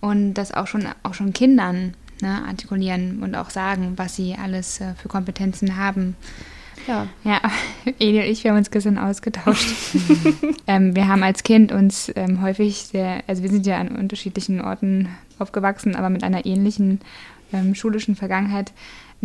und 0.00 0.34
das 0.34 0.52
auch 0.52 0.66
schon, 0.66 0.86
auch 1.02 1.14
schon 1.14 1.32
Kindern 1.32 1.94
ne, 2.20 2.44
artikulieren 2.46 3.22
und 3.22 3.34
auch 3.34 3.50
sagen, 3.50 3.94
was 3.96 4.16
sie 4.16 4.36
alles 4.40 4.80
äh, 4.80 4.94
für 4.94 5.08
Kompetenzen 5.08 5.76
haben. 5.76 6.14
Ja. 6.86 7.08
Ja, 7.24 7.40
Eli 7.98 8.18
und 8.20 8.26
ich, 8.26 8.44
wir 8.44 8.52
haben 8.52 8.58
uns 8.58 8.70
gestern 8.70 8.98
ausgetauscht. 8.98 9.74
ähm, 10.66 10.94
wir 10.94 11.08
haben 11.08 11.22
als 11.22 11.42
Kind 11.42 11.72
uns 11.72 12.12
ähm, 12.14 12.42
häufig 12.42 12.84
sehr, 12.84 13.22
also 13.26 13.42
wir 13.42 13.50
sind 13.50 13.66
ja 13.66 13.78
an 13.78 13.88
unterschiedlichen 13.88 14.60
Orten 14.60 15.08
aufgewachsen, 15.38 15.96
aber 15.96 16.10
mit 16.10 16.22
einer 16.22 16.46
ähnlichen 16.46 17.00
ähm, 17.52 17.74
schulischen 17.74 18.14
Vergangenheit 18.14 18.72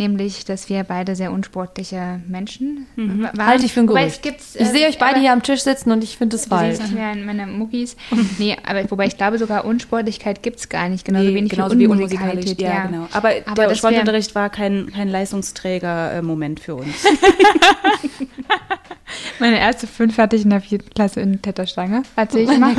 nämlich, 0.02 0.46
dass 0.46 0.68
wir 0.68 0.84
beide 0.84 1.16
sehr 1.16 1.32
unsportliche 1.32 2.22
Menschen 2.28 2.88
mhm. 2.96 3.24
waren. 3.24 3.46
Halte 3.46 3.66
ich 3.66 3.74
für 3.74 3.82
ein 3.82 3.88
Gerücht. 3.88 4.26
Äh, 4.26 4.34
ich 4.56 4.68
sehe 4.68 4.88
euch 4.88 4.98
beide 4.98 5.20
hier 5.20 5.32
am 5.32 5.44
Tisch 5.44 5.62
sitzen 5.62 5.92
und 5.92 6.04
ich 6.04 6.18
finde 6.18 6.36
es 6.36 6.48
falsch. 6.48 6.80
Du 6.80 6.86
siehst 6.86 6.96
meine 6.96 7.46
Muckis. 7.46 7.96
nee, 8.40 8.58
aber 8.66 8.90
wobei 8.90 9.06
ich 9.06 9.18
glaube 9.18 9.38
sogar 9.38 9.66
Unsportlichkeit 9.66 10.42
gibt 10.42 10.60
es 10.60 10.70
gar 10.70 10.90
nicht, 10.90 11.06
genauso 11.06 11.28
nee, 11.28 11.36
wenig 11.36 11.52
genauso 11.52 11.78
wie 11.78 11.88
Unmusikalität. 11.88 12.62
Ja, 12.62 12.70
ja, 12.70 12.86
genau. 12.88 13.08
Aber, 13.12 13.32
aber 13.46 13.68
der 13.68 13.76
Sportunterricht 13.76 14.34
war 14.34 14.50
kein, 14.50 14.92
kein 14.92 15.08
Leistungsträger-Moment 15.08 16.60
für 16.60 16.76
uns. 16.76 16.96
Meine 19.40 19.60
erste 19.60 19.88
fünf 19.88 20.18
hatte 20.18 20.36
ich 20.36 20.44
in 20.44 20.50
der 20.50 20.62
vierten 20.62 20.90
Klasse 20.92 21.22
in 21.22 21.42
Kletterstange, 21.42 22.04
erzähle 22.16 22.54
ich 22.54 22.60
mal. 22.60 22.76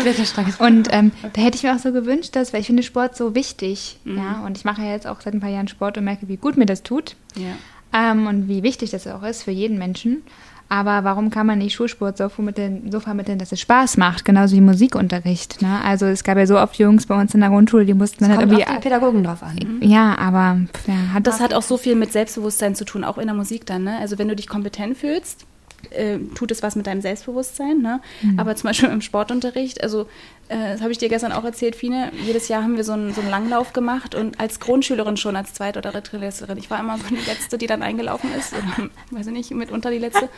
Und 0.58 0.88
ähm, 0.92 1.12
da 1.32 1.42
hätte 1.42 1.56
ich 1.56 1.62
mir 1.62 1.74
auch 1.74 1.78
so 1.78 1.92
gewünscht, 1.92 2.36
dass, 2.36 2.52
weil 2.52 2.60
ich 2.60 2.66
finde 2.66 2.82
Sport 2.82 3.16
so 3.16 3.34
wichtig. 3.34 3.98
Mhm. 4.04 4.16
Ja, 4.18 4.42
und 4.46 4.56
ich 4.56 4.64
mache 4.64 4.82
ja 4.82 4.90
jetzt 4.90 5.06
auch 5.06 5.20
seit 5.20 5.34
ein 5.34 5.40
paar 5.40 5.50
Jahren 5.50 5.68
Sport 5.68 5.98
und 5.98 6.04
merke, 6.04 6.28
wie 6.28 6.36
gut 6.36 6.56
mir 6.56 6.66
das 6.66 6.82
tut. 6.82 7.16
Ja. 7.36 7.56
Ähm, 7.92 8.26
und 8.26 8.48
wie 8.48 8.62
wichtig 8.62 8.90
das 8.90 9.06
auch 9.06 9.22
ist 9.22 9.42
für 9.42 9.50
jeden 9.50 9.78
Menschen. 9.78 10.22
Aber 10.68 11.04
warum 11.04 11.28
kann 11.28 11.46
man 11.46 11.58
nicht 11.58 11.74
Schulsport 11.74 12.16
so 12.16 12.30
vermitteln, 12.30 12.90
so 12.90 12.98
vermitteln, 12.98 13.38
dass 13.38 13.52
es 13.52 13.60
Spaß 13.60 13.98
macht? 13.98 14.24
Genauso 14.24 14.56
wie 14.56 14.62
Musikunterricht. 14.62 15.60
Ne? 15.60 15.82
Also 15.84 16.06
es 16.06 16.24
gab 16.24 16.38
ja 16.38 16.46
so 16.46 16.58
oft 16.58 16.78
Jungs 16.78 17.04
bei 17.04 17.20
uns 17.20 17.34
in 17.34 17.40
der 17.40 17.50
Grundschule, 17.50 17.84
die 17.84 17.92
mussten 17.92 18.24
dann 18.24 18.30
halt 18.30 18.40
irgendwie... 18.40 18.64
Auf 18.64 18.76
die 18.76 18.80
Pädagogen 18.80 19.22
drauf 19.22 19.42
an. 19.42 19.56
Mhm. 19.56 19.86
Ja, 19.86 20.16
aber... 20.16 20.60
Ja, 20.86 21.12
hat 21.12 21.26
das 21.26 21.40
hat 21.40 21.52
auch 21.52 21.60
so 21.60 21.76
viel 21.76 21.94
mit 21.94 22.10
Selbstbewusstsein 22.10 22.74
zu 22.74 22.86
tun, 22.86 23.04
auch 23.04 23.18
in 23.18 23.26
der 23.26 23.34
Musik 23.34 23.66
dann. 23.66 23.84
Ne? 23.84 23.98
Also 23.98 24.18
wenn 24.18 24.28
du 24.28 24.34
dich 24.34 24.48
kompetent 24.48 24.96
fühlst, 24.96 25.44
äh, 25.90 26.18
tut 26.34 26.50
es 26.50 26.62
was 26.62 26.76
mit 26.76 26.86
deinem 26.86 27.00
Selbstbewusstsein. 27.00 27.80
Ne? 27.80 28.00
Mhm. 28.22 28.38
Aber 28.38 28.56
zum 28.56 28.68
Beispiel 28.68 28.88
im 28.88 29.00
Sportunterricht, 29.00 29.82
also 29.82 30.06
das 30.52 30.80
habe 30.80 30.92
ich 30.92 30.98
dir 30.98 31.08
gestern 31.08 31.32
auch 31.32 31.44
erzählt, 31.44 31.76
Fine, 31.76 32.12
jedes 32.24 32.48
Jahr 32.48 32.62
haben 32.62 32.76
wir 32.76 32.84
so 32.84 32.92
einen, 32.92 33.14
so 33.14 33.20
einen 33.20 33.30
Langlauf 33.30 33.72
gemacht 33.72 34.14
und 34.14 34.38
als 34.40 34.60
Grundschülerin 34.60 35.16
schon, 35.16 35.36
als 35.36 35.54
Zweit- 35.54 35.76
oder 35.76 35.92
Drittklässlerin, 35.92 36.58
ich 36.58 36.70
war 36.70 36.80
immer 36.80 36.98
so 36.98 37.04
die 37.08 37.24
Letzte, 37.26 37.58
die 37.58 37.66
dann 37.66 37.82
eingelaufen 37.82 38.30
ist, 38.38 38.52
oder 38.52 38.90
weiß 39.10 39.26
ich 39.28 39.32
nicht, 39.32 39.50
mitunter 39.52 39.90
die 39.90 39.98
Letzte. 39.98 40.28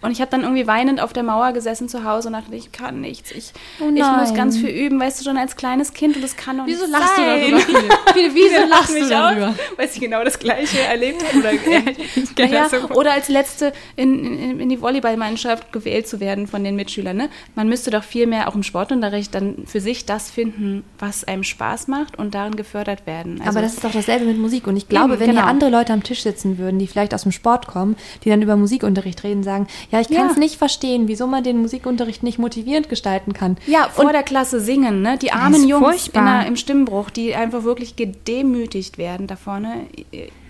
Und 0.00 0.10
ich 0.10 0.20
habe 0.20 0.30
dann 0.30 0.42
irgendwie 0.42 0.66
weinend 0.66 1.00
auf 1.00 1.12
der 1.12 1.22
Mauer 1.22 1.52
gesessen 1.52 1.88
zu 1.88 2.04
Hause 2.04 2.28
und 2.28 2.34
dachte, 2.34 2.54
ich 2.54 2.72
kann 2.72 3.00
nichts, 3.00 3.30
ich, 3.30 3.52
oh 3.80 3.90
ich 3.94 4.04
muss 4.04 4.34
ganz 4.34 4.58
viel 4.58 4.68
üben, 4.68 5.00
weißt 5.00 5.20
du, 5.20 5.24
schon 5.24 5.38
als 5.38 5.56
kleines 5.56 5.94
Kind 5.94 6.16
und 6.16 6.22
das 6.22 6.36
kann 6.36 6.58
doch 6.58 6.66
wieso 6.66 6.84
nicht 6.84 6.92
lachst 6.92 7.16
sein. 7.16 7.50
Du 7.50 7.56
darüber? 7.56 7.94
Wieso, 8.14 8.34
wieso 8.34 8.68
lachst 8.68 8.94
du 8.94 9.08
darüber? 9.08 9.48
Aus, 9.48 9.54
weil 9.76 9.88
ich 9.92 10.00
genau 10.00 10.22
das 10.22 10.38
Gleiche 10.38 10.80
erlebt 10.80 11.24
habe. 11.24 11.38
Oder, 11.38 11.52
äh, 11.52 12.46
ja, 12.52 12.68
oder 12.90 13.12
als 13.12 13.28
Letzte 13.28 13.72
in, 13.96 14.24
in, 14.24 14.60
in 14.60 14.68
die 14.68 14.80
Volleyballmannschaft 14.80 15.72
gewählt 15.72 16.06
zu 16.06 16.20
werden 16.20 16.46
von 16.46 16.62
den 16.64 16.76
Mitschülern. 16.76 17.16
Ne? 17.16 17.30
Man 17.54 17.68
müsste 17.68 17.90
doch 17.90 18.04
viel 18.04 18.26
mehr 18.26 18.48
auch 18.48 18.54
im 18.54 18.62
Sportunterricht 18.62 19.34
dann 19.34 19.63
für 19.66 19.80
sich 19.80 20.06
das 20.06 20.30
finden, 20.30 20.84
was 20.98 21.24
einem 21.24 21.44
Spaß 21.44 21.88
macht 21.88 22.18
und 22.18 22.34
darin 22.34 22.56
gefördert 22.56 23.06
werden. 23.06 23.40
Also 23.40 23.50
Aber 23.50 23.62
das 23.62 23.74
ist 23.74 23.84
doch 23.84 23.92
dasselbe 23.92 24.24
mit 24.24 24.38
Musik. 24.38 24.66
Und 24.66 24.76
ich 24.76 24.88
glaube, 24.88 25.14
eben, 25.14 25.20
wenn 25.20 25.30
genau. 25.30 25.42
hier 25.42 25.50
andere 25.50 25.70
Leute 25.70 25.92
am 25.92 26.02
Tisch 26.02 26.22
sitzen 26.22 26.58
würden, 26.58 26.78
die 26.78 26.86
vielleicht 26.86 27.14
aus 27.14 27.22
dem 27.22 27.32
Sport 27.32 27.66
kommen, 27.66 27.96
die 28.24 28.30
dann 28.30 28.42
über 28.42 28.56
Musikunterricht 28.56 29.22
reden, 29.24 29.42
sagen, 29.42 29.66
ja, 29.90 30.00
ich 30.00 30.08
kann 30.08 30.28
es 30.28 30.34
ja. 30.34 30.40
nicht 30.40 30.56
verstehen, 30.56 31.08
wieso 31.08 31.26
man 31.26 31.44
den 31.44 31.58
Musikunterricht 31.58 32.22
nicht 32.22 32.38
motivierend 32.38 32.88
gestalten 32.88 33.32
kann. 33.32 33.56
Ja, 33.66 33.88
vor 33.88 34.06
und 34.06 34.12
der 34.12 34.22
Klasse 34.22 34.60
singen, 34.60 35.02
ne? 35.02 35.18
Die 35.18 35.32
armen 35.32 35.66
Jungs 35.66 36.10
der, 36.10 36.46
im 36.46 36.56
Stimmbruch, 36.56 37.10
die 37.10 37.34
einfach 37.34 37.64
wirklich 37.64 37.96
gedemütigt 37.96 38.98
werden, 38.98 39.26
da 39.26 39.36
vorne 39.36 39.86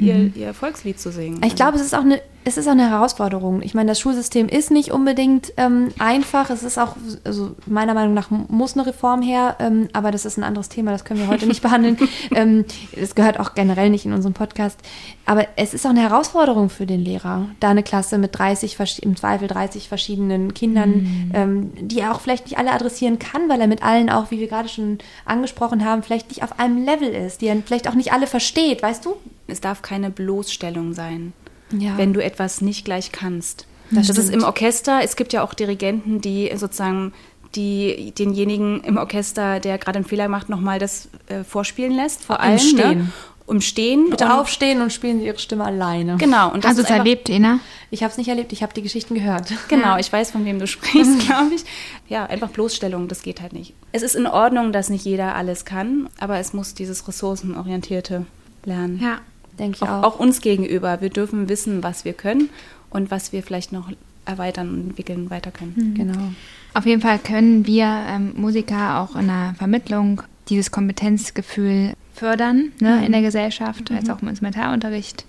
ihr, 0.05 0.15
mhm. 0.15 0.33
ihr 0.37 0.55
Volkslied 0.55 1.01
zu 1.01 1.11
singen. 1.13 1.41
Ich 1.45 1.57
glaube, 1.57 1.77
es 1.77 1.83
ist 1.83 1.95
auch 1.95 2.03
eine 2.03 2.21
es 2.47 2.59
ist 2.59 2.69
auch 2.69 2.73
eine 2.73 2.91
Herausforderung. 2.91 3.63
Ich 3.63 3.75
meine, 3.75 3.91
das 3.91 4.01
Schulsystem 4.01 4.49
ist 4.49 4.71
nicht 4.71 4.93
unbedingt 4.93 5.55
ähm, 5.57 5.89
einfach. 5.99 6.51
Es 6.51 6.63
ist 6.63 6.79
auch, 6.79 6.95
also 7.25 7.57
meiner 7.67 7.95
Meinung 7.95 8.13
nach 8.13 8.31
muss 8.31 8.75
eine 8.75 8.87
Reform 8.87 9.23
her, 9.23 9.57
ähm, 9.61 9.89
aber 9.95 10.11
das 10.11 10.27
ist 10.27 10.37
ein 10.37 10.45
anderes 10.45 10.69
Thema, 10.69 10.91
das 10.91 11.07
können 11.07 11.21
wir 11.21 11.29
heute 11.29 11.47
nicht 11.47 11.63
behandeln. 11.63 11.99
Ähm, 12.35 12.65
das 12.99 13.15
gehört 13.15 13.39
auch 13.39 13.55
generell 13.55 13.91
nicht 13.91 14.07
in 14.07 14.13
unserem 14.13 14.35
Podcast. 14.35 14.79
Aber 15.27 15.47
es 15.57 15.73
ist 15.73 15.87
auch 15.87 15.91
eine 15.91 16.01
Herausforderung 16.01 16.69
für 16.69 16.87
den 16.87 17.01
Lehrer, 17.01 17.49
da 17.61 17.71
eine 17.71 17.83
Klasse 17.83 18.19
mit 18.19 18.37
30, 18.37 19.03
im 19.03 19.17
Zweifel 19.17 19.47
30 19.47 19.89
verschiedenen 19.89 20.53
Kindern, 20.55 20.91
mhm. 20.91 21.31
ähm, 21.35 21.73
die 21.81 22.01
er 22.01 22.13
auch 22.13 22.21
vielleicht 22.21 22.47
nicht 22.47 22.59
alle 22.59 22.73
adressieren 22.73 23.19
kann, 23.19 23.49
weil 23.49 23.61
er 23.61 23.67
mit 23.67 23.83
allen 23.83 24.11
auch, 24.11 24.31
wie 24.31 24.41
wir 24.41 24.49
gerade 24.49 24.69
schon 24.69 24.99
angesprochen 25.25 25.85
haben, 25.85 26.03
vielleicht 26.03 26.29
nicht 26.29 26.43
auf 26.43 26.59
einem 26.59 26.85
Level 26.85 27.09
ist, 27.09 27.41
die 27.41 27.47
er 27.47 27.57
vielleicht 27.65 27.89
auch 27.89 27.95
nicht 27.95 28.13
alle 28.13 28.27
versteht, 28.27 28.83
weißt 28.83 29.05
du? 29.05 29.17
Es 29.47 29.61
darf 29.61 29.83
keine 29.83 30.11
Bloßstellung 30.11 30.95
sein 30.95 31.33
ja. 31.79 31.97
wenn 31.97 32.13
du 32.13 32.23
etwas 32.23 32.61
nicht 32.61 32.85
gleich 32.85 33.13
kannst. 33.13 33.67
Das, 33.91 34.09
das 34.09 34.19
ist 34.19 34.31
im 34.31 34.43
Orchester. 34.43 35.01
Es 35.03 35.17
gibt 35.17 35.33
ja 35.33 35.43
auch 35.43 35.55
Dirigenten, 35.55 36.21
die 36.21 36.51
sozusagen 36.57 37.13
die 37.55 38.13
denjenigen 38.19 38.83
im 38.83 38.97
Orchester, 38.97 39.61
der 39.61 39.79
gerade 39.79 39.99
einen 39.99 40.07
Fehler 40.07 40.29
macht, 40.29 40.49
nochmal 40.49 40.79
das 40.79 41.09
äh, 41.27 41.45
vorspielen 41.45 41.93
lässt. 41.93 42.25
Vor 42.25 42.41
allem. 42.41 42.59
Stehen. 42.59 42.99
Ne? 42.99 43.13
Um 43.47 43.61
Stehen. 43.61 44.09
Bitte 44.09 44.33
aufstehen 44.33 44.81
und 44.81 44.91
spielen 44.91 45.21
sie 45.21 45.27
ihre 45.27 45.39
Stimme 45.39 45.65
alleine. 45.65 46.17
Genau. 46.17 46.51
Und 46.51 46.65
das 46.65 46.71
Hast 46.71 46.79
du 46.79 46.83
es 46.83 46.89
erlebt, 46.89 47.29
Ina? 47.29 47.61
Ich 47.91 48.03
habe 48.03 48.11
es 48.11 48.17
nicht 48.17 48.29
erlebt, 48.29 48.55
ich 48.55 48.63
habe 48.63 48.73
die 48.73 48.81
Geschichten 48.81 49.15
gehört. 49.15 49.53
Genau, 49.69 49.89
ja. 49.89 49.99
ich 49.99 50.11
weiß, 50.11 50.31
von 50.31 50.47
wem 50.47 50.59
du 50.59 50.67
sprichst, 50.67 51.19
glaube 51.27 51.55
ich. 51.55 51.63
Ja, 52.09 52.25
einfach 52.25 52.49
Bloßstellung, 52.49 53.07
das 53.07 53.21
geht 53.21 53.43
halt 53.43 53.53
nicht. 53.53 53.75
Es 53.93 54.03
ist 54.03 54.15
in 54.15 54.27
Ordnung, 54.27 54.73
dass 54.73 54.89
nicht 54.89 55.05
jeder 55.05 55.35
alles 55.35 55.67
kann, 55.67 56.09
aber 56.19 56.39
es 56.39 56.55
muss 56.55 56.73
dieses 56.73 57.07
ressourcenorientierte 57.07 58.25
Lernen. 58.65 58.99
Ja 59.03 59.21
denke 59.59 59.77
ich 59.77 59.83
auch, 59.83 59.89
auch. 59.89 60.03
Auch 60.03 60.19
uns 60.21 60.41
gegenüber. 60.41 61.01
Wir 61.01 61.11
dürfen 61.11 61.49
wissen, 61.49 61.83
was 61.83 62.05
wir 62.05 62.13
können 62.13 62.51
und 62.91 63.11
was 63.11 63.33
wir 63.33 63.43
vielleicht 63.43 63.73
noch 63.73 63.91
erweitern 64.25 64.71
und 64.71 64.81
entwickeln 64.91 65.31
weiter 65.31 65.51
können. 65.51 65.75
Mhm. 65.77 65.95
Genau. 65.95 66.33
Auf 66.73 66.87
jeden 66.87 67.01
Fall 67.01 67.19
können 67.19 67.67
wir 67.67 67.87
ähm, 68.09 68.33
Musiker 68.37 69.01
auch 69.01 69.17
in 69.17 69.27
der 69.27 69.55
Vermittlung 69.59 70.23
dieses 70.49 70.71
Kompetenzgefühl 70.71 71.95
fördern 72.15 72.73
ne, 72.81 72.97
mhm. 72.99 73.05
in 73.05 73.13
der 73.13 73.23
Gesellschaft, 73.23 73.91
mhm. 73.91 73.97
als 73.97 74.11
auch 74.11 74.23
im 74.23 74.29
Instrumentalunterricht. 74.29 75.25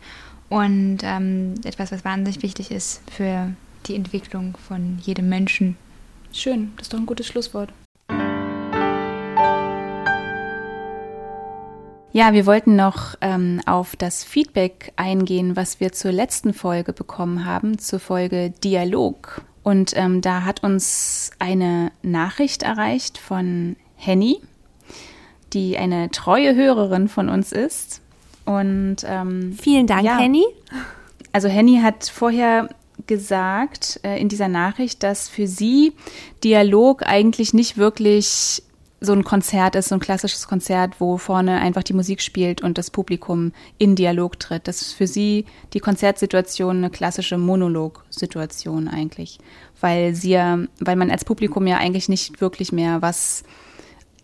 Und 0.50 1.00
ähm, 1.04 1.56
etwas, 1.64 1.92
was 1.92 2.06
wahnsinnig 2.06 2.44
wichtig 2.44 2.72
ist 2.72 3.02
für 3.12 3.52
die 3.88 3.96
Entwicklung 3.96 4.56
von 4.68 5.00
jedem 5.02 5.30
Menschen. 5.30 5.76
Schön, 6.32 6.72
das 6.78 6.88
ist 6.88 6.94
doch 6.94 7.00
ein 7.00 7.06
gutes 7.06 7.28
Schlusswort. 7.28 7.72
Ja, 12.16 12.32
wir 12.32 12.46
wollten 12.46 12.78
noch 12.78 13.16
ähm, 13.20 13.60
auf 13.66 13.98
das 13.98 14.24
Feedback 14.24 14.94
eingehen, 14.96 15.58
was 15.58 15.82
wir 15.82 15.92
zur 15.92 16.14
letzten 16.14 16.54
Folge 16.54 16.94
bekommen 16.94 17.44
haben, 17.44 17.78
zur 17.78 18.00
Folge 18.00 18.54
Dialog. 18.64 19.42
Und 19.64 19.92
ähm, 19.98 20.22
da 20.22 20.46
hat 20.46 20.64
uns 20.64 21.32
eine 21.40 21.92
Nachricht 22.04 22.64
erreicht 22.64 23.18
von 23.18 23.76
Henny, 23.98 24.40
die 25.52 25.78
eine 25.78 26.10
treue 26.10 26.56
Hörerin 26.56 27.10
von 27.10 27.28
uns 27.28 27.52
ist. 27.52 28.00
Und 28.46 29.00
ähm, 29.04 29.52
vielen 29.62 29.86
Dank, 29.86 30.06
ja, 30.06 30.18
Henny. 30.18 30.46
Also 31.34 31.50
Henny 31.50 31.82
hat 31.82 32.06
vorher 32.06 32.70
gesagt 33.08 34.00
äh, 34.04 34.22
in 34.22 34.30
dieser 34.30 34.48
Nachricht, 34.48 35.04
dass 35.04 35.28
für 35.28 35.48
sie 35.48 35.92
Dialog 36.46 37.06
eigentlich 37.06 37.54
nicht 37.54 37.76
wirklich 37.76 38.64
so 39.06 39.14
ein 39.14 39.24
Konzert 39.24 39.76
ist, 39.76 39.90
so 39.90 39.96
ein 39.96 40.02
klassisches 40.02 40.48
Konzert, 40.48 41.00
wo 41.00 41.18
vorne 41.18 41.60
einfach 41.60 41.84
die 41.84 41.94
Musik 41.94 42.22
spielt 42.22 42.62
und 42.62 42.78
das 42.78 42.92
Publikum 42.92 43.54
in 43.78 43.96
Dialog 43.96 44.40
tritt. 44.40 44.68
Das 44.68 44.82
ist 44.82 44.94
für 44.94 45.08
sie 45.08 45.46
die 45.74 45.80
Konzertsituation 45.80 46.78
eine 46.78 46.90
klassische 46.90 47.38
Monologsituation 47.38 48.88
eigentlich, 48.88 49.40
weil 49.80 50.16
sie 50.16 50.32
ja, 50.32 50.60
weil 50.80 50.96
man 50.96 51.12
als 51.12 51.24
Publikum 51.24 51.68
ja 51.68 51.78
eigentlich 51.78 52.10
nicht 52.10 52.42
wirklich 52.42 52.72
mehr 52.72 53.02
was 53.02 53.44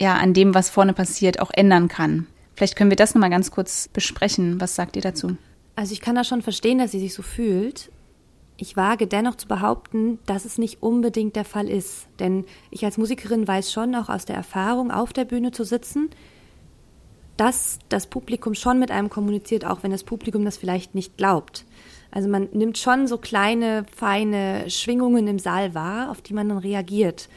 ja 0.01 0.15
an 0.15 0.33
dem, 0.33 0.53
was 0.53 0.69
vorne 0.69 0.93
passiert, 0.93 1.39
auch 1.39 1.51
ändern 1.53 1.87
kann. 1.87 2.27
Vielleicht 2.55 2.75
können 2.75 2.89
wir 2.89 2.97
das 2.97 3.15
nochmal 3.15 3.29
ganz 3.29 3.51
kurz 3.51 3.87
besprechen. 3.87 4.59
Was 4.59 4.75
sagt 4.75 4.95
ihr 4.95 5.01
dazu? 5.01 5.37
Also 5.75 5.93
ich 5.93 6.01
kann 6.01 6.15
da 6.15 6.23
schon 6.23 6.41
verstehen, 6.41 6.79
dass 6.79 6.91
sie 6.91 6.99
sich 6.99 7.13
so 7.13 7.21
fühlt. 7.21 7.89
Ich 8.61 8.77
wage 8.77 9.07
dennoch 9.07 9.37
zu 9.37 9.47
behaupten, 9.47 10.19
dass 10.27 10.45
es 10.45 10.59
nicht 10.59 10.83
unbedingt 10.83 11.35
der 11.35 11.45
Fall 11.45 11.67
ist. 11.67 12.05
Denn 12.19 12.45
ich 12.69 12.85
als 12.85 12.99
Musikerin 12.99 13.47
weiß 13.47 13.71
schon 13.71 13.95
auch 13.95 14.07
aus 14.07 14.25
der 14.25 14.35
Erfahrung, 14.35 14.91
auf 14.91 15.13
der 15.13 15.25
Bühne 15.25 15.49
zu 15.49 15.63
sitzen, 15.63 16.11
dass 17.37 17.79
das 17.89 18.05
Publikum 18.05 18.53
schon 18.53 18.77
mit 18.77 18.91
einem 18.91 19.09
kommuniziert, 19.09 19.65
auch 19.65 19.81
wenn 19.81 19.89
das 19.89 20.03
Publikum 20.03 20.45
das 20.45 20.57
vielleicht 20.57 20.93
nicht 20.93 21.17
glaubt. 21.17 21.65
Also 22.11 22.29
man 22.29 22.49
nimmt 22.53 22.77
schon 22.77 23.07
so 23.07 23.17
kleine, 23.17 23.83
feine 23.95 24.69
Schwingungen 24.69 25.27
im 25.27 25.39
Saal 25.39 25.73
wahr, 25.73 26.11
auf 26.11 26.21
die 26.21 26.35
man 26.35 26.47
dann 26.47 26.59
reagiert. 26.59 27.29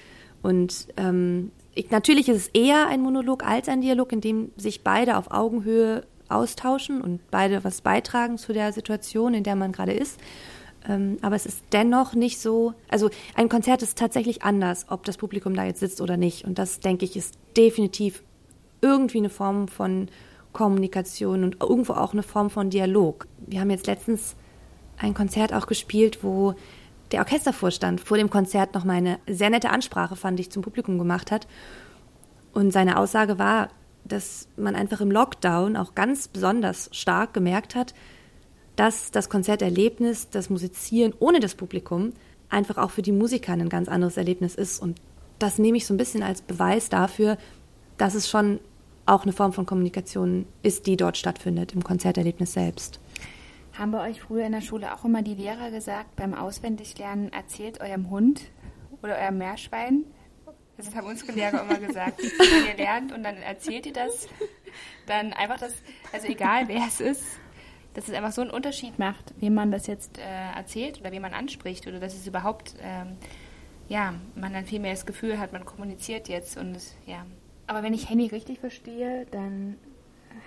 Und 0.42 0.88
ähm, 0.98 1.52
ich, 1.74 1.90
natürlich 1.90 2.28
ist 2.28 2.36
es 2.36 2.48
eher 2.48 2.86
ein 2.88 3.00
Monolog 3.00 3.46
als 3.46 3.70
ein 3.70 3.80
Dialog, 3.80 4.12
in 4.12 4.20
dem 4.20 4.50
sich 4.58 4.84
beide 4.84 5.16
auf 5.16 5.30
Augenhöhe 5.30 6.04
austauschen 6.28 7.00
und 7.00 7.30
beide 7.30 7.64
was 7.64 7.80
beitragen 7.80 8.36
zu 8.36 8.52
der 8.52 8.74
Situation, 8.74 9.32
in 9.32 9.42
der 9.42 9.56
man 9.56 9.72
gerade 9.72 9.92
ist. 9.92 10.20
Ähm, 10.88 11.18
aber 11.22 11.36
es 11.36 11.46
ist 11.46 11.64
dennoch 11.72 12.14
nicht 12.14 12.40
so, 12.40 12.74
also 12.88 13.10
ein 13.34 13.48
Konzert 13.48 13.82
ist 13.82 13.98
tatsächlich 13.98 14.42
anders, 14.42 14.86
ob 14.88 15.04
das 15.04 15.16
Publikum 15.16 15.54
da 15.54 15.64
jetzt 15.64 15.80
sitzt 15.80 16.00
oder 16.00 16.16
nicht. 16.16 16.44
Und 16.44 16.58
das, 16.58 16.80
denke 16.80 17.04
ich, 17.04 17.16
ist 17.16 17.34
definitiv 17.56 18.22
irgendwie 18.80 19.18
eine 19.18 19.30
Form 19.30 19.68
von 19.68 20.08
Kommunikation 20.52 21.42
und 21.42 21.60
irgendwo 21.60 21.94
auch 21.94 22.12
eine 22.12 22.22
Form 22.22 22.50
von 22.50 22.70
Dialog. 22.70 23.26
Wir 23.38 23.60
haben 23.60 23.70
jetzt 23.70 23.86
letztens 23.86 24.36
ein 24.98 25.14
Konzert 25.14 25.52
auch 25.52 25.66
gespielt, 25.66 26.22
wo 26.22 26.54
der 27.12 27.20
Orchestervorstand 27.20 28.00
vor 28.00 28.16
dem 28.16 28.30
Konzert 28.30 28.74
noch 28.74 28.84
mal 28.84 28.94
eine 28.94 29.18
sehr 29.26 29.50
nette 29.50 29.70
Ansprache, 29.70 30.16
fand 30.16 30.38
ich, 30.40 30.50
zum 30.50 30.62
Publikum 30.62 30.98
gemacht 30.98 31.30
hat. 31.30 31.46
Und 32.52 32.72
seine 32.72 32.98
Aussage 32.98 33.38
war, 33.38 33.68
dass 34.04 34.48
man 34.56 34.76
einfach 34.76 35.00
im 35.00 35.10
Lockdown 35.10 35.76
auch 35.76 35.94
ganz 35.94 36.28
besonders 36.28 36.88
stark 36.92 37.34
gemerkt 37.34 37.74
hat, 37.74 37.94
dass 38.76 39.10
das 39.10 39.28
Konzerterlebnis, 39.28 40.30
das 40.30 40.50
Musizieren 40.50 41.14
ohne 41.18 41.40
das 41.40 41.54
Publikum 41.54 42.12
einfach 42.48 42.78
auch 42.78 42.90
für 42.90 43.02
die 43.02 43.12
Musiker 43.12 43.52
ein 43.52 43.68
ganz 43.68 43.88
anderes 43.88 44.16
Erlebnis 44.16 44.54
ist. 44.54 44.80
Und 44.80 45.00
das 45.38 45.58
nehme 45.58 45.76
ich 45.76 45.86
so 45.86 45.94
ein 45.94 45.98
bisschen 45.98 46.22
als 46.22 46.42
Beweis 46.42 46.88
dafür, 46.88 47.36
dass 47.98 48.14
es 48.14 48.28
schon 48.28 48.60
auch 49.06 49.22
eine 49.22 49.32
Form 49.32 49.52
von 49.52 49.66
Kommunikation 49.66 50.46
ist, 50.62 50.86
die 50.86 50.96
dort 50.96 51.16
stattfindet, 51.16 51.72
im 51.72 51.84
Konzerterlebnis 51.84 52.52
selbst. 52.54 53.00
Haben 53.74 53.90
bei 53.90 54.08
euch 54.08 54.20
früher 54.20 54.46
in 54.46 54.52
der 54.52 54.60
Schule 54.60 54.94
auch 54.94 55.04
immer 55.04 55.22
die 55.22 55.34
Lehrer 55.34 55.70
gesagt, 55.70 56.16
beim 56.16 56.32
Auswendiglernen 56.32 57.32
erzählt 57.32 57.80
eurem 57.80 58.08
Hund 58.08 58.42
oder 59.02 59.18
eurem 59.18 59.38
Meerschwein? 59.38 60.04
Das 60.76 60.94
haben 60.94 61.06
unsere 61.06 61.32
Lehrer 61.32 61.62
immer 61.62 61.78
gesagt. 61.78 62.20
Wenn 62.20 62.66
ihr 62.68 62.76
lernt 62.76 63.12
und 63.12 63.22
dann 63.22 63.36
erzählt 63.36 63.86
ihr 63.86 63.92
das, 63.92 64.28
dann 65.06 65.32
einfach 65.32 65.58
das, 65.58 65.72
also 66.12 66.26
egal 66.28 66.68
wer 66.68 66.86
es 66.86 67.00
ist, 67.00 67.24
dass 67.94 68.08
es 68.08 68.14
einfach 68.14 68.32
so 68.32 68.42
einen 68.42 68.50
Unterschied 68.50 68.98
macht, 68.98 69.32
wem 69.38 69.54
man 69.54 69.70
das 69.70 69.86
jetzt 69.86 70.18
äh, 70.18 70.52
erzählt 70.56 71.00
oder 71.00 71.12
wem 71.12 71.22
man 71.22 71.32
anspricht 71.32 71.86
oder 71.86 72.00
dass 72.00 72.14
es 72.14 72.26
überhaupt, 72.26 72.74
ähm, 72.82 73.16
ja, 73.88 74.14
man 74.34 74.52
dann 74.52 74.66
viel 74.66 74.80
mehr 74.80 74.92
das 74.92 75.06
Gefühl 75.06 75.38
hat, 75.38 75.52
man 75.52 75.64
kommuniziert 75.64 76.28
jetzt 76.28 76.56
und 76.56 76.74
es, 76.74 76.94
ja. 77.06 77.24
Aber 77.66 77.82
wenn 77.82 77.94
ich 77.94 78.10
Henny 78.10 78.26
richtig 78.26 78.58
verstehe, 78.58 79.26
dann 79.30 79.76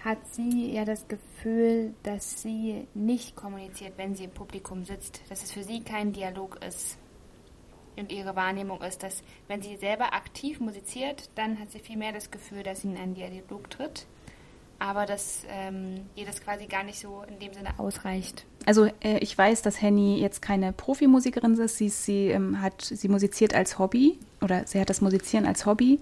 hat 0.03 0.19
sie 0.27 0.71
ja 0.73 0.85
das 0.85 1.07
Gefühl, 1.07 1.93
dass 2.03 2.41
sie 2.41 2.87
nicht 2.93 3.35
kommuniziert, 3.35 3.93
wenn 3.97 4.15
sie 4.15 4.25
im 4.25 4.31
Publikum 4.31 4.83
sitzt, 4.85 5.21
dass 5.29 5.43
es 5.43 5.51
für 5.51 5.63
sie 5.63 5.81
kein 5.81 6.13
Dialog 6.13 6.63
ist. 6.63 6.97
Und 7.97 8.11
ihre 8.11 8.35
Wahrnehmung 8.35 8.81
ist, 8.81 9.01
dass 9.01 9.23
wenn 9.47 9.63
sie 9.63 9.75
selber 9.77 10.13
aktiv 10.13 10.59
musiziert, 10.59 11.31
dann 11.33 11.59
hat 11.59 11.71
sie 11.71 11.79
viel 11.79 11.97
mehr 11.97 12.11
das 12.11 12.29
Gefühl, 12.29 12.61
dass 12.61 12.81
sie 12.81 12.89
in 12.89 12.97
einen 12.97 13.15
Dialog 13.15 13.71
tritt 13.71 14.05
aber 14.79 15.05
dass 15.05 15.43
ähm, 15.49 16.05
ihr 16.15 16.25
das 16.25 16.41
quasi 16.41 16.67
gar 16.67 16.83
nicht 16.83 16.99
so 16.99 17.23
in 17.27 17.39
dem 17.39 17.53
Sinne 17.53 17.69
ausreicht. 17.77 18.45
Also 18.65 18.85
äh, 19.01 19.17
ich 19.19 19.37
weiß, 19.37 19.61
dass 19.61 19.81
Henny 19.81 20.19
jetzt 20.19 20.41
keine 20.41 20.73
Profimusikerin 20.73 21.53
ist. 21.55 21.77
Sie, 21.77 21.89
sie 21.89 22.27
ähm, 22.27 22.61
hat, 22.61 22.81
sie 22.81 23.07
musiziert 23.07 23.53
als 23.53 23.79
Hobby 23.79 24.19
oder 24.41 24.67
sie 24.67 24.79
hat 24.79 24.89
das 24.89 25.01
Musizieren 25.01 25.45
als 25.45 25.65
Hobby. 25.65 25.99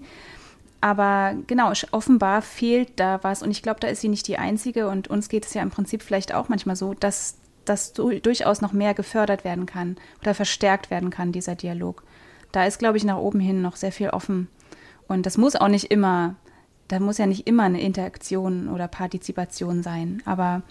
Aber 0.80 1.34
genau, 1.46 1.72
offenbar 1.90 2.42
fehlt 2.42 3.00
da 3.00 3.22
was 3.22 3.42
und 3.42 3.50
ich 3.50 3.62
glaube, 3.62 3.80
da 3.80 3.88
ist 3.88 4.02
sie 4.02 4.08
nicht 4.08 4.28
die 4.28 4.38
Einzige 4.38 4.88
und 4.88 5.08
uns 5.08 5.28
geht 5.28 5.46
es 5.46 5.54
ja 5.54 5.62
im 5.62 5.70
Prinzip 5.70 6.02
vielleicht 6.02 6.34
auch 6.34 6.48
manchmal 6.48 6.76
so, 6.76 6.94
dass 6.94 7.36
das 7.64 7.92
durchaus 7.92 8.60
noch 8.60 8.72
mehr 8.72 8.94
gefördert 8.94 9.44
werden 9.44 9.66
kann 9.66 9.96
oder 10.20 10.34
verstärkt 10.34 10.90
werden 10.90 11.10
kann, 11.10 11.32
dieser 11.32 11.54
Dialog. 11.54 12.02
Da 12.52 12.64
ist, 12.64 12.78
glaube 12.78 12.96
ich, 12.96 13.04
nach 13.04 13.16
oben 13.16 13.40
hin 13.40 13.62
noch 13.62 13.76
sehr 13.76 13.90
viel 13.90 14.10
offen. 14.10 14.48
Und 15.08 15.26
das 15.26 15.36
muss 15.38 15.56
auch 15.56 15.68
nicht 15.68 15.90
immer 15.90 16.36
da 16.88 17.00
muss 17.00 17.18
ja 17.18 17.26
nicht 17.26 17.46
immer 17.46 17.64
eine 17.64 17.80
Interaktion 17.80 18.68
oder 18.68 18.88
Partizipation 18.88 19.82
sein, 19.82 20.22
aber 20.24 20.62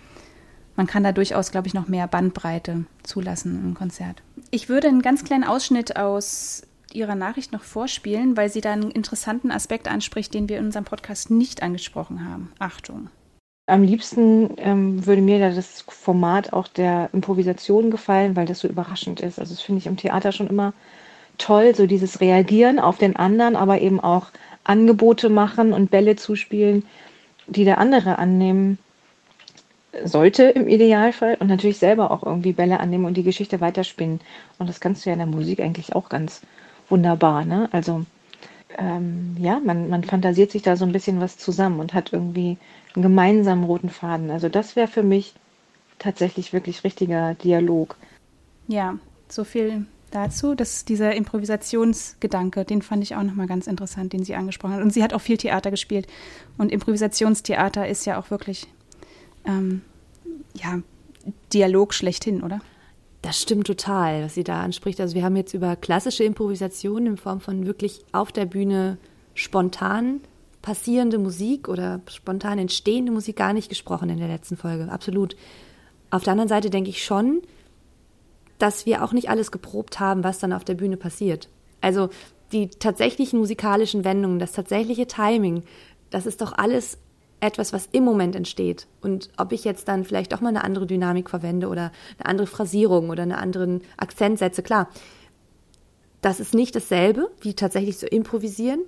man 0.75 0.87
kann 0.87 1.03
da 1.03 1.11
durchaus, 1.11 1.51
glaube 1.51 1.67
ich, 1.67 1.73
noch 1.73 1.87
mehr 1.87 2.07
Bandbreite 2.07 2.85
zulassen 3.03 3.63
im 3.63 3.73
Konzert. 3.73 4.21
Ich 4.51 4.67
würde 4.67 4.87
einen 4.87 5.01
ganz 5.01 5.23
kleinen 5.23 5.43
Ausschnitt 5.43 5.95
aus 5.95 6.63
Ihrer 6.93 7.15
Nachricht 7.15 7.51
noch 7.51 7.63
vorspielen, 7.63 8.37
weil 8.37 8.49
sie 8.49 8.61
da 8.61 8.73
einen 8.73 8.91
interessanten 8.91 9.51
Aspekt 9.51 9.87
anspricht, 9.87 10.33
den 10.33 10.49
wir 10.49 10.57
in 10.57 10.65
unserem 10.65 10.85
Podcast 10.85 11.29
nicht 11.29 11.61
angesprochen 11.61 12.29
haben. 12.29 12.51
Achtung. 12.59 13.09
Am 13.67 13.83
liebsten 13.83 14.51
ähm, 14.57 15.05
würde 15.05 15.21
mir 15.21 15.39
da 15.39 15.49
das 15.49 15.81
Format 15.87 16.53
auch 16.53 16.67
der 16.67 17.09
Improvisation 17.13 17.89
gefallen, 17.89 18.35
weil 18.35 18.45
das 18.45 18.59
so 18.59 18.67
überraschend 18.67 19.21
ist. 19.21 19.39
Also 19.39 19.55
das 19.55 19.61
finde 19.61 19.79
ich 19.79 19.87
im 19.87 19.97
Theater 19.97 20.31
schon 20.31 20.47
immer 20.47 20.73
toll, 21.37 21.75
so 21.75 21.87
dieses 21.87 22.21
Reagieren 22.21 22.79
auf 22.79 22.97
den 22.97 23.15
anderen, 23.15 23.55
aber 23.55 23.81
eben 23.81 23.99
auch 23.99 24.27
Angebote 24.63 25.29
machen 25.29 25.73
und 25.73 25.91
Bälle 25.91 26.15
zuspielen, 26.15 26.83
die 27.47 27.65
der 27.65 27.77
andere 27.77 28.17
annehmen 28.17 28.77
sollte 30.03 30.43
im 30.43 30.67
Idealfall 30.67 31.37
und 31.39 31.47
natürlich 31.47 31.77
selber 31.77 32.11
auch 32.11 32.23
irgendwie 32.23 32.51
Bälle 32.51 32.79
annehmen 32.79 33.05
und 33.05 33.15
die 33.15 33.23
Geschichte 33.23 33.61
weiterspinnen. 33.61 34.19
Und 34.57 34.67
das 34.67 34.79
kannst 34.79 35.05
du 35.05 35.09
ja 35.09 35.13
in 35.13 35.19
der 35.19 35.27
Musik 35.27 35.61
eigentlich 35.61 35.95
auch 35.95 36.09
ganz 36.09 36.41
wunderbar. 36.89 37.45
Ne? 37.45 37.69
Also 37.71 38.05
ähm, 38.77 39.37
ja, 39.39 39.61
man, 39.63 39.89
man 39.89 40.03
fantasiert 40.03 40.51
sich 40.51 40.63
da 40.63 40.75
so 40.75 40.85
ein 40.85 40.91
bisschen 40.91 41.21
was 41.21 41.37
zusammen 41.37 41.79
und 41.79 41.93
hat 41.93 42.11
irgendwie 42.11 42.57
einen 42.93 43.03
gemeinsamen 43.03 43.63
roten 43.63 43.89
Faden. 43.89 44.31
Also 44.31 44.49
das 44.49 44.75
wäre 44.75 44.87
für 44.87 45.03
mich 45.03 45.33
tatsächlich 45.99 46.51
wirklich 46.51 46.83
richtiger 46.83 47.35
Dialog. 47.35 47.95
Ja, 48.67 48.97
so 49.29 49.43
viel 49.43 49.85
dazu, 50.15 50.55
dass 50.55 50.85
dieser 50.85 51.15
Improvisationsgedanke, 51.15 52.65
den 52.65 52.81
fand 52.81 53.03
ich 53.03 53.15
auch 53.15 53.23
nochmal 53.23 53.47
ganz 53.47 53.67
interessant, 53.67 54.13
den 54.13 54.23
sie 54.23 54.35
angesprochen 54.35 54.73
hat. 54.73 54.81
Und 54.81 54.93
sie 54.93 55.03
hat 55.03 55.13
auch 55.13 55.21
viel 55.21 55.37
Theater 55.37 55.71
gespielt. 55.71 56.07
Und 56.57 56.71
Improvisationstheater 56.71 57.87
ist 57.87 58.05
ja 58.05 58.19
auch 58.19 58.31
wirklich, 58.31 58.67
ähm, 59.45 59.81
ja, 60.53 60.79
Dialog 61.53 61.93
schlechthin, 61.93 62.43
oder? 62.43 62.61
Das 63.21 63.41
stimmt 63.41 63.65
total, 63.65 64.23
was 64.23 64.35
sie 64.35 64.43
da 64.43 64.61
anspricht. 64.61 65.01
Also 65.01 65.15
wir 65.15 65.23
haben 65.23 65.35
jetzt 65.35 65.53
über 65.53 65.75
klassische 65.75 66.23
Improvisation 66.23 67.07
in 67.07 67.17
Form 67.17 67.41
von 67.41 67.65
wirklich 67.65 68.05
auf 68.11 68.31
der 68.31 68.45
Bühne 68.45 68.97
spontan 69.33 70.21
passierende 70.61 71.19
Musik 71.19 71.67
oder 71.67 72.01
spontan 72.07 72.57
entstehende 72.57 73.11
Musik 73.11 73.35
gar 73.35 73.53
nicht 73.53 73.69
gesprochen 73.69 74.09
in 74.09 74.17
der 74.17 74.27
letzten 74.27 74.57
Folge. 74.57 74.91
Absolut. 74.91 75.35
Auf 76.09 76.23
der 76.23 76.31
anderen 76.31 76.49
Seite 76.49 76.69
denke 76.69 76.89
ich 76.89 77.03
schon, 77.03 77.41
dass 78.57 78.85
wir 78.85 79.03
auch 79.03 79.11
nicht 79.11 79.29
alles 79.29 79.51
geprobt 79.51 79.99
haben, 79.99 80.23
was 80.23 80.39
dann 80.39 80.53
auf 80.53 80.63
der 80.63 80.75
Bühne 80.75 80.97
passiert. 80.97 81.49
Also 81.81 82.09
die 82.51 82.69
tatsächlichen 82.69 83.39
musikalischen 83.39 84.03
Wendungen, 84.05 84.39
das 84.39 84.53
tatsächliche 84.53 85.07
Timing, 85.07 85.63
das 86.09 86.25
ist 86.25 86.41
doch 86.41 86.53
alles 86.53 86.97
etwas, 87.41 87.73
was 87.73 87.89
im 87.91 88.03
Moment 88.03 88.35
entsteht. 88.35 88.87
Und 89.01 89.29
ob 89.37 89.51
ich 89.51 89.63
jetzt 89.63 89.87
dann 89.87 90.03
vielleicht 90.03 90.33
auch 90.33 90.41
mal 90.41 90.49
eine 90.49 90.63
andere 90.63 90.87
Dynamik 90.87 91.29
verwende 91.29 91.67
oder 91.67 91.91
eine 92.17 92.25
andere 92.27 92.47
Phrasierung 92.47 93.09
oder 93.09 93.23
einen 93.23 93.33
anderen 93.33 93.81
Akzent 93.97 94.39
setze, 94.39 94.63
klar, 94.63 94.89
das 96.21 96.39
ist 96.39 96.55
nicht 96.55 96.75
dasselbe, 96.75 97.29
wie 97.41 97.53
tatsächlich 97.53 97.97
zu 97.97 98.07
improvisieren. 98.07 98.81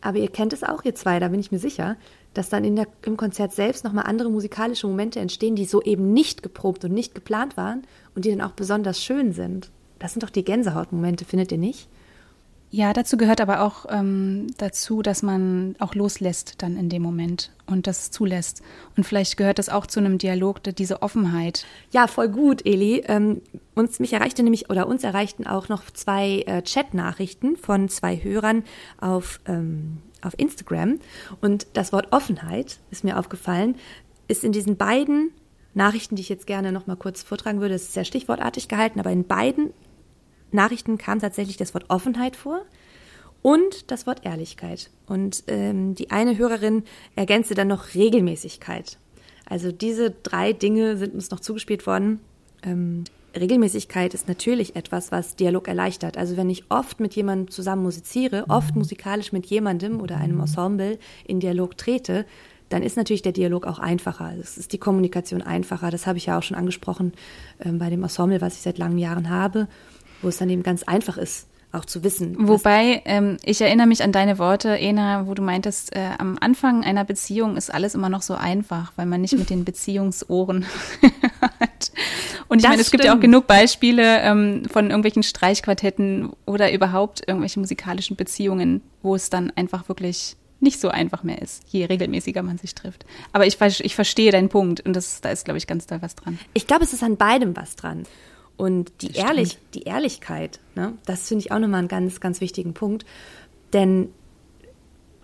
Aber 0.00 0.18
ihr 0.18 0.28
kennt 0.28 0.52
es 0.52 0.62
auch, 0.62 0.84
ihr 0.84 0.94
zwei, 0.94 1.18
da 1.18 1.28
bin 1.28 1.40
ich 1.40 1.50
mir 1.50 1.58
sicher 1.58 1.96
dass 2.38 2.48
dann 2.48 2.76
der, 2.76 2.86
im 3.04 3.16
Konzert 3.16 3.52
selbst 3.52 3.84
nochmal 3.84 4.04
andere 4.06 4.30
musikalische 4.30 4.86
Momente 4.86 5.20
entstehen, 5.20 5.56
die 5.56 5.64
so 5.64 5.82
eben 5.82 6.12
nicht 6.12 6.42
geprobt 6.42 6.84
und 6.84 6.92
nicht 6.92 7.14
geplant 7.14 7.56
waren 7.56 7.82
und 8.14 8.24
die 8.24 8.30
dann 8.30 8.40
auch 8.40 8.52
besonders 8.52 9.02
schön 9.02 9.32
sind. 9.32 9.70
Das 9.98 10.12
sind 10.12 10.22
doch 10.22 10.30
die 10.30 10.44
Gänsehautmomente, 10.44 11.24
findet 11.24 11.50
ihr 11.50 11.58
nicht? 11.58 11.88
Ja, 12.70 12.92
dazu 12.92 13.16
gehört 13.16 13.40
aber 13.40 13.62
auch 13.62 13.86
ähm, 13.88 14.48
dazu, 14.58 15.00
dass 15.00 15.22
man 15.22 15.74
auch 15.78 15.94
loslässt 15.94 16.56
dann 16.58 16.76
in 16.76 16.90
dem 16.90 17.00
Moment 17.00 17.50
und 17.66 17.86
das 17.86 18.10
zulässt. 18.10 18.62
Und 18.94 19.04
vielleicht 19.04 19.38
gehört 19.38 19.58
das 19.58 19.70
auch 19.70 19.86
zu 19.86 20.00
einem 20.00 20.18
Dialog, 20.18 20.62
diese 20.62 21.00
Offenheit. 21.00 21.64
Ja, 21.92 22.06
voll 22.06 22.28
gut, 22.28 22.66
Eli. 22.66 23.04
Ähm, 23.06 23.40
uns 23.74 24.00
mich 24.00 24.12
erreichte 24.12 24.42
nämlich 24.42 24.68
oder 24.68 24.86
uns 24.86 25.02
erreichten 25.02 25.46
auch 25.46 25.70
noch 25.70 25.90
zwei 25.90 26.42
äh, 26.46 26.62
Chat-Nachrichten 26.62 27.56
von 27.56 27.88
zwei 27.88 28.16
Hörern 28.16 28.64
auf 29.00 29.40
ähm, 29.46 29.98
auf 30.22 30.38
Instagram. 30.38 30.98
Und 31.40 31.66
das 31.74 31.92
Wort 31.92 32.12
Offenheit 32.12 32.78
ist 32.90 33.04
mir 33.04 33.18
aufgefallen, 33.18 33.76
ist 34.26 34.44
in 34.44 34.52
diesen 34.52 34.76
beiden 34.76 35.30
Nachrichten, 35.74 36.16
die 36.16 36.22
ich 36.22 36.28
jetzt 36.28 36.46
gerne 36.46 36.72
noch 36.72 36.86
mal 36.86 36.96
kurz 36.96 37.22
vortragen 37.22 37.60
würde, 37.60 37.74
das 37.74 37.82
ist 37.82 37.94
sehr 37.94 38.04
stichwortartig 38.04 38.68
gehalten, 38.68 39.00
aber 39.00 39.10
in 39.10 39.26
beiden 39.26 39.72
Nachrichten 40.52 40.98
kam 40.98 41.20
tatsächlich 41.20 41.56
das 41.56 41.74
Wort 41.74 41.86
Offenheit 41.88 42.36
vor 42.36 42.62
und 43.42 43.90
das 43.90 44.06
Wort 44.06 44.24
Ehrlichkeit. 44.24 44.90
Und 45.06 45.44
ähm, 45.46 45.94
die 45.94 46.10
eine 46.10 46.36
Hörerin 46.36 46.84
ergänzte 47.16 47.54
dann 47.54 47.68
noch 47.68 47.94
Regelmäßigkeit. 47.94 48.98
Also 49.48 49.72
diese 49.72 50.10
drei 50.10 50.52
Dinge 50.52 50.96
sind 50.96 51.14
uns 51.14 51.30
noch 51.30 51.40
zugespielt 51.40 51.86
worden. 51.86 52.20
Ähm, 52.62 53.04
Regelmäßigkeit 53.38 54.14
ist 54.14 54.28
natürlich 54.28 54.76
etwas, 54.76 55.12
was 55.12 55.36
Dialog 55.36 55.68
erleichtert. 55.68 56.16
Also 56.16 56.36
wenn 56.36 56.50
ich 56.50 56.64
oft 56.70 57.00
mit 57.00 57.14
jemandem 57.14 57.50
zusammen 57.50 57.82
musiziere, 57.82 58.44
oft 58.48 58.74
musikalisch 58.74 59.32
mit 59.32 59.46
jemandem 59.46 60.00
oder 60.00 60.16
einem 60.16 60.40
Ensemble 60.40 60.98
in 61.24 61.40
Dialog 61.40 61.76
trete, 61.76 62.26
dann 62.68 62.82
ist 62.82 62.96
natürlich 62.96 63.22
der 63.22 63.32
Dialog 63.32 63.66
auch 63.66 63.78
einfacher. 63.78 64.32
Es 64.38 64.58
ist 64.58 64.72
die 64.72 64.78
Kommunikation 64.78 65.40
einfacher. 65.40 65.90
Das 65.90 66.06
habe 66.06 66.18
ich 66.18 66.26
ja 66.26 66.38
auch 66.38 66.42
schon 66.42 66.56
angesprochen 66.56 67.12
äh, 67.58 67.70
bei 67.72 67.88
dem 67.90 68.02
Ensemble, 68.02 68.40
was 68.40 68.56
ich 68.56 68.62
seit 68.62 68.78
langen 68.78 68.98
Jahren 68.98 69.30
habe, 69.30 69.68
wo 70.22 70.28
es 70.28 70.38
dann 70.38 70.50
eben 70.50 70.62
ganz 70.62 70.82
einfach 70.82 71.16
ist, 71.16 71.46
auch 71.72 71.84
zu 71.84 72.02
wissen. 72.02 72.36
Wobei, 72.38 73.02
ähm, 73.04 73.36
ich 73.44 73.60
erinnere 73.60 73.86
mich 73.86 74.02
an 74.02 74.12
deine 74.12 74.38
Worte, 74.38 74.78
Ena, 74.78 75.26
wo 75.26 75.34
du 75.34 75.42
meintest, 75.42 75.94
äh, 75.94 76.10
am 76.18 76.38
Anfang 76.40 76.82
einer 76.84 77.04
Beziehung 77.04 77.56
ist 77.56 77.72
alles 77.72 77.94
immer 77.94 78.08
noch 78.08 78.22
so 78.22 78.34
einfach, 78.34 78.92
weil 78.96 79.06
man 79.06 79.20
nicht 79.20 79.36
mit 79.36 79.50
den 79.50 79.64
Beziehungsohren 79.64 80.64
hat. 81.60 81.92
Und 82.48 82.58
ich 82.58 82.62
das 82.62 82.70
meine, 82.70 82.80
es 82.80 82.88
stimmt. 82.88 83.02
gibt 83.02 83.04
ja 83.04 83.14
auch 83.14 83.20
genug 83.20 83.46
Beispiele 83.46 84.20
ähm, 84.20 84.64
von 84.70 84.86
irgendwelchen 84.86 85.22
Streichquartetten 85.22 86.32
oder 86.46 86.72
überhaupt 86.72 87.22
irgendwelche 87.26 87.60
musikalischen 87.60 88.16
Beziehungen, 88.16 88.80
wo 89.02 89.14
es 89.14 89.28
dann 89.28 89.52
einfach 89.54 89.88
wirklich 89.88 90.36
nicht 90.60 90.80
so 90.80 90.88
einfach 90.88 91.22
mehr 91.22 91.40
ist, 91.40 91.62
je 91.68 91.84
regelmäßiger 91.84 92.42
man 92.42 92.58
sich 92.58 92.74
trifft. 92.74 93.04
Aber 93.32 93.46
ich, 93.46 93.60
ich 93.60 93.94
verstehe 93.94 94.32
deinen 94.32 94.48
Punkt 94.48 94.80
und 94.80 94.94
das, 94.94 95.20
da 95.20 95.30
ist, 95.30 95.44
glaube 95.44 95.58
ich, 95.58 95.66
ganz 95.66 95.86
doll 95.86 96.02
was 96.02 96.16
dran. 96.16 96.38
Ich 96.54 96.66
glaube, 96.66 96.84
es 96.84 96.92
ist 96.92 97.02
an 97.02 97.16
beidem 97.16 97.56
was 97.56 97.76
dran. 97.76 98.04
Und 98.58 98.92
die, 99.00 99.12
Ehrlich, 99.12 99.56
die 99.72 99.84
Ehrlichkeit, 99.84 100.60
ne, 100.74 100.94
das 101.06 101.28
finde 101.28 101.44
ich 101.44 101.52
auch 101.52 101.60
nochmal 101.60 101.78
einen 101.78 101.88
ganz, 101.88 102.20
ganz 102.20 102.40
wichtigen 102.40 102.74
Punkt. 102.74 103.06
Denn 103.72 104.10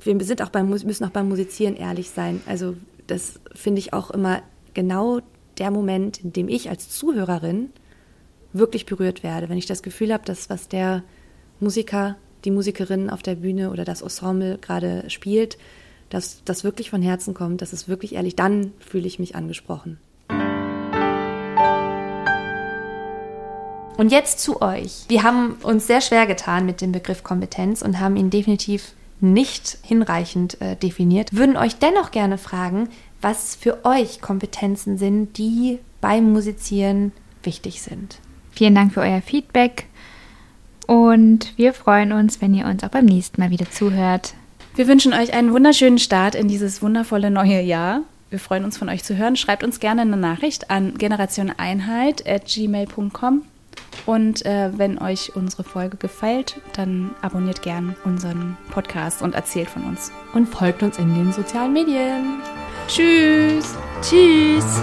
wir 0.03 0.25
sind 0.25 0.41
auch 0.41 0.51
beim, 0.51 0.71
müssen 0.71 1.05
auch 1.05 1.11
beim 1.11 1.29
Musizieren 1.29 1.77
ehrlich 1.77 2.11
sein. 2.11 2.41
Also 2.47 2.77
das 3.07 3.41
finde 3.55 3.81
ich 3.81 3.93
auch 3.93 4.11
immer 4.11 4.43
genau 4.73 5.21
der 5.59 5.71
Moment, 5.71 6.23
in 6.23 6.33
dem 6.33 6.49
ich 6.49 6.71
als 6.71 6.89
Zuhörerin 6.91 7.71
wirklich 8.53 8.87
berührt 8.87 9.23
werde, 9.23 9.49
wenn 9.49 9.59
ich 9.59 9.67
das 9.67 9.83
Gefühl 9.83 10.13
habe, 10.13 10.25
dass 10.25 10.49
was 10.49 10.69
der 10.69 11.03
Musiker, 11.59 12.17
die 12.45 12.51
Musikerin 12.51 13.11
auf 13.11 13.23
der 13.23 13.35
Bühne 13.35 13.71
oder 13.71 13.85
das 13.85 14.01
Ensemble 14.01 14.59
gerade 14.59 15.11
spielt, 15.11 15.59
dass 16.09 16.45
das 16.45 16.63
wirklich 16.63 16.91
von 16.91 17.03
Herzen 17.03 17.35
kommt, 17.35 17.63
dass 17.63 17.73
es 17.73 17.89
wirklich 17.89 18.15
ehrlich, 18.15 18.37
dann 18.37 18.73
fühle 18.79 19.07
ich 19.09 19.19
mich 19.19 19.35
angesprochen. 19.35 19.99
Und 23.97 24.11
jetzt 24.11 24.41
zu 24.41 24.61
euch. 24.61 25.05
Wir 25.09 25.23
haben 25.23 25.53
uns 25.63 25.87
sehr 25.87 26.01
schwer 26.01 26.27
getan 26.27 26.67
mit 26.67 26.81
dem 26.81 26.91
Begriff 26.91 27.23
Kompetenz 27.23 27.81
und 27.81 28.01
haben 28.01 28.17
ihn 28.17 28.31
definitiv 28.31 28.93
nicht 29.21 29.79
hinreichend 29.83 30.61
äh, 30.61 30.75
definiert. 30.77 31.35
Würden 31.35 31.57
euch 31.57 31.77
dennoch 31.77 32.11
gerne 32.11 32.37
fragen, 32.37 32.89
was 33.21 33.55
für 33.55 33.85
euch 33.85 34.21
Kompetenzen 34.21 34.99
sind, 34.99 35.39
die 35.39 35.79
beim 36.01 36.33
Musizieren 36.33 37.13
wichtig 37.43 37.83
sind. 37.83 38.19
Vielen 38.51 38.75
Dank 38.75 38.93
für 38.93 39.01
euer 39.01 39.23
Feedback 39.23 39.87
und 40.87 41.57
wir 41.57 41.73
freuen 41.73 42.13
uns, 42.13 42.43
wenn 42.43 42.53
ihr 42.53 42.67
uns 42.67 42.85
auch 42.85 42.89
beim 42.89 43.07
nächsten 43.07 43.41
Mal 43.41 43.51
wieder 43.51 43.71
zuhört. 43.71 44.35
Wir 44.75 44.89
wünschen 44.89 45.15
euch 45.15 45.33
einen 45.33 45.53
wunderschönen 45.53 45.99
Start 45.99 46.35
in 46.35 46.49
dieses 46.49 46.83
wundervolle 46.83 47.31
neue 47.31 47.61
Jahr. 47.61 48.01
Wir 48.29 48.41
freuen 48.41 48.65
uns 48.65 48.77
von 48.77 48.89
euch 48.89 49.05
zu 49.05 49.17
hören. 49.17 49.37
Schreibt 49.37 49.63
uns 49.63 49.79
gerne 49.79 50.01
eine 50.03 50.17
Nachricht 50.17 50.71
an 50.71 50.99
generationeinheit.gmail.com 50.99 53.43
und 54.07 54.45
äh, 54.45 54.71
wenn 54.77 54.99
euch 54.99 55.35
unsere 55.35 55.65
Folge 55.65 55.97
gefällt, 55.97 56.61
dann 56.75 57.11
abonniert 57.23 57.63
gern 57.63 57.97
unseren 58.05 58.57
Podcast 58.71 59.23
und 59.23 59.35
erzählt 59.35 59.71
von 59.71 59.85
uns. 59.85 60.13
Und 60.35 60.49
folgt 60.49 60.83
uns 60.83 60.99
in 60.99 61.15
den 61.15 61.33
sozialen 61.33 61.73
Medien. 61.73 62.41
Tschüss. 62.89 63.75
Tschüss. 64.03 64.83